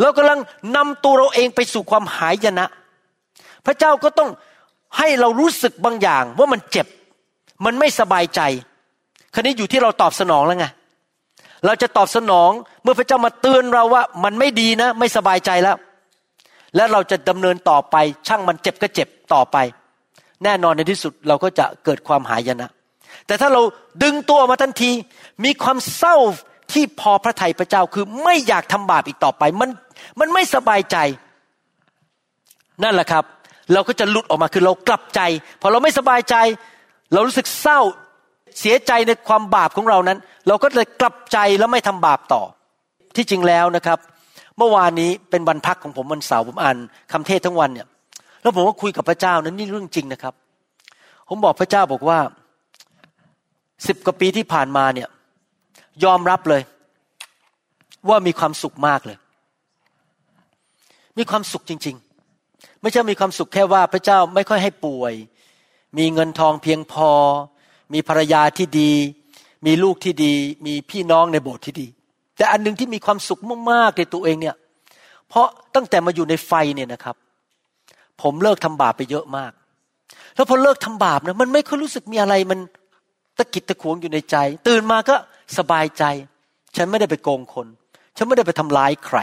[0.00, 0.40] เรากำลัง
[0.76, 2.66] นำตัวเราเองไปสู่ความหายนะ
[3.66, 4.30] พระเจ้าก็ต้อง
[4.98, 6.86] ให้เรารู้สึกบางอย่างว่ามันเจ็บ
[7.64, 8.40] มันไม่สบายใจ
[9.34, 10.66] ครนี้อยู่ที่เราตอบสนองแล้วไง
[11.66, 12.50] เราจะตอบสนอง
[12.82, 15.76] เมื่อพระเจ้ามาเตือนเราว่ามันไม่ดีนะ ไม่สบายใจแล้ว
[16.76, 17.96] และเราจะดำเนินต่อไป
[18.26, 19.56] ช่างมันเจ็บก็เจ็บต่อไป
[20.44, 22.70] แน่นอนในที่สุดเราก็จะเกิดความหายนะ
[23.26, 23.62] แต่ถ้าเรา
[24.02, 24.90] ดึงตัวมาทันที
[25.44, 26.16] มีความเศร้า
[26.72, 29.70] ที่พอพระทัยพระเจ้าคือไม่อยากทำบาปอีกต่อไป มัน
[30.20, 30.96] มันไม่สบายใจ
[32.82, 33.24] นั่นแหละครับ
[33.72, 35.20] เราก็จะหลุดออกมาคือเรากลับใจ
[35.60, 36.36] พอเราไม่สบายใจ
[37.12, 37.80] เรารู้สึกเศร้า
[38.60, 42.42] เสียใจในความบาปของเรานั้น เราก็เลยกลับใจแล้วไม่ทำบาปต่อ
[43.16, 43.98] ที่จริงแล้วนะครับ
[44.58, 46.76] เมื่อวานนี้เป็นวันพักของผมวันเสาร์ผมอ่าน
[47.12, 47.86] คำเทศทั้งวันเนี่ย
[48.42, 50.34] แล้วผมก็คุยกับพระเจ้านั้นนี่เรื่องจริงนะครับ
[51.28, 52.18] ผมบอกพระเจ้าบอกว่า
[53.86, 55.08] สิบกว่าปีที่ผ่านมาเนี่ย
[56.04, 56.62] ยอมรับเลย
[58.08, 59.18] ว่ามีความสุขมากเลย
[61.18, 61.96] มีความสุขจริง
[62.40, 65.12] ๆ ไม่ใช่มีความสุขแค่ว่าพระเจ้าไม่ค่อยให้ป่วย
[65.96, 67.10] มีเงินทองเพียงพอ
[67.92, 68.92] มีภรรยาที่ดี
[69.66, 70.34] มีลูกที่ดี
[70.66, 71.86] มีพี่น้องในโบสถ์ที่ดี
[72.36, 74.56] แต่อันหนึ่งที่มีความสุขมากๆในตัวเองเนี่ย
[75.28, 77.16] เพราะตั้งแต่มาอยู่ในไฟเนี่ยนะครับ
[78.22, 79.52] ผมเลิกทำบาปไปเยอะมาก
[80.34, 82.58] แล้วพอเลิกทำบาปนะมันไม่ค่อยรู้สึกมีอะไรมัน
[83.38, 84.36] ตะกิดตะขวงอยู่ในใจ
[84.68, 85.14] ตื่นมาก็
[85.58, 86.04] สบายใจ
[86.76, 87.66] ฉันไม่ได้ไปโกงคน
[88.16, 89.18] ฉันไม่ได้ไปทำร้ายใคร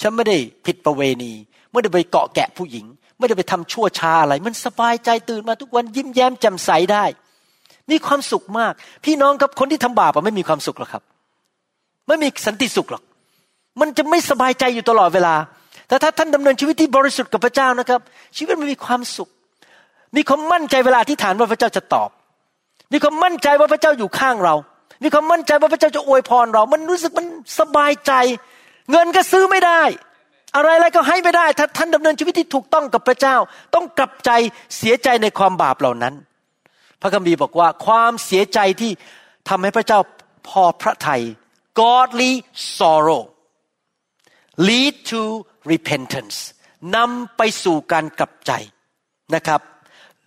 [0.00, 1.32] ฉันไม่ได้ผิดประเวณี
[1.72, 2.86] ไม่ได้ไปเกาะแกะผู้หญิง
[3.18, 7.04] ไม่ได้ไปทำชั่วช้าอะไร มันสบายใจตื่นมาทุกวันยิ้มแย้มแจ่มใสได้
[7.90, 8.72] มีความสุขมาก
[9.04, 11.02] พี่น้องกับคนที่ทำบาปไม่มีความสุขหรอกครับ
[12.08, 13.02] ไม่มีสันติสุขหรอก
[13.80, 15.34] มันจะไม่สบายใจอยู่ตลอดเวลา
[15.88, 18.00] แต่ถ้าท่านดำเนินชีวิตที่บริสุทธิ์กับพระเจ้านะครับ
[18.36, 19.28] ชีวิตมันมีความสุข
[20.16, 22.10] มีความมั่นใจเวลาที่ฐานว่าพระเจ้าจะตอบ
[22.92, 24.54] มีความมั่นใจว่าพระเจ้าอยู่ข้างเรา
[25.02, 27.26] มีความมั่นใจว่าพระเจ้าจะอวยพรเรา มันรู้สึกมัน
[27.58, 28.12] สบายใจ
[28.90, 29.82] เงินก็ซื้อไม่ได้
[30.56, 33.36] อะไรอะไรก็ให้ไม่ได้ ถ้าท่านดำเนินชีวิตที่ถูกต้องกับพระเจ้า
[33.74, 34.30] ต้องกลับใจ
[34.76, 36.14] เสียใจในความบาปเหล่านั้น
[37.00, 38.90] พระคัมภีร์บอกว่าความเสียใจที่
[39.48, 40.00] ทำให้พระเจ้า
[40.48, 41.22] พอพระทัย
[41.80, 42.32] godly
[42.76, 43.22] sorrow
[44.68, 45.22] lead to
[45.72, 46.36] repentance
[46.96, 48.52] นำไปสู่การกลับใจ
[49.34, 49.60] นะครับ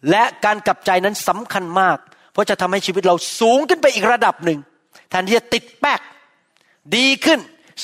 [0.10, 1.98] และการกลับใจนั้นสำคัญมาก
[2.32, 4.60] เพราะจะทำให้ชีวิตเราสูงขึ้นไปอีกระดับหนึ่ง
[5.10, 6.02] แทนที่จะติดแป๊ก
[6.96, 7.40] ดีขึ้น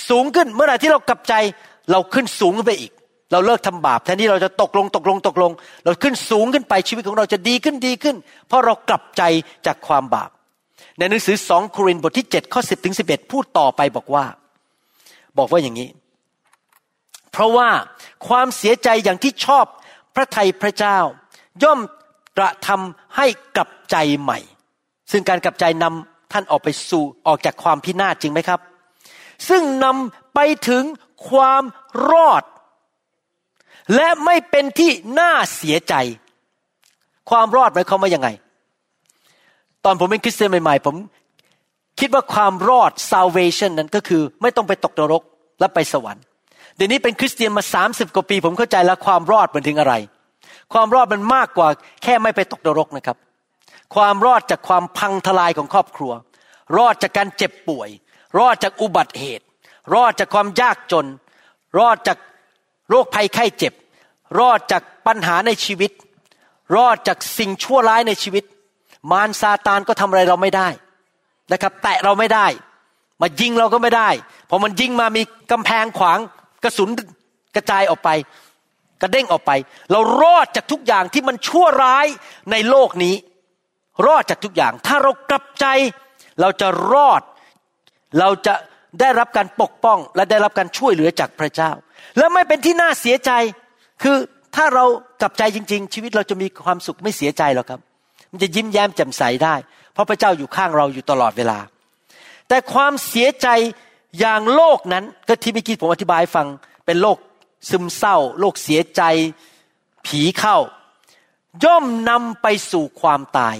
[0.10, 1.34] สูงขึ้นเมื่อไหร่ที่เรากลับใจ
[1.92, 2.92] เราขึ้นสูงขึ้นไปอีก
[3.32, 5.52] เราเลิกทำบาปแทนที่เราจะตกลงตกลงตกลง
[5.86, 8.16] เราขึ้นสูงขึ้นไปชีวิตของเราจะดีขึ้นดีขึ้น
[8.48, 9.22] เพราะเรากลับใจ
[9.66, 10.30] จากความบาป
[10.98, 14.26] ในหนังสือสองโครินธ์บทที่7ข้อ10ถึง11 พูดต่อไปบอกว่า
[15.38, 15.90] บอกว่าอย่างนี้
[17.32, 17.70] เพราะว่า
[18.28, 19.66] ความเสียใจอย่างที่ชอบ
[20.16, 20.98] พระทัยพระเจ้า
[21.64, 21.80] ย่อม
[22.38, 24.40] กระทำให้กลับใจใหม่
[25.12, 28.60] ซึ่งการกลับใจนำท่านออกไปสู่ออกจากความพินาศจริงไหมครับ
[29.50, 30.84] ซึ่งนำไปถึง
[31.30, 31.64] ความ
[32.10, 32.44] รอด
[33.96, 35.94] และไม่เป็นที่น่าเสียใจ
[37.30, 38.30] ความรอดหมายความว่ายังไง
[39.86, 40.96] ตอนผมเป็นคริสเตียนใหม่ๆ ผม
[42.00, 45.24] คิดว่าความรอด salvation นั้นก็คือไม่ต้องไปตกนรก
[45.60, 46.24] และไปสวรรค์
[46.76, 49.94] เดี๋ยวนี้เป็นคริสเตียนมาสามสิบกว่าปี ผมเข้าใจแล้วความรอดมันถึงอะไร
[50.74, 51.68] ความรอดมันมากกว่า
[52.04, 53.18] แค่ไม่ไปตกนรกนะครับ
[53.96, 56.12] ความรอดจากความพังทลายของครอบครัว
[56.78, 57.90] รอดจากการเจ็บป่วย
[58.40, 59.46] รอดจากอุบัติเหตุ
[59.94, 61.06] รอดจากความยากจน
[61.78, 62.18] รอดจาก
[62.90, 63.74] โรคภัยไข้เจ็บ
[64.40, 65.92] รอดจากปัญหาในชีวิต
[66.76, 68.44] รอดจากสิ่งชั่วร้ายในชีวิต
[69.12, 70.68] มารซาตานก็ทำอะไรเราไม่ได้
[71.52, 72.48] นะครับ แตะเราไม่ได้
[73.22, 74.10] มายิงเราก็ไม่ได้
[74.50, 75.22] พอมันยิงมามี
[75.52, 76.20] กำแพงขวาง
[76.64, 76.90] กระสุน
[77.56, 78.10] กระจายออกไป
[79.02, 79.52] กระเด้งออกไป
[79.92, 82.08] เรารอดจากทุกอย่างที่มันชั่วร้าย
[82.52, 83.16] ในโลกนี้
[84.06, 85.66] รอดจากทุกอย่าง ถ้าเรากลับใจ
[86.42, 87.22] เราจะรอด
[88.20, 88.54] เราจะ
[89.00, 91.72] ได้รับการปกป้องและได้รับการช่วยเหลือจากพระเจ้า
[92.18, 93.32] แล้วไม่เป็นที่น่าเสียใจ
[94.04, 94.18] คือ
[94.56, 94.86] ถ้าเรา
[95.22, 97.80] กลับใจจริง ๆ ชีวิตเราจะมีความสุขไม่เสียใจหรอกครับ
[98.32, 99.56] มันจะยิ้มแย้มแจ่มใสได้
[99.94, 101.60] เพราะพระเจ้าอยู่ข้างเราอยู่ตลอดเวลา
[102.48, 103.48] แต่ความเสียใจ
[104.20, 106.48] อย่างโลกนั้นก็ที่เมื่อกี้ผมอธิบายฟัง
[106.86, 107.18] เป็นโรค
[107.70, 109.02] ซึมเศร้าโรคเสียใจ
[110.06, 110.58] ผีเข้า
[111.64, 113.56] ย่อมนำไปสู่ความตาย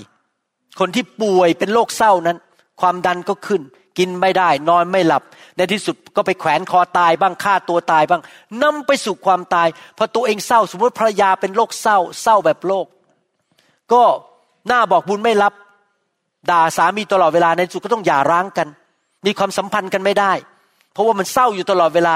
[0.80, 2.38] คนที่ป่วยเป็นโรคเศร้านั้น
[2.82, 3.62] ความดันก็ขึ้น
[3.98, 5.24] กินไม่ได้ นอนไม่หลับ
[5.58, 8.22] ในที่สุดก็ไปแขวนคอตายบ้างฆ่าตัวตายบ้าง
[8.64, 9.68] นำไปสู่ความตาย
[9.98, 12.86] พอตัวเองเศร้า สมมติภรรยาเป็นโรคเศร้า เศร้าแบบโรค
[13.94, 14.04] ก็
[14.68, 15.54] หน้าบอกบุญไม่รับ
[16.50, 18.68] ด่าสามีตลอดเวลาในที่สุดก็ต้องหย่าร้างกัน
[19.26, 20.32] มีความสัมพันธ์กันไม่ได้
[20.94, 22.10] เพราะว่ามันเศร้าอยู่ตลอดเวล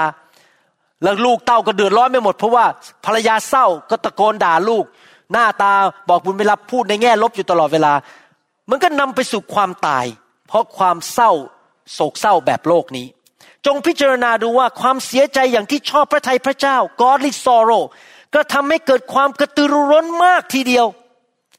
[1.02, 2.64] แล้วลูกเต้าก็เดือดร้อนไม่หมด เพราะว่า
[3.04, 4.84] ภรรยาเศร้าก็ตะโกนด่าลูก
[5.32, 5.72] หน้าตา
[6.08, 7.92] บอกบุญไม่รับพูดในแง่ลบอยู่ตลอดเวลา
[8.70, 10.04] มันก็นำไปสู่ความตาย
[10.48, 11.30] เพราะความเศร้า
[11.94, 13.06] โศกเศร้าแบบโลกนี้
[13.66, 17.84] จงพิจารณาดูว่าความเสียใจอย่างที่ชอบพระทัยพระเจ้า godly sorrow
[18.34, 20.86] ก็ทำให้เกิดความกระตือรือร้นมากทีเดียว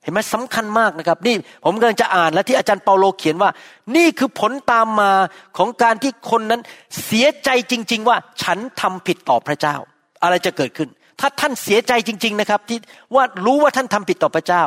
[0.03, 3.49] เห็นไหมสำคัญมากนะครับ นี่ผมกำลังจะอ่านและที่อาจารย์เปาโลเขียนว่า
[3.95, 5.11] นี่คือผลตามมา
[5.57, 6.61] ของการที่คนนั้น
[7.05, 9.75] เสียใจจริง ๆ ว่าฉันทำผิดต่อพระเจ้า
[10.23, 12.77] อะไรจะเกิดขึ้น ถ้าท่านเสียใจจริง ๆ นะครับ ที่
[13.15, 14.63] ว่ารู้ว่าท่านทำผิดต่อพระเจ้า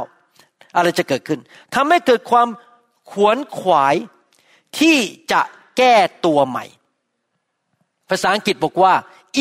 [0.76, 1.40] อะไรจะเกิดขึ้น
[1.74, 2.48] ทำให้เกิดความ
[3.10, 3.94] ขวนขวาย
[4.78, 4.98] ที่
[5.32, 5.40] จะ
[5.76, 5.94] แก้
[6.26, 6.64] ตัวใหม่
[8.10, 8.94] ภาษาอังกฤษบอกว่า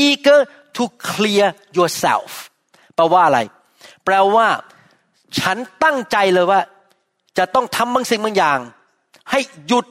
[0.06, 0.42] eager
[0.76, 2.32] to clear yourself
[2.96, 3.40] แปลว่าอะไร
[4.06, 4.48] แปลว่า
[5.40, 6.60] ฉันตั้งใจเลยว่า
[7.38, 8.60] จะต้องทำบางสิ่งบางอย่าง
[9.32, 9.86] ให้หยุด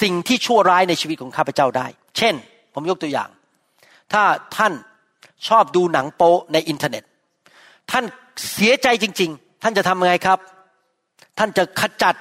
[0.00, 1.86] สิ่งที่ชั่วร้ายในชีวิตของข้าพเจ้าได้
[2.16, 2.34] เช่น
[2.74, 3.28] ผมยกตัวอย่าง
[4.12, 4.22] ถ้า
[4.56, 4.72] ท่าน
[5.48, 7.04] ชอบดูหนังโป๊ในอินเทอร์เน็ต
[7.90, 8.04] ท่าน
[8.52, 10.38] เสียใจจริง ๆ ท่านจะทำยังไงครับ
[11.38, 12.14] ท่านจะขจัด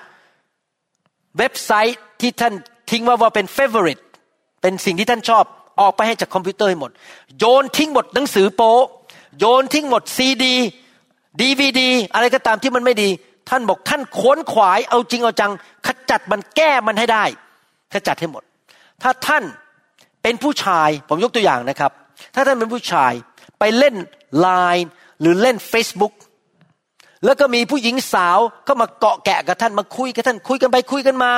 [1.37, 2.53] เว็บไซต์ที่ท่าน
[2.91, 3.99] ติ๊กไว้ว่าเป็น favorite
[4.61, 5.43] เป็นสิ่งที่ท่านชอบ
[5.81, 6.91] ออกไปให้จากคอมพิวเตอร์ให้หมด
[7.39, 8.73] โยนทิ้งหมดหนังสือโป๊
[9.39, 10.55] โยนทิ้งหมดซีดี
[11.41, 13.09] ดีวีดีอะไรก็ตามที่มันไม่ดี
[13.49, 15.51] ท่านบอกท่านขวนขวายเอาจริงเอาจัง
[15.85, 17.23] ขจัดมันแก้มันให้ได้
[17.93, 18.43] ขจัดให้หมด
[19.03, 19.43] ถ้าท่าน
[20.23, 21.91] เป็นผู้ชายผมยกตัวอย่างนะครับ
[22.35, 23.13] ถ้าท่านเป็นผู้ชาย
[23.59, 23.95] ไปเล่น
[24.39, 26.13] ไลน์หรือเล่น Facebook
[27.25, 31.31] แล้วก็มีผู้หญิงสาวเข้ามาเกาะแกะกับท่านมาคุยกับท่านคุยกันไปคุยกันมา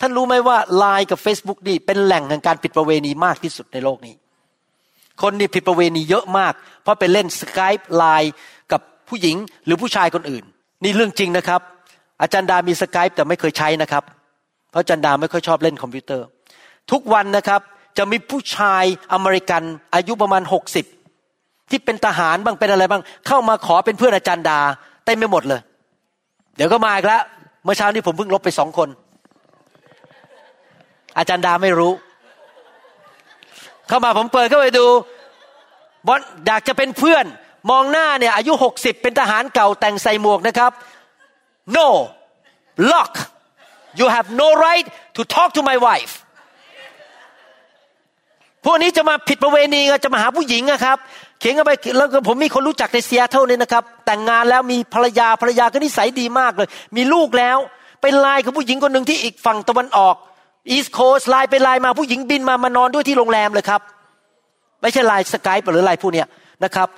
[0.00, 4.14] ท่านรู้ไหมว่าไลน์กับ Facebook นี่เป็นแหล่งแห่งการผิดประเวณีมากที่สุดในโลกนี้
[5.22, 6.52] คนนี่ผิดประเวณีเยอะมาก
[6.82, 8.32] เพราะไปเล่นสกายไลน์
[8.72, 10.44] กับผู้หญิงหรือผู้ชายคนอื่น
[10.84, 11.60] นี่เรื่องจริงนะครับ
[12.22, 14.04] อาจารย์ดามีสกายแต่ไม่เคยใช้นะครับ
[14.70, 16.26] เพราะอาจารย์ดาไม่ค่อยชอบเล่นคอมพิวเตอร์
[16.90, 17.60] ทุกวันนะครับ
[17.98, 19.62] จะมีผู้ชายอเมริกัน
[19.94, 20.84] อายุประมาณหกสิบ
[21.70, 24.60] ที่เป็นทหารบ้างเป็นอะไรบ้าง เข้ามาขอเป็นเพื่อนอาจารย์ดา
[25.04, 25.60] เต็มไปหมดเลย
[26.56, 27.22] เดี๋ยวก็มาอีกแล้ว
[27.64, 28.88] เมื่อเช้านี้ผมเพิ่งลบไปสองคน
[31.16, 31.92] อาจารย์ดาไม่รู้
[33.88, 34.86] เข้ามาผมเปิดเข้าไปดู
[36.06, 37.24] บอลอยากจะเป็นเพื่อน
[37.70, 40.72] มองหน้าเนี่ย อายุหกสิบเป็นทหารเก่าแต่งใส่หมวกนะครับ
[41.76, 41.86] no
[42.90, 43.12] look
[43.98, 44.86] you have no right
[45.16, 46.14] to talk to my wife
[48.64, 50.96] พวกนี้จะมาผิดประเวณีจะมาหาผู้หญิงนะครับ
[51.40, 57.58] เขียนกันไปแล้วก็ผมมีคนรู้จักในเซียเท่านี้นะครับ แต่งงานแล้วมีภรรยาภรรยาก็นิสัยดีมากเลย มีลูกแล้ว
[58.00, 60.14] ไปไลน์กับผู้หญิงคนหนึ่งที่อีกฝั่งตะวันออก
[60.70, 63.80] East Coast ไลน์ไปไลน์มาผู้หญิงบินมามานอนด้วยที่โรงแรมเลยครับ
[64.82, 66.26] ไม่ใช่ไลน์ Skype หรือไลน์พวกนี้เนี่ย
[66.64, 66.88] นะครับ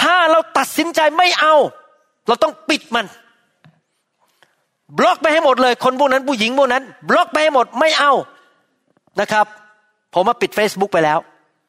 [0.00, 1.54] ถ้าเราตัดสินใจไม่เอา
[2.28, 3.06] เราต้องปิดมัน
[4.98, 8.12] บล็อกไปให้หมดเลย คนพวกนั้นผู้หญิงพวกนั้น บล็อกไปให้หมดไม่เอา
[9.20, 9.46] นะครับ
[10.14, 11.18] ผมมาปิด Facebook ไปแล้ว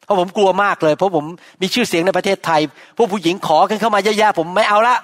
[0.05, 1.25] เพราะผมกลัวมากเลย เพราะผม
[1.61, 2.61] มีชื่อเสียงในประเทศไทย
[2.97, 4.97] พวกผู้หญิงขอกันเข้ามาเยอะๆผมไม่เอาละ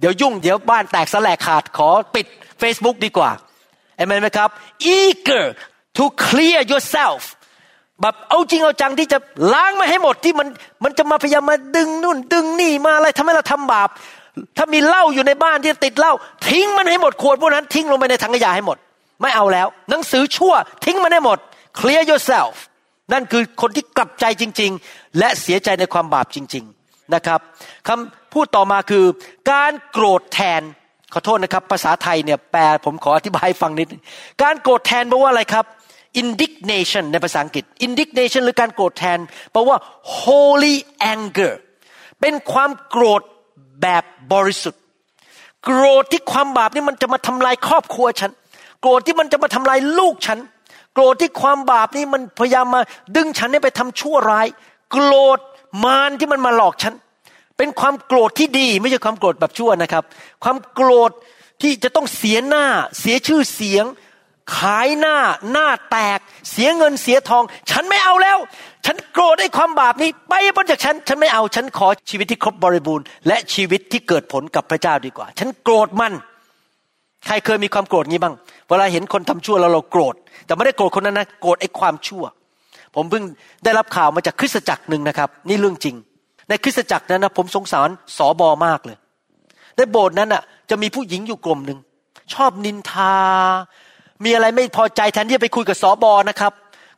[0.00, 2.26] เดี๋ยวยุ่ง เดี๋ยวบ้านแตกสลายขาดขอปิด
[2.62, 3.30] Facebook ดีกว่า
[3.96, 4.48] เอเมนไหมครับ
[4.96, 5.44] eager
[5.96, 7.22] to clear yourself
[8.00, 9.18] แบบเอาจริงเอาจังที่จะ
[9.52, 10.48] ล้างมาให้หมดที่มัน
[10.84, 13.88] มันจะมาพยายามมาดึงนู่น ดึงนี่มาอะไรทำให้เราทำบาป
[14.56, 16.12] ถ้ามีเหล้าอยู่ในบ้านที่ติดเหล้า
[16.48, 18.76] ทิ้งมันให้หมดขวดพวกนั้นทิ้งลงไปในถังขยะให้หมด
[19.22, 21.38] ไม่เอาแล้ว หนังสือชั่ว ทิ้งมันให้หมด
[21.78, 22.54] clear yourself
[23.12, 27.40] นั่นคือคนที่กลับใจจริง ๆ และเสียใจในความบาปจริง ๆนะครับ
[27.88, 29.04] คำพูดต่อมาคือ
[29.50, 30.62] การโกรธแทน
[31.12, 33.88] ขอโทษนะครับ ภาษาไทยเนี่ยแปลผมขออธิบายฟังนิด
[34.42, 35.64] การโกรธแทนแปลว่าอะไรครับ
[36.20, 39.18] indignation ในภาษาอังกฤษ indignation หรือการโกรธแทน
[39.52, 39.76] แปลว่า
[40.20, 40.74] holy
[41.12, 41.52] anger
[42.20, 43.22] เป็นความโกรธ
[43.82, 44.82] แบบบริสุทธิ์
[45.64, 48.30] โกรธที่ความบาปนี่มันจะมาทำลายครอบครัวฉัน
[48.80, 50.38] โกรธที่มันจะมาทำลายลูกฉัน
[50.98, 52.80] โกรธที่ความบาปนี่มันพยายามมา
[53.16, 54.46] ดึงฉันให้ไปทำชั่วร้าย
[54.92, 55.38] โกรธ
[55.84, 56.94] มารที่มันมาหลอกฉัน
[57.56, 60.04] เป็นความโกรธที่ดี ไม่ใช่ความโกรธแบบชั่วนะครับ
[60.44, 61.10] ความโกรธ
[61.62, 62.64] ที่จะต้องเสียหน้า
[63.00, 63.84] เสียชื่อเสียง
[64.56, 65.16] ขายหน้า
[65.52, 66.18] หน้าแตก
[66.50, 68.38] เสียเงินเสียทอง ฉันไม่เอาแล้ว
[68.86, 76.12] ฉันโกรธไอ้ความบาปนี้ ไปพ้นจากฉัน ฉันไม่เอาฉันขอชีวิตที่ครบบริบูรณ์และชีวิตที่เกิดผลกับพระเจ้าดีกว่า ฉันโกรธมัน
[77.26, 78.34] ใครเคยมีความโกรธงี้บ้าง
[78.68, 80.14] เวลาเห็นคนทำชั่วแล้วเราโกรธ
[80.46, 82.24] แต่ไม่ได้โกรธคนนั้นนะโกรธไอ้ความชั่ว
[82.94, 83.24] ผมเพิ่ง
[83.64, 85.96] ได้รับข่าวมาจากคริสตจักรหนึ่งนะครับ นี่เรื่องจริง
[86.48, 87.88] ในคริสตจักรนั้นนะผมสงสาร
[88.18, 88.96] สอบอมากเลย
[89.76, 91.78] ในโบสถ์นั้นอะ จะมีผู้หญิงอยู่กลุ่มหนึ่ง
[92.34, 93.16] ชอบนินทา
[94.24, 96.52] มีอะไรไม่พอใจแทนที่จะไปคุยกับสอบอนะครับ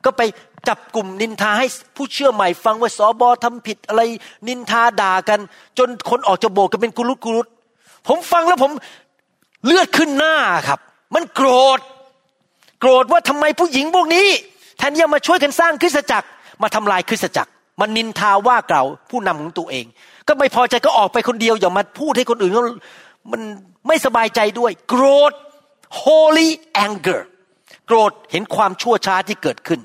[0.05, 0.23] ก็ไป
[0.69, 4.03] จับกลุ่มนินทาให้ผู้เชื่อใหม่ฟังว่าสอบอทำผิดอะไร
[4.49, 5.41] นินทาด่ากัน
[5.79, 7.47] จนคนออกจากโบสถ์กันเป็นกุลุตกุลุต
[8.09, 8.73] ผมฟังแล้วผม
[9.65, 10.35] เลือดขึ้นหน้า
[10.69, 10.81] ครับ
[11.15, 11.81] มันโกรธ
[12.81, 14.27] โกรธว่าทำไมผู้หญิงพวกนี้
[14.79, 16.27] แทนที่จะมาช่วยกันสร้างคริสตจักร
[16.63, 17.51] มาทำลายคริสตจักร
[17.81, 19.87] มันนินทาว่ากล่าวผู้นำของตัวเอง
[20.29, 22.63] ก็ไม่พอใจก็ออกไปคนเดียวอย่ามาพูดให้คนอื่นเขา
[23.33, 23.41] มัน
[23.87, 25.33] ไม่สบายใจด้วย โกรธ
[26.03, 26.49] holy
[26.85, 27.21] anger
[27.87, 29.81] โกรธเห็นความชั่วช้าที่เกิดขึ้น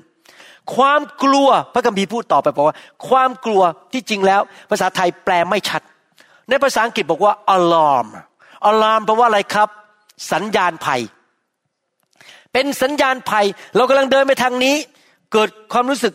[0.74, 2.76] ความกลัวพระคัมภีร์พูดต่อไปบอกว่า
[3.08, 4.40] ความกลัวที่จริงแล้ว
[4.70, 5.82] ภาษาไทยแปลไม่ชัด
[6.48, 8.08] ในภาษาอังกฤษบอกว่า alarm
[8.70, 9.68] alarm แปลว่าอะไรครับ
[10.32, 11.00] สัญญาณภัย
[12.54, 13.46] เป็นสัญญาณภัย
[13.76, 14.76] เรากำลังเดินไปทางนี้
[15.32, 16.14] เกิดความรู้สึก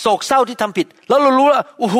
[0.00, 1.98] โศกเศร้าที่ทำผิด แล้วเรารู้ว่าโอ้โห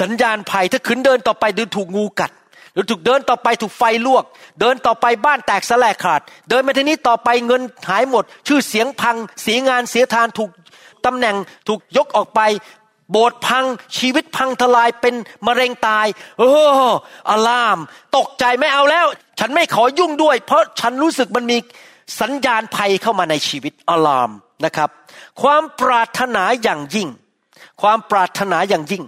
[0.00, 2.30] สัญญาณภัย ถ้าขืนเดินต่อไปเดินถูกงูกัด
[2.72, 4.24] หรือถูกเดินต่อไปถูกไฟลวก
[4.60, 10.50] เดินต่อไปบ้านแตกสลายขาด เดินไปทีนี้ต่อไปเงินหายหมด ชื่อเสียงพังเสียงานเสียทานถูก
[11.06, 11.36] ตำแหน่ง
[11.68, 12.40] ถูกยกออกไป
[13.10, 13.64] โบสถ์พัง
[13.98, 15.14] ชีวิตพังทลายเป็น
[15.46, 16.06] มะเร็งตาย
[16.38, 16.50] โอ้
[17.30, 17.78] อาราม
[18.16, 19.06] ตกใจไม่เอาแล้ว
[19.40, 21.58] ฉันไม่ขอยุ่งด้วย เพราะฉันรู้สึกมันมี
[22.20, 24.30] สัญญาณภัยเข้ามาในชีวิตอาราม
[24.64, 24.90] นะครับ
[25.42, 27.08] ความปรารถนาอย่างยิ่ง
[27.82, 29.02] ความปรารถนาอย่างยิ่ง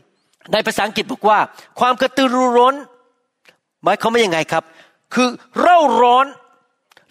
[0.52, 1.38] ในภาษาอังกฤษบอกว่า
[1.80, 2.74] ความกระตือรือร้น
[3.82, 4.64] หมายความว่ายังไงครับ
[5.14, 5.28] คือ
[5.60, 6.26] เร่าร้อน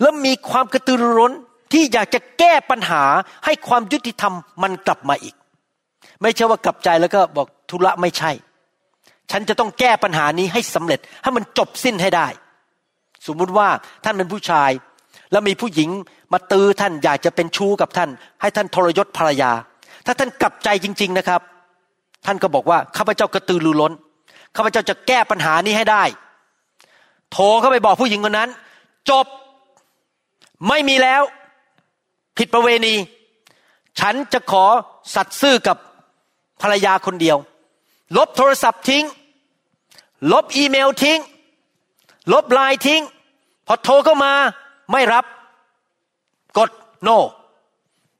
[0.02, 1.34] แล้วมีความกระตือรือร้น
[1.74, 3.04] ที่อยากจะแก้ปัญหา
[3.46, 4.34] ให้ความยุติธรรม
[4.64, 5.36] มันกลับมาอีก
[6.22, 8.32] ไม่ใช่ว่ากลับใจแล้วก็บอกธุระไม่ใช่
[9.32, 12.28] ฉันจะต้องแก้ปัญหานี้ให้สำเร็จให้มันจบสิ้นให้ได้
[13.28, 13.68] สมมุติว่า
[14.04, 14.70] ท่านเป็นผู้ชาย
[15.34, 15.90] แล้วมีผู้หญิง
[16.34, 18.10] มาตื้อท่านอยากจะเป็นชู้กับท่าน
[18.42, 19.52] ให้ท่านทรยศภรรยา
[20.06, 21.42] ถ้าท่านกลับใจจริง ๆนะครับ
[22.26, 23.94] ท่านก็บอกว่าข้าพเจ้ากระตือรือร้น
[24.56, 26.04] ข้าพเจ้าจะแก้ปัญหานี้ให้ได้
[27.32, 28.50] โทรเข้าไปบอกผู้หญิงคนนั้น
[29.10, 29.26] จบ
[30.68, 31.22] ไม่มีแล้ว
[32.38, 32.96] ผิดประเวณี
[34.00, 34.66] ฉันจะขอ
[35.16, 35.78] สัตซ์ซื่อกับ
[36.62, 37.38] ภรรยาคนเดียว
[38.18, 39.06] ลบโทรศัพท์ทิ้ง
[40.32, 41.20] ลบอีเมลทิ้ง
[42.34, 43.02] ลบไลน์ทิ้ง
[43.68, 44.34] พอโทรเข้ามา
[44.92, 45.26] ไม่รับ
[46.58, 46.70] กด
[47.08, 47.18] no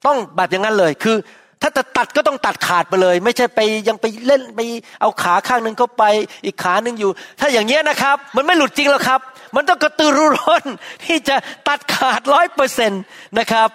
[0.06, 1.18] ต้องแบบอย่างนั้นเลยคือ
[1.62, 4.60] ถ้าจะตัดก็ต้องตัดขาดไปเลย ไม่ใช่ไปยังไปเล่นไป
[5.02, 6.04] เอาขาข้างหนึ่งเข้าไป
[6.46, 9.22] อีกขาหนึ่งอยู่ ถ้าอย่างเงี้ยนะครับ มันไม่หลุดจริงหรอกครับ
[9.56, 10.66] มันต้องกระตือรือร้น
[11.04, 11.36] ที่จะ
[11.68, 13.02] ตัดขาดร้อยเปอร์เซ็นต์
[13.40, 13.70] นะครับ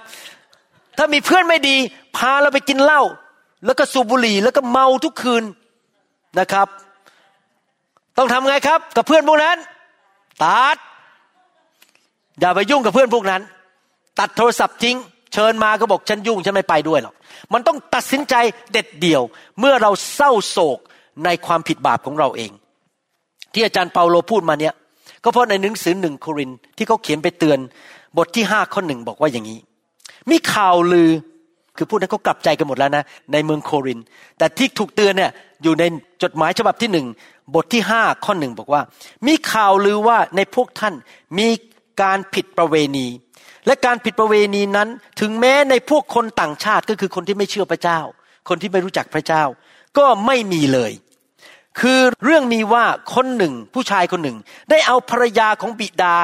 [0.98, 1.76] ถ้ามีเพื่อนไม่ดี
[2.16, 3.02] พาเราไปกินเหล้า
[3.66, 5.44] แล้วก็สูบบุหรี่แล้วก็เมาทุกคืน
[6.38, 6.68] นะครับ
[8.16, 9.56] ต้องทำไงครับ กับเพื่อนพวกนั้น
[10.42, 10.76] ตัด
[12.40, 13.42] อย่าไปยุ่งกับเพื่อนพวกนั้น
[14.18, 14.96] ตัดโทรศัพท์ทิ้ง
[15.32, 17.14] เชิญมาก็บอกฉันยุ่งฉันไม่ไปด้วยหรอก
[17.52, 18.34] มันต้องตัดสินใจ
[18.72, 19.22] เด็ดเดี่ยว
[19.60, 20.78] เมื่อเราเศร้าโศก
[21.24, 22.50] ในความผิดบาปของเราเอง
[23.52, 24.74] ที่อาจารย์เปาโลพูดมาเนี่ย
[25.24, 27.58] ก็เพราะในหนังสือหนึ่งโครินที่เขาเขียนไปเตือน
[28.16, 29.58] บทที่ห้าข้อหนึ่งบอกว่าอย่างนี้
[30.30, 31.10] มีข่าวลือ
[31.76, 33.98] คือพูดนั้นเขากลับใจกันหมดแล้วนะ ในเมืองโคริน
[34.38, 35.30] แต่ที่ถูกเตือนเนี่ย
[35.62, 35.84] อยู่ใน
[36.22, 37.06] จดหมายฉบับที่หนึ่ง
[37.54, 38.82] บทที่ห้าข้อหนึ่งบอกว่า
[39.26, 40.94] มีข่าวลือว่าในพวกท่าน
[41.38, 41.48] มี
[42.02, 43.06] การผิดประเวณี
[43.66, 44.88] และการผิดประเวณีนั้น
[45.20, 48.00] ถึงแม้ในพวกคนต่างชาติก็คือคนที่ไม่เชื่อพระเจ้า
[48.48, 49.44] คนที่ไม่รู้จักพระเจ้า
[49.98, 50.92] ก็ไม่มีเลย
[51.80, 52.84] คือเรื่องมีว่า
[53.14, 54.36] คนหนึ่งผู้ชายคนหนึ่ง
[54.70, 56.16] ได้เอาภรรยาของบิดา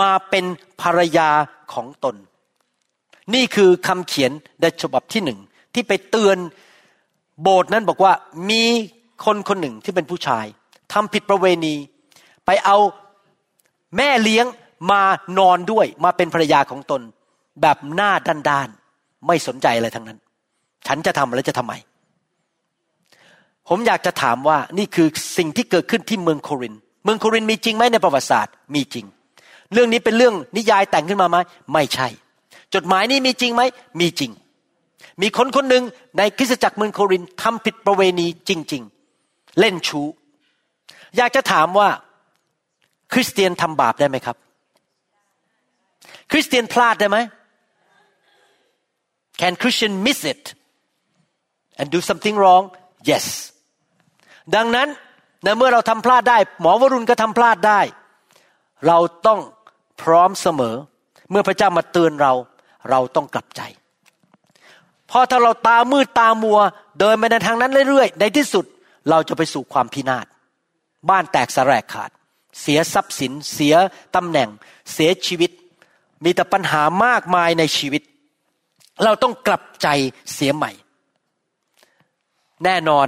[0.00, 0.44] มาเป็น
[0.82, 1.28] ภรรยา
[1.72, 2.16] ของตน
[3.34, 5.38] นี่คือคำเขียนในฉบับที่หนึ่ง
[5.74, 6.38] ที่ไปเตือน
[7.42, 8.12] โบสถ์นั้นบอกว่า
[8.50, 8.64] มี
[9.24, 10.46] คนคนหนึ่งที่เป็นผู้ชาย
[10.92, 11.74] ทำผิดประเวณี
[12.46, 12.76] ไปเอา
[13.96, 14.46] แม่เลี้ยง
[14.90, 15.02] มา
[15.38, 17.02] นอนด้วยมาเป็นภรรยาของตน
[17.62, 18.68] แบบหน้าด้านด้าน
[19.26, 20.18] ไม่สนใจอะไรทั้งนั้น
[20.86, 21.74] ฉันจะทำแล้วจะทำไม
[23.68, 26.74] ผมอยากจะถามว่านี่คือสิ่งที่เกิดขึ้นที่เมืองโคริน
[27.04, 29.06] เมืองโครินมีจริงไหมในประวัติศาสตร์ มีจริง
[29.72, 31.36] เรื่องนี้เป็นเรื่องนิยายแต่งขึ้นมาไหม
[31.72, 32.08] ไม่ใช่
[32.74, 33.62] จดหมายนี้มีจริงไหม
[34.00, 34.30] มีจริง
[35.22, 35.84] มีคนคนหนึ่ง
[36.18, 38.82] ในคริสตจักรเมืองโครินทำผิดประเวณีจริง
[39.20, 40.06] ๆ เล่นชู้
[41.16, 41.88] อยากจะถามว่า
[43.12, 44.36] คริสเตียนทำบาปได้ไหมครับ
[46.30, 47.18] คริสเตียนพลาดได้ไหม
[49.40, 50.42] Can Christian miss it
[51.78, 52.64] and do something wrong
[53.10, 53.26] yes
[54.56, 54.88] ดังนั้น
[55.42, 57.80] ในเมื่อเราทำพลาดได้ หมอวรุณก็ทำพลาดได้
[58.86, 59.40] เราต้อง
[60.02, 60.74] พร้อมเสมอ
[61.30, 62.32] เมื่อพระเจ้ามาเตือนเรา
[62.90, 63.60] เราต้องกลับใจ
[65.08, 66.58] เพราะถ้าเราตามืดตามัว
[67.00, 68.64] เดินไปในทางนั้นเรื่อยๆ ในที่สุด
[69.10, 70.26] เราจะไปสู่ความพินาศ
[71.10, 72.10] บ้านแตกสลายขาด
[72.60, 73.74] เสียทรัพย์สิน เสีย
[74.16, 74.48] ตำแหน่ง
[74.92, 75.50] เสียชีวิต
[76.24, 78.02] มีแต่ปัญหามากมายในชีวิต
[79.04, 79.88] เราต้องกลับใจ
[80.34, 80.70] เสียใหม่
[82.64, 83.06] แน่นอน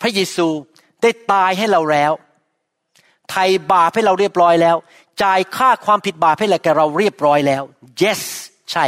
[0.00, 0.46] พระเยซู
[1.02, 2.12] ได้ตายให้เราแล้ว
[3.30, 4.76] ไถ่บาปให้เราเรียบร้อยแล้ว
[5.22, 7.62] จ่ายค่าความผิดบาปให้แก่เราเรียบร้อยแล้ว
[8.02, 8.22] yes
[8.72, 8.84] ใช่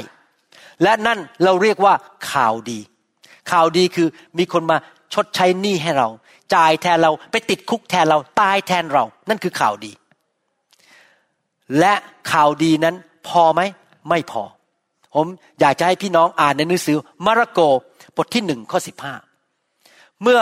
[0.82, 1.94] และนั่นเราเรียกว่า
[2.30, 2.78] ข่าวดี
[3.50, 4.76] ข่าวดีคือมีคนมา
[5.14, 6.08] ชดใช้หนี้ให้เรา
[6.54, 9.92] จ่ายแทนเราไปติดคุกแทนเราตายแทนเรา นั่นคือข่าวดี
[11.78, 11.94] และ
[12.32, 12.96] ข่าวดีนั้น
[13.28, 13.60] พอไหม
[14.08, 14.42] ไม่พอ
[15.14, 15.26] ผม
[15.60, 17.60] อยากจะให้พี่น้องอ่านในหนังสือมาระโก
[18.16, 19.14] บทที่หนึ่งข้อสิบห้า
[20.22, 20.40] เมื่อ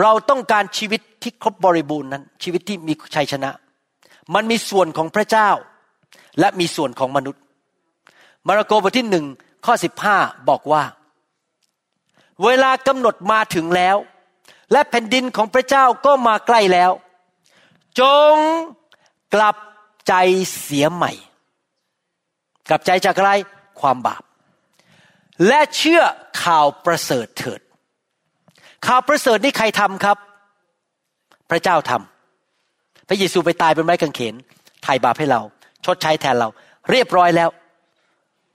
[0.00, 3.50] เราต้องการชีวิตที่ครบบริบูรณ์นั้น ชีวิตที่มีชัยชนะ
[4.34, 5.50] มันมีส่วนของพระเจ้า
[6.40, 7.42] และมีส่วนของมนุษย์
[8.48, 9.26] มาระโกบทที่หนึ่ง
[9.66, 10.16] ข้อสิบห้า
[10.48, 10.82] บอกว่า
[12.44, 13.96] เวลากำหนดมาถึงแล้ว
[14.72, 16.90] และแผ่นดินของพระเจ้าก็มาใกล้แล้ว
[18.00, 18.02] จ
[18.32, 18.36] ง
[19.34, 19.56] กลับ
[20.08, 20.14] ใจ
[20.60, 21.12] เสียใหม่
[22.68, 23.32] กลับใจจากอะไร
[23.80, 24.22] ความบาป
[25.46, 26.02] และเชื่อ
[26.42, 27.60] ข่าวประเสริฐเถิด
[28.86, 30.16] ข่าวประเสริฐนี่ใครทำครับ
[31.50, 34.34] พระเจ้าทำพระเยซูไปตายเป็นไม้กางเขน
[34.82, 35.40] ไถ่บาปให้เรา
[35.84, 36.48] ชดใช้แทนเรา
[36.90, 37.50] เรียบร้อยแล้ว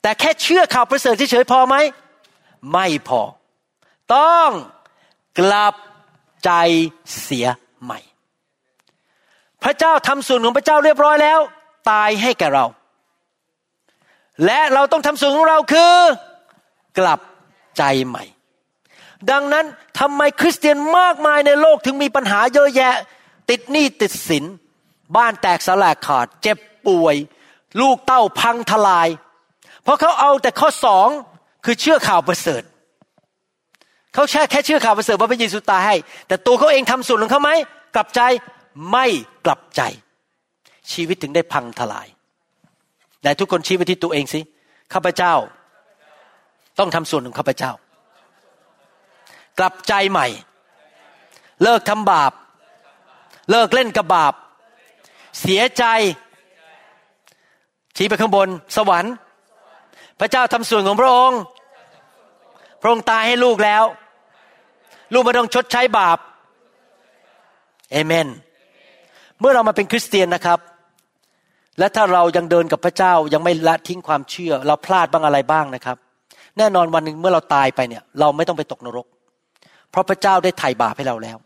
[0.02, 1.76] แต่แค่เชื่อข่าวประเสริฐเฉยๆพอไหม
[2.72, 3.22] ไม่พอ
[4.16, 4.50] ต้อง
[5.40, 5.76] กลับ
[6.46, 6.52] ใจ
[7.22, 7.48] เสีย
[7.84, 8.00] ใหม่
[9.64, 11.40] พระเจ้าทำส่วนของพระเจ้าเรียบร้อยแล้ว
[11.92, 12.66] ตายให้แก่เรา
[14.46, 15.94] และเราต้องทำส่วนของเราคือ
[17.00, 17.22] กลับ
[17.78, 18.24] ใจใหม่
[19.32, 19.66] ดังนั้น
[20.00, 22.94] ทำไมคริสเตียนมากมายในโลกถึงมีปัญหาเยอะแยะ
[23.50, 24.44] ติดหนี้ติดสิน
[25.18, 26.58] บ้านแตกสลายขาด เจ็บ
[26.88, 27.16] ป่วย
[27.82, 29.08] ลูกเต้าพังทลาย
[29.84, 31.08] เพราะเขาเอาแต่ข้อสอง
[31.66, 32.64] คือเชื่อข่าวประเสริฐ
[34.14, 35.96] เขาแค่แค่เชื่อข่าวประเสริฐว่าพระเยซูตายให้
[36.28, 37.52] แต่ตัวเขาเองทำส่วนของเขาไหม
[37.96, 38.22] กลับใจ
[38.92, 39.06] ไม่
[39.46, 39.82] กลับใจ
[40.92, 42.08] ชีวิตถึงได้พังทลาย
[43.22, 44.40] แต่ทุกคนชี้ไปที่ตัวเองสิ
[44.94, 45.34] ข้าพเจ้า
[46.80, 47.72] ต้องทำส่วนของข้าพเจ้า
[49.60, 50.28] กลับใจใหม่
[51.64, 52.32] เลิกทำบาป
[53.52, 54.34] เลิกเล่นกับบาป
[55.42, 55.84] เสียใจ
[57.96, 59.14] ชี้ไปข้างบน สวรรค์
[60.20, 61.40] พระเจ้าทำส่วนของพระองค์
[62.82, 63.84] พระองค์ตายให้ลูกแล้ว
[65.14, 66.18] ลูกไม่ต้องชดใช้บาป
[67.92, 68.28] เอเมน
[69.40, 70.60] เมื่อเรามาเป็นคริสเตียนนะครับ
[71.80, 75.98] และถ้าเรายังเดินกับพระเจ้ายังไม่ละทิ้งความเชื่อ เราพลาดบ้างอะไรบ้างนะครับ
[76.58, 79.06] แน่นอนวันหนึ่งเมื่อเราตายไปเนี่ย เราไม่ต้องไปตกนรก
[79.92, 81.38] เพราะพระเจ้าได้ไถ่บาปให้เราแล้ว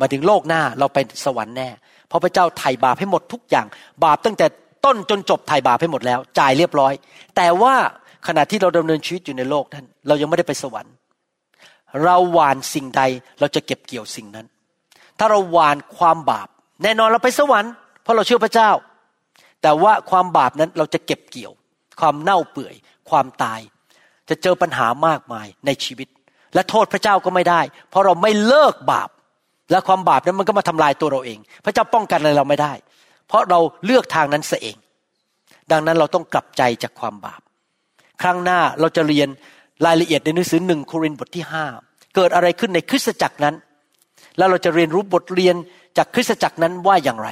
[0.00, 1.68] มาถึงโลกหน้าเราไปสวรรค์แน่
[2.08, 3.66] เพราะพระเจ้าไถ่บาปให้หมดทุกอย่าง
[4.04, 4.46] บาปตั้งแต่
[4.84, 6.92] ต้นจนจบไถ่บาปให้หมดแล้ว จ่ายเรียบร้อย
[7.36, 7.74] แต่ว่า
[8.26, 10.94] ขณะที่เราดำเนินชีวิตอยู่ในโลกนั้นเรายังไม่ได้ไปสวรรค์
[12.04, 13.02] เราหวานสิ่งใด
[13.40, 14.46] เราจะเก็บเกี่ยวสิ่งนั้น
[15.18, 16.48] ถ้าเราหวานความบาป
[16.82, 17.72] แน่นอนเราไปสวรรค์
[18.02, 18.70] เพราะเราเชื่อพระเจ้า
[19.62, 21.52] แต่ว่าความบาปนั้นเราจะเก็บเกี่ยว
[22.00, 22.74] ความเน่าเปื่อย
[23.10, 23.60] ความตาย
[24.28, 26.08] จะเจอปัญหามากมายในชีวิต
[26.54, 27.60] และโทษพระเจ้าก็ไม่ได้
[27.90, 29.08] เพราะเราไม่เลิกบาป
[29.70, 32.72] และความบาปนั้นมันก็มาทำลายตัวเราเอง พระเจ้าป้องกันอะไรเราไม่ได้
[33.28, 34.76] เพราะเราเลือกทางนั้นเสียเอง
[35.70, 37.40] ดังนั้นเราต้องกลับใจจากความบาป
[38.22, 39.28] ครั้งหน้าเราจะเรียน
[39.86, 41.64] รายละเอียดในหนังสือหนึ่งโครินธ์บทที่ห้า
[42.16, 43.54] เกิดอะไรขึ้นในคริสตจักรนั้น
[44.38, 45.56] แล้วเราจะเรียนรู้บทเรียน
[45.96, 47.28] จากคริสตจักรนั้นว่าอย่างไร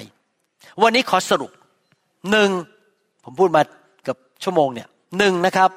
[0.83, 1.51] วันนี้ขอสรุป
[2.31, 2.51] หนึ่ง
[3.25, 3.63] ผมพูดมา
[4.03, 5.71] เกือบชั่วโมงเนี่ยหนึ่งนะครับ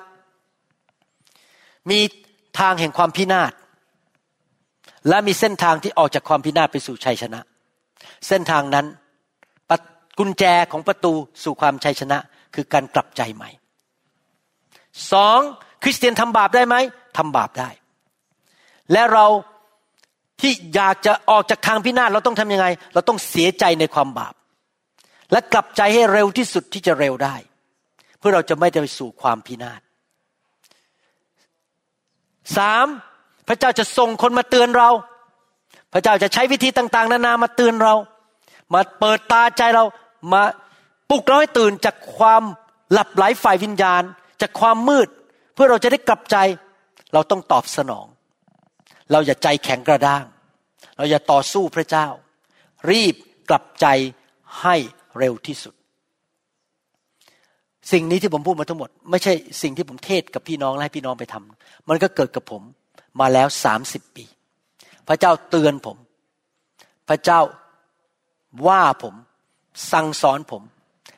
[1.89, 2.00] มี
[2.60, 3.52] ทางแห่งความพินาศ
[5.10, 7.39] และมีเส้นทางที่ออกจากความพินาศไปสู่ชัยชนะ
[8.28, 8.86] เส้นทางนั้น
[10.20, 11.14] กุญแจของประตู
[11.44, 12.18] สู่ความชัยชนะ
[12.56, 13.50] คือการกลับใจใหม่
[15.12, 15.39] สอง
[15.84, 16.76] คริสเตียนทำบาปได้ไหม
[17.18, 17.70] ทำบาปได้
[18.91, 19.26] และเรา
[20.41, 24.34] ที่อยากจะออกจากทางพินาศเราต้องทำยังไง เราต้องเสียใจในความบาป
[25.32, 27.36] และกลับใจให้เร็วที่สุดที่จะเร็วได้
[28.19, 29.82] เพื่อเราจะไม่ได้ไปสู่ความพินาศ
[32.57, 32.86] สาม
[33.47, 34.89] พระเจ้าจะส่งคนมาเตือนเรา
[35.93, 37.93] พระเจ้าจะใช้วิธีต่าง ๆ นานามาเตือนเรา
[38.74, 39.84] มาเปิดตาใจเรา
[40.34, 40.43] มา
[41.09, 42.43] ปลุกเราให้ตื่นจากความ
[42.91, 44.03] หลับไหลฝ่ายวิญญาณ
[44.41, 45.07] จากความมืด
[45.53, 46.38] เพื่อเราจะได้กลับใจ
[47.13, 48.07] เราต้องตอบสนอง
[49.11, 50.26] เราอย่าใจแข็งกระด้าง
[50.97, 52.07] เราอย่าต่อสู้พระเจ้า
[52.91, 53.15] รีบ
[53.49, 53.88] กลับใจ
[54.61, 54.76] ให้
[55.20, 55.74] เร็วที่สุด
[57.91, 62.61] สิ่งนี้ที่ผมพูดมาทั้งหมด ไม่ใช่สิ่งที่ผมเทศกับพี่น้องและให้พี่น้องไปทำมันก็เกิดกับผม
[63.20, 64.26] มาแล้วสามสิบปี
[65.07, 65.97] พระเจ้าเตือนผม
[67.09, 67.41] พระเจ้า
[68.68, 69.16] ว่าผม
[69.91, 70.61] สั่งสอนผม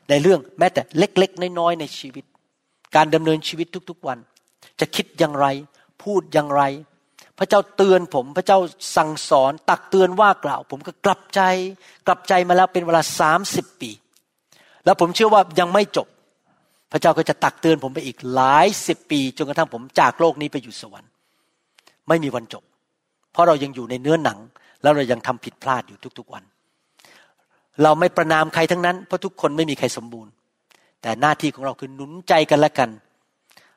[0.09, 2.25] ในเรื่องแม้แต่เล็ก ๆ น้อยๆในชีวิต
[2.95, 4.17] การดำเนินชีวิตทุก ๆ วัน
[4.79, 5.47] จะคิดอย่างไร
[6.03, 6.61] พูดอย่างไร
[7.39, 8.59] พระเจ้าเตือนผมพระเจ้า
[8.95, 11.41] สั่งสอน ตักเตือนว่ากล่าว ผมก็กลับใจ
[12.07, 13.91] กลับใจมาแล้วเป็นเวลาสามสิบปี
[14.85, 16.07] แล้วผมเชื่อว่ายังไม่จบ
[16.91, 21.09] พระเจ้าก็จะตักเตือนผมไปอีกหลายสิบปีจนกระทั่งผมจากโลกนี้ไปอยู่สวรรค์
[22.07, 22.63] ไม่มีวันจบ
[23.31, 24.39] เพราะเรายังอยู่ในเนื้อหนัง
[24.81, 26.43] แล้วเรายังทำผิดพลาดอยู่ทุกๆวัน
[27.83, 30.31] เราไม่ประนามใครทั้งนั้นเพราะทุกคนไม่มีใครสมบูรณ์
[31.01, 32.89] แต่หน้าที่ของเราคือหนุนใจกันและกัน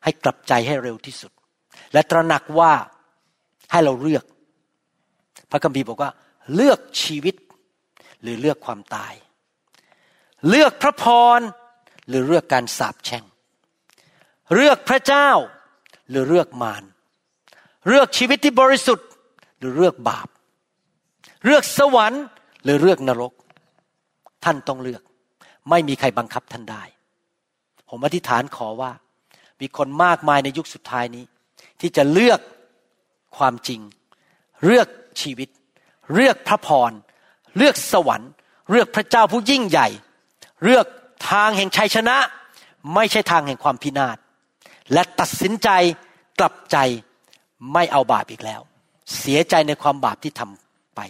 [0.05, 1.33] ให้กลับใจให้เร็วที่สุด
[1.93, 2.73] และตระหนักว่า
[3.71, 4.25] ให้เราเลือก
[5.51, 6.11] พระคัมภีร์บอกว่า
[6.55, 7.35] เลือกชีวิต
[8.23, 9.15] หรือเลือกความตาย
[10.49, 11.05] เลือกพระพ
[11.39, 11.41] ร
[12.09, 13.25] หรือเลือกการสาปแช่ง
[14.55, 15.31] เลือกพระเจ้า
[16.11, 16.83] หรือเลือกมาร
[17.89, 19.09] เลือกชีวิตที่บริสุทธิ์
[19.59, 20.29] หรือเลือกบาป
[21.45, 22.25] เลือกสวรรค์
[22.65, 23.33] หรือเลือกนรก
[24.45, 25.03] ท่านต้องเลือก
[25.71, 26.83] ไม่มีใครบังคับท่านได้
[27.89, 28.93] ผมอธิษฐานขอว่า
[29.61, 31.25] มีคนมากมายในยุคสุดท้ายนี้
[31.81, 32.41] ที่จะเลือก
[33.37, 33.81] ความจริง
[34.65, 34.89] เลือก
[35.21, 35.49] ชีวิต
[36.15, 36.93] เลือกพระพร
[37.57, 38.31] เลือกสวรรค์
[38.71, 39.89] เลือกพระเจ้าผู้ยิ่งใหญ่
[40.65, 40.87] เลือก
[41.31, 42.17] ทางแห่งชัยชนะ
[42.95, 44.17] ไม่ใช่ทางแห่งความพินาศ
[44.93, 45.69] และตัดสินใจ
[46.41, 46.77] กลับใจ
[47.73, 48.61] ไม่เอาบาปอีกแล้ว
[49.19, 51.01] เสียใจในความบาปที่ทำไป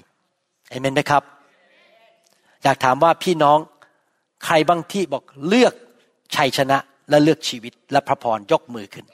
[0.69, 1.23] เอเมนไหมครับ
[2.63, 3.59] อยากถามว่าพี่น้อง
[4.45, 5.75] ใครบางที่บอกเลือก
[6.37, 6.79] ชัยชนะ
[7.11, 9.07] และเลือกชีวิตและพระพรยกมือขึ้น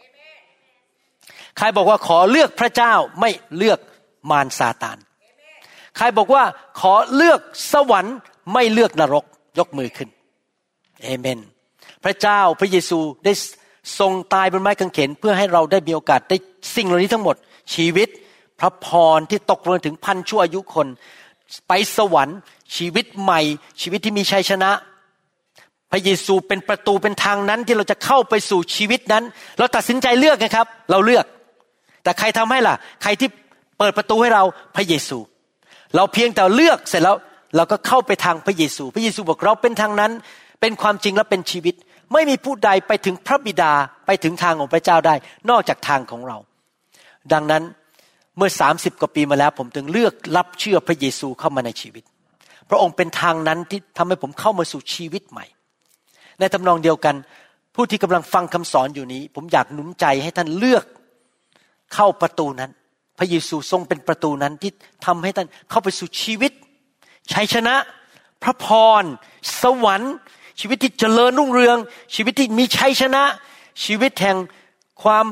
[1.58, 3.78] ใครบอกว่าขอเลือกพระเจ้าไม่เลือก
[4.30, 4.98] มารซาตาน
[5.96, 6.44] ใครบอกว่า
[6.80, 7.40] ขอเลือก
[7.72, 8.16] สวรรค์
[8.52, 9.24] ไม่เลือกนรก
[9.58, 10.08] ยกมือขึ้น
[11.02, 11.38] เอเมน
[12.04, 13.32] พระเจ้าพระเยซูได้
[13.98, 16.36] ทรงตายบนไม้กางเขนเพื่อให้เราได้มีโอกาสได้
[16.74, 17.36] สิ่งเหล่านี้ทั้งหมด
[17.74, 18.08] ชีวิต
[18.60, 18.86] พระพ
[19.16, 20.86] รที่ตกลงถึงพันชั่วอายุคน
[21.68, 22.38] ไปสวรรค์
[22.76, 23.40] ชีวิตใหม่
[23.80, 24.70] ชีวิตที่มีชัยชนะ
[25.90, 29.24] พระเยซูเป็นประตูเป็นทางนั้นที่เราจะเข้าไปสู่ชีวิตนั้น
[29.58, 31.24] เราตัดสินใจเลือกนะครับ เราเลือก
[32.04, 33.28] แต่ใครทำให้ล่ะ ใครที่
[33.78, 34.44] เปิดประตูให้เรา
[34.76, 35.18] พระเยซู
[35.96, 37.16] เราเพียงแต่เลือกเสร็จแล้ว
[37.56, 40.12] เราก็เข้าไปทางพระเยซู พระเยซูบอกเราเป็นทางนั้น
[40.60, 41.74] เป็นความจริงและเป็นชีวิต
[42.12, 43.72] ไม่มีผู้ใดไปถึงพระบิดา
[44.06, 45.14] ไปถึงทางของพระเจ้าได้
[45.50, 46.38] นอกจากทางของเรา
[47.32, 47.62] ดังนั้น
[48.36, 52.04] เมื่อสามสิบกว่าปีมาแล้ว ผมถึงเลือกรับเชื่อพระเยซูเข้ามาในชีวิต
[52.70, 55.46] พระองค์เป็นทางนั้นที่ทำให้ผมเข้ามาสู่ชีวิตใหม่
[56.38, 57.14] ในทำนองเดียวกัน
[57.74, 60.84] ผู้ที่กำลังฟังคำสอนอยู่นี้ ผมอยากหนุนใจให้ท่านเลือก
[61.94, 62.70] เข้าประตูนั้น
[63.18, 64.70] พระเยซูทรงเป็นประตูนั้นที่
[65.06, 66.52] ทำให้ท่านเข้าไปสู่ชีวิต
[67.32, 67.74] ชัยชนะ
[68.42, 68.66] พระพ
[69.00, 69.04] ร
[69.62, 70.14] สวรรค์
[70.60, 71.76] ชีวิตที่เจริญรุ่งเรือง
[72.14, 73.22] ชีวิตที่มีชัยชนะ
[73.84, 74.36] ชีวิตแห่ง
[75.02, 75.24] ความ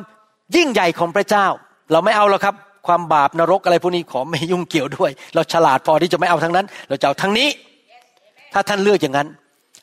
[0.56, 1.46] ยิ่งใหญ่ของพระเจ้า
[1.92, 2.54] เราไม่เอาหรอกครับ
[2.86, 7.48] ความบาปนรกอะไรพวกนี้ขอไม่ยุ่งเกี่ยวด้วย เราฉลาดพอที่จะไม่เอาทั้งนั้น เราจะเอาทั้งนี้
[8.52, 9.28] ถ้าท่านเลือกอย่างนั้น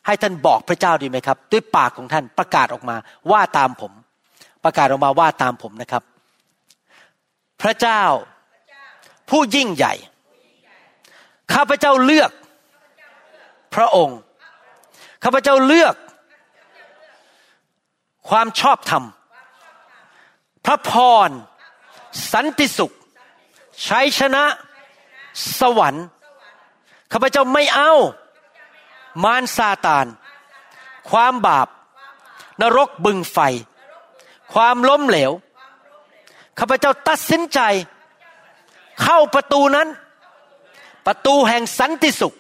[0.06, 2.96] ให้ท่านบอกพระเจ้าดีไหมครับ ด้วยปากของท่านประกาศออกมา
[3.32, 3.92] ว่าตามผม
[4.64, 6.04] ประกาศออกมาว่าตามผมนะครับ
[7.62, 8.04] พระเจ้า
[9.30, 9.94] ผู้ยิ่งใหญ่
[11.54, 12.32] ข้าพเจ้าเลือก
[13.76, 14.20] พระองค์
[15.24, 15.96] ข้าพเจ้าเลือก
[18.30, 19.04] ความชอบธรรม
[20.66, 20.92] พระพ
[21.28, 21.30] ร
[22.32, 22.96] สันติสุข
[23.88, 24.44] ชัยชนะ
[25.60, 26.06] สวรรค์
[27.12, 27.94] ข้าพเจ้าไม่เอา
[29.24, 30.06] มารซาตาน
[31.10, 31.68] ความบาป
[32.62, 33.38] นรกบึงไฟ
[34.54, 35.32] ความล้มเหลว
[36.60, 37.60] ข้าพเจ้าตัดสินใจ
[39.02, 39.88] เข้าประตูนั้น
[41.06, 42.36] ประตูแห่งสันติสุข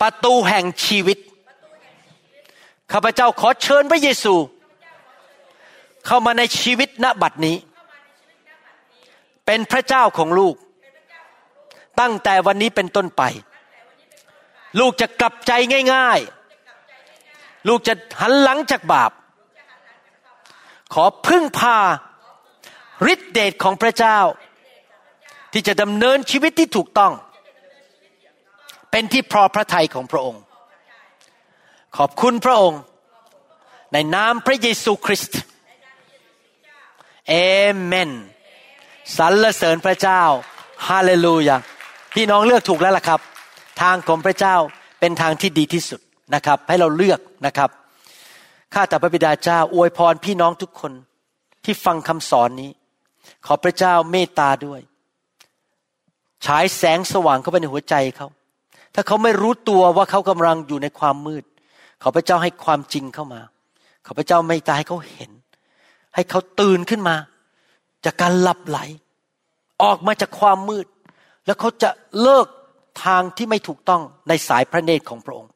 [0.00, 1.18] ประตูแห่งชีวิต
[2.92, 4.34] ข้าพเจ้าขอเชิญพระเยซู
[6.06, 7.56] เข้ามาในชีวิตณบัดนี้
[9.46, 10.54] เป็นพระเจ้าของลูก
[12.00, 13.22] ตั้งแต่วันนี้เป็นต้นไป
[14.80, 15.52] ลูกจะกลับใจ
[15.94, 16.20] ง่าย
[16.94, 19.12] ๆ ลูกจะหันหลังจากบาป
[20.94, 21.78] ขอพึ่งพา
[23.12, 24.18] ฤทธิเดชของพระเจ้า
[25.52, 27.12] ที่จะดำเนินชีวิตที่ถูกต้อง
[28.90, 30.42] เป็นที่พอพระทัยของพระองค์
[31.96, 32.80] ขอบคุณพระองค์
[33.92, 35.40] ในนามพระเยซูคริสต์
[37.28, 37.34] เอ
[37.82, 38.10] เมน
[39.16, 40.22] สรรเสริญพระเจ้า
[40.88, 41.56] ฮาเลลูยา
[42.14, 43.20] พี่น้องเลือกถูกแล้วล่ะครับ
[43.82, 44.56] ทางของพระเจ้า
[45.00, 46.00] เป็นทางที่ดีที่สุด
[46.34, 47.70] นะครับ ให้เราเลือกนะครับ
[48.74, 50.92] ข้าแต่พระบิดาเจ้าอวยพรพี่น้องทุกคน
[51.64, 52.70] ที่ฟังคำสอนนี้
[53.46, 54.80] ขอพระเจ้าเมตตาด้วย
[56.46, 58.28] ฉายแสงสว่างเข้าไปในหัวใจเขา
[58.94, 61.44] ถ้าเขาไม่รู้ตัวว่าเขากำลังอยู่ในความมืด
[62.02, 63.40] ขอพระเจ้าให้ความจริงเข้ามา
[64.06, 65.30] ขอพระเจ้าเมตตาให้เขาเห็น
[66.14, 67.16] ให้เขาตื่นขึ้นมา
[68.04, 68.78] จากการหลับไหล
[69.82, 70.86] ออกมาจากความมืด
[71.46, 71.90] แล้วเขาจะ
[72.22, 72.46] เลิก
[73.04, 75.50] ทางที่ไม่ถูกต้องในสายพระเนตรของพระองค์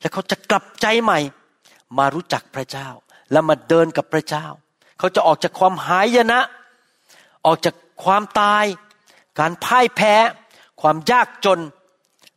[0.00, 1.18] และเขาจะกลับใจใหม่
[1.98, 2.88] มารู้จักพระเจ้า
[3.32, 4.46] แล้วมาเดินกับพระเจ้า
[4.98, 6.40] เขาจะออกจากความหายนะ
[7.44, 7.74] ออกจาก
[8.04, 8.64] ความตาย
[9.38, 10.14] การพ่ายแพ้
[10.80, 11.60] ความยากจน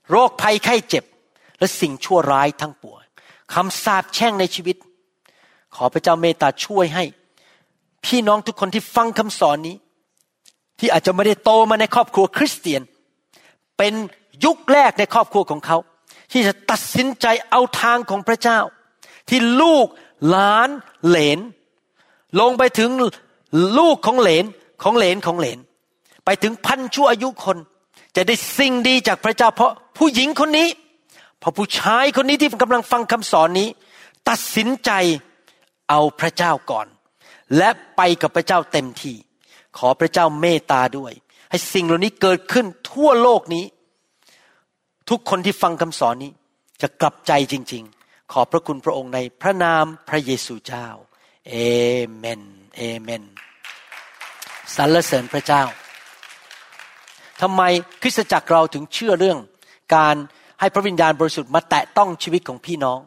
[0.10, 1.04] โรคภัยไข้เจ็บ
[1.60, 3.04] และสิ่งชั่วร้ายทั้งปวง
[3.54, 4.78] คำสาปแช่งในชีวิต
[5.76, 7.04] ขอพระเจ้าเมตตาช่วยให้
[8.06, 9.76] พี่น้องทุกคนที่ฟังคำสอนนี้
[10.80, 12.82] ที่อาจจะไม่ได้โตมาในครอบครัวคริสเตียน
[13.78, 13.94] เป็น
[14.46, 15.78] ยุคแรกในครอบครัวของเขา
[16.32, 18.60] ที่จะตัดสินใจเอาทางของพระเจ้า
[19.30, 19.86] ที่ลูก
[20.30, 20.70] หลาน
[21.08, 21.40] เหลน
[22.40, 22.90] ลงไปถึง
[23.80, 24.46] ลูกของเหลน
[24.84, 25.60] ของเหลนของเหลน
[26.26, 27.58] ไปถึงพันชั่วอายุคน
[28.16, 30.70] จะได้สิ่งดีจากพระเจ้าเพราะผู้หญิงคนนี้
[31.40, 33.70] เพราะผู้ชายคนนี้ที่กำลังฟังคำสอนนี้
[34.30, 34.92] ตัดสินใจ
[35.90, 36.88] เอาพระเจ้าก่อน
[37.58, 39.16] และไปกับพระเจ้าเต็มที่
[39.78, 41.14] ขอพระเจ้าเมตตาด้วย
[41.50, 43.66] ให้สิ่งเหล่านี้เกิดขึ้นทั่วโลกนี้
[45.10, 46.32] ทุกคนที่ฟังคำสอนนี้
[46.82, 50.88] จะกลับใจจริง ๆ ขอบพระคุณพระองค์ในพระนามพระเยซูเจ้า
[51.50, 51.56] เอ
[52.16, 52.42] เมน
[52.78, 53.24] เอเมน
[54.76, 55.64] สรรเสริญพระเจ้า
[57.42, 57.62] ทำไม
[58.02, 59.40] คริสตจักรเราถึงเชื่อเรื่อง
[59.96, 60.16] การ
[60.60, 63.00] ให้พระวิญญาณบริสุทธิ์มาแตะต้องชีวิตของพี่น้อง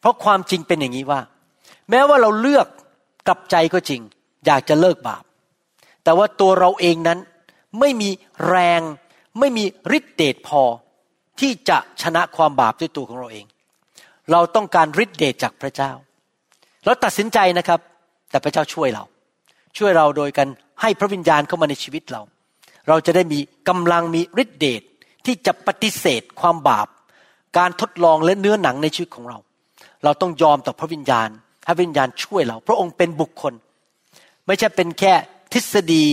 [0.00, 1.20] เพราะความจริงเป็นอย่างนี้ว่า
[1.90, 2.66] แม้ว่าเราเลือก
[3.26, 4.00] กลับใจก็จริง
[4.46, 5.24] อยากจะเลิกบาป
[6.04, 7.18] แต่ว่าตัวเราเองนั้น
[7.80, 8.10] ไม่มี
[8.48, 8.80] แรง
[9.38, 9.64] ไม่มี
[9.96, 10.62] ฤทธิเดชพอ
[11.40, 13.46] ที่จะชนะความบาปด้วยตัวของเราเอง
[14.32, 15.92] เราต้องการฤทธิเดชจากพระเจ้า
[16.84, 17.80] เราตัดสินใจนะครับ
[18.30, 19.04] แต่พระเจ้าช่วยเรา
[19.76, 20.48] ช่วยเราโดยการ
[20.80, 22.22] ให้พระวิญญาณเข้ามาในชีวิตเรา
[22.88, 23.38] เราจะได้มี
[23.68, 24.82] กำลังมีฤทธิเดช
[25.26, 26.88] ที่จะปฏิเสธความบาป
[27.58, 29.38] การทดลองและเนื้อหนังในชีวิตของเรา
[30.04, 31.28] เราต้องยอมต่อพระวิญญาณ
[31.64, 33.54] ให้วิญญาณช่วยเรา พระองค์เป็นบุคคล
[34.46, 35.12] ไม่ใช่เป็นแค่
[35.52, 36.04] ทฤษฎี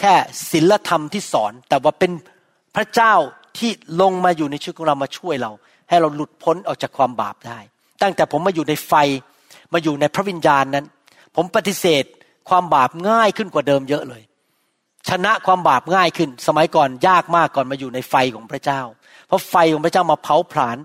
[0.00, 0.14] แค่
[0.52, 2.12] ศิลธรรมที่สอน แต่ว่าเป็น
[2.76, 3.14] พระเจ้า
[3.58, 3.70] ที่
[4.00, 5.50] ลงมาอยู่ในชีวิตของเรามาช่วยเรา
[5.88, 7.58] ให้เราหลุดพ้นออกจากความบาปได้
[8.02, 8.92] ตั้งแต่ผมมาอยู่ในไฟ
[9.72, 10.86] มาอยู่ในพระวิญญาณนั้น
[11.36, 12.04] ผมปฏิเสธ
[12.48, 14.22] ความบาปง่ายขึ้นกว่าเดิมเยอะเลย
[15.08, 18.80] ชนะความบาปง่ายขึ้น สมัยก่อนยากมากก่อนมาอยู่ในไฟของพระเจ้า
[19.26, 20.76] เพราะไฟของพระเจ้ามาเผาผลาญ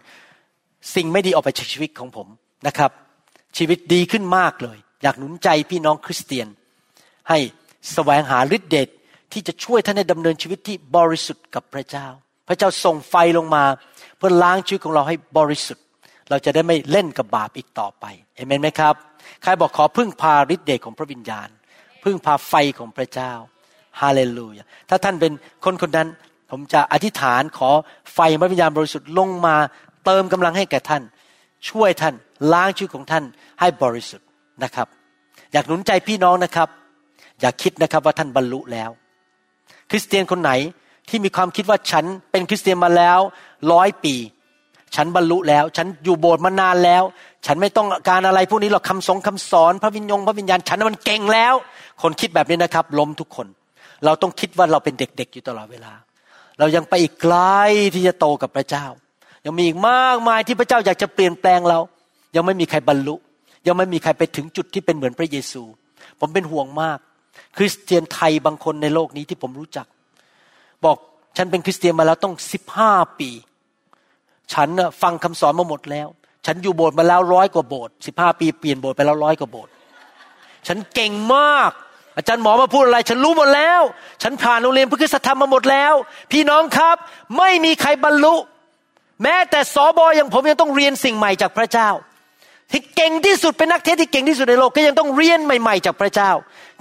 [0.95, 2.28] สิ่งไม่ดีออกไปจากชีวิตของผม
[2.68, 2.91] นะครับ
[3.57, 6.47] ชีวิตดีขึ้นมากเลย อยากหนุนใจพี่น้องคริสเตียน
[7.30, 7.38] ให้
[7.93, 8.89] แสวงหาฤทธิเดช
[9.32, 12.07] ที่จะช่วยท่านในดำเนินชีวิตที่บริสุทธิ์กับพระเจ้า
[12.47, 13.64] พระเจ้าส่งไฟลงมา
[14.18, 15.82] เพื่อล้างชีวิตของเราให้บริสุทธิ์
[16.30, 18.05] เราจะได้ไม่เล่นกับบาปอีกต่อไป
[18.36, 18.95] เอเมนไหมครับ
[19.43, 21.49] ใครบอกขอพึ่งพาฤทธิ์เดชของพระวิญญาณ
[22.03, 23.32] พึ่งพาไฟของพระเจ้า
[24.01, 25.32] ฮาเลลูยาถ้าท่านเป็น
[25.65, 26.09] คนคนนั้น
[26.51, 27.69] ผมจะอธิษฐานขอ
[28.13, 29.55] ไฟพระวิญญาณบริสุทธิ์ลงมา
[30.05, 31.03] เติมกำลังให้แก่ท่าน
[31.69, 32.13] ช่วยท่าน
[32.53, 33.24] ล้างชีวิตของท่าน
[33.59, 34.28] ให้บริสุทธิ์
[34.63, 34.88] นะครับ
[35.53, 36.69] อยากหนุนใจพี่น้องนะครับ
[37.41, 38.89] อย่าคิดนะครับว่าท่านบรรลุแล้ว
[39.89, 40.51] คริสเตียนคนไหน
[41.09, 43.19] ที่มีความคิดว่าฉันเป็นคริสเตียนมาแล้ว
[43.71, 44.15] ร้อยปี
[44.95, 47.03] ฉันบรรลุแล้ว ฉันอยู่โบสถ์มานานแล้ว
[47.45, 51.53] ฉันไม่ต้องการอะไรพวกนี้หรอกคำสงคำสอน พระวิญญงพระวิญญาณ ฉันมันเก่งแล้ว
[52.01, 53.47] คนคิดแบบนี้นะครับ ล้มทุกคน
[54.05, 55.93] เราต้องคิดว่าเราเป็นเด็กๆอยู่ตลอดเวลา
[56.59, 57.35] เรายังไปอีกไกล
[57.93, 58.85] ที่จะโตกับพระเจ้า
[59.45, 61.79] ยังมีอีกมากมายที่พระเจ้าอยากจะเปลี่ยนแปลงเรา
[62.35, 63.15] ยังไม่มีใครบรรลุ
[63.67, 65.63] ยังไม่มีใครไปถึงจุดที่เป็นเหมือนพระเยซู
[66.19, 66.99] ผมเป็นห่วงมาก
[67.57, 69.87] คริสเตียนไทยบางคนในโลกนี้ที่ผมรู้จัก
[70.85, 70.97] บอก
[71.37, 73.29] ฉันเป็นคริสเตียนมาแล้วต้องสิบห้าปี
[74.53, 74.69] ฉัน
[75.01, 76.07] ฟังคำสอนมาหมดแล้ว
[76.45, 79.71] ฉันอยู่โบสถ์มาแล้วร้อยกว่าโบสถ์สิบห้าปีเปลี่ยนโบสถ์ไปแล้วร้อยกว่าโบสถ์
[80.67, 81.71] ฉันเก่งมาก
[82.17, 83.81] อาจารย์หมอมาพูดอะไร ฉันรู้หมดแล้ว
[84.23, 85.93] ฉันผ่านโรงเรียนพระคุณธรรมมาหมดแล้ว
[86.31, 86.95] พี่น้องครับ
[87.37, 88.35] ไม่มีใครบรรลุ
[89.23, 91.89] แม้แต่สอบออย่างผมยังต้องเรียนสิ่งใหม่จากพระเจ้า
[92.71, 96.31] ที่เก่งที่สุดเป็นนักเทศที่เก่งที่สุดในโลกก็ยังต้องเรียนใหม่ ๆ จากพระเจ้า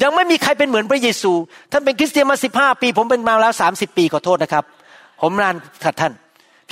[0.02, 1.32] ยังไม่มีใครเป็นเหมือนพระเยซู
[1.72, 4.64] ท่านเป็นคริสเตียนมาสิบห้าปี ผมเป็นมาแล้วสามสิบปีขอโทษนะครับ
[5.20, 6.12] ผมนานขัดท่าน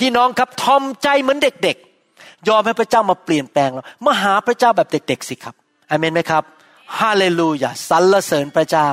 [0.00, 5.54] พี่น้องครับทอมใจเหมือนเด็กๆ ยอมให้พระเจ้ามาเปลี่ยนแปลงเรามาหาพระเจ้าแบบเด็ก ๆ สิครับ
[5.90, 6.44] อเมนไหมครับ
[6.98, 8.88] ฮาเลลูยาสรรเสริญพระเจ้า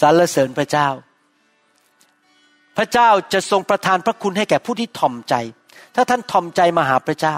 [0.00, 0.88] สรรเสริญพระเจ้า
[2.76, 5.34] พระเจ้าจะทรงประทานพระคุณให้แก่ผู้ที่ทอมใจ
[5.94, 7.36] ถ้าท่านทอมใจมาหาพระเจ้า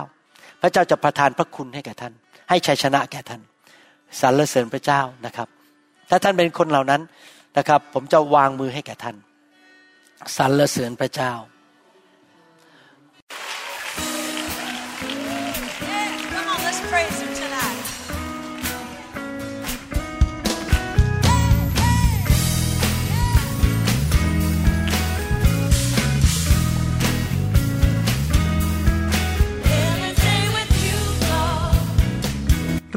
[0.63, 2.13] พระเจ้าจะประทานพระคุณให้แก่ท่าน
[2.49, 3.41] ให้ชัยชนะแก่ท่าน
[4.21, 5.49] สรรเสริญพระเจ้านะครับ
[6.11, 7.03] ถ้าท่านเป็นคนเหล่านั้น
[7.59, 9.17] นะครับ ผมจะวางมือให้แก่ท่าน
[10.37, 11.33] สรรเสริญพระเจ้า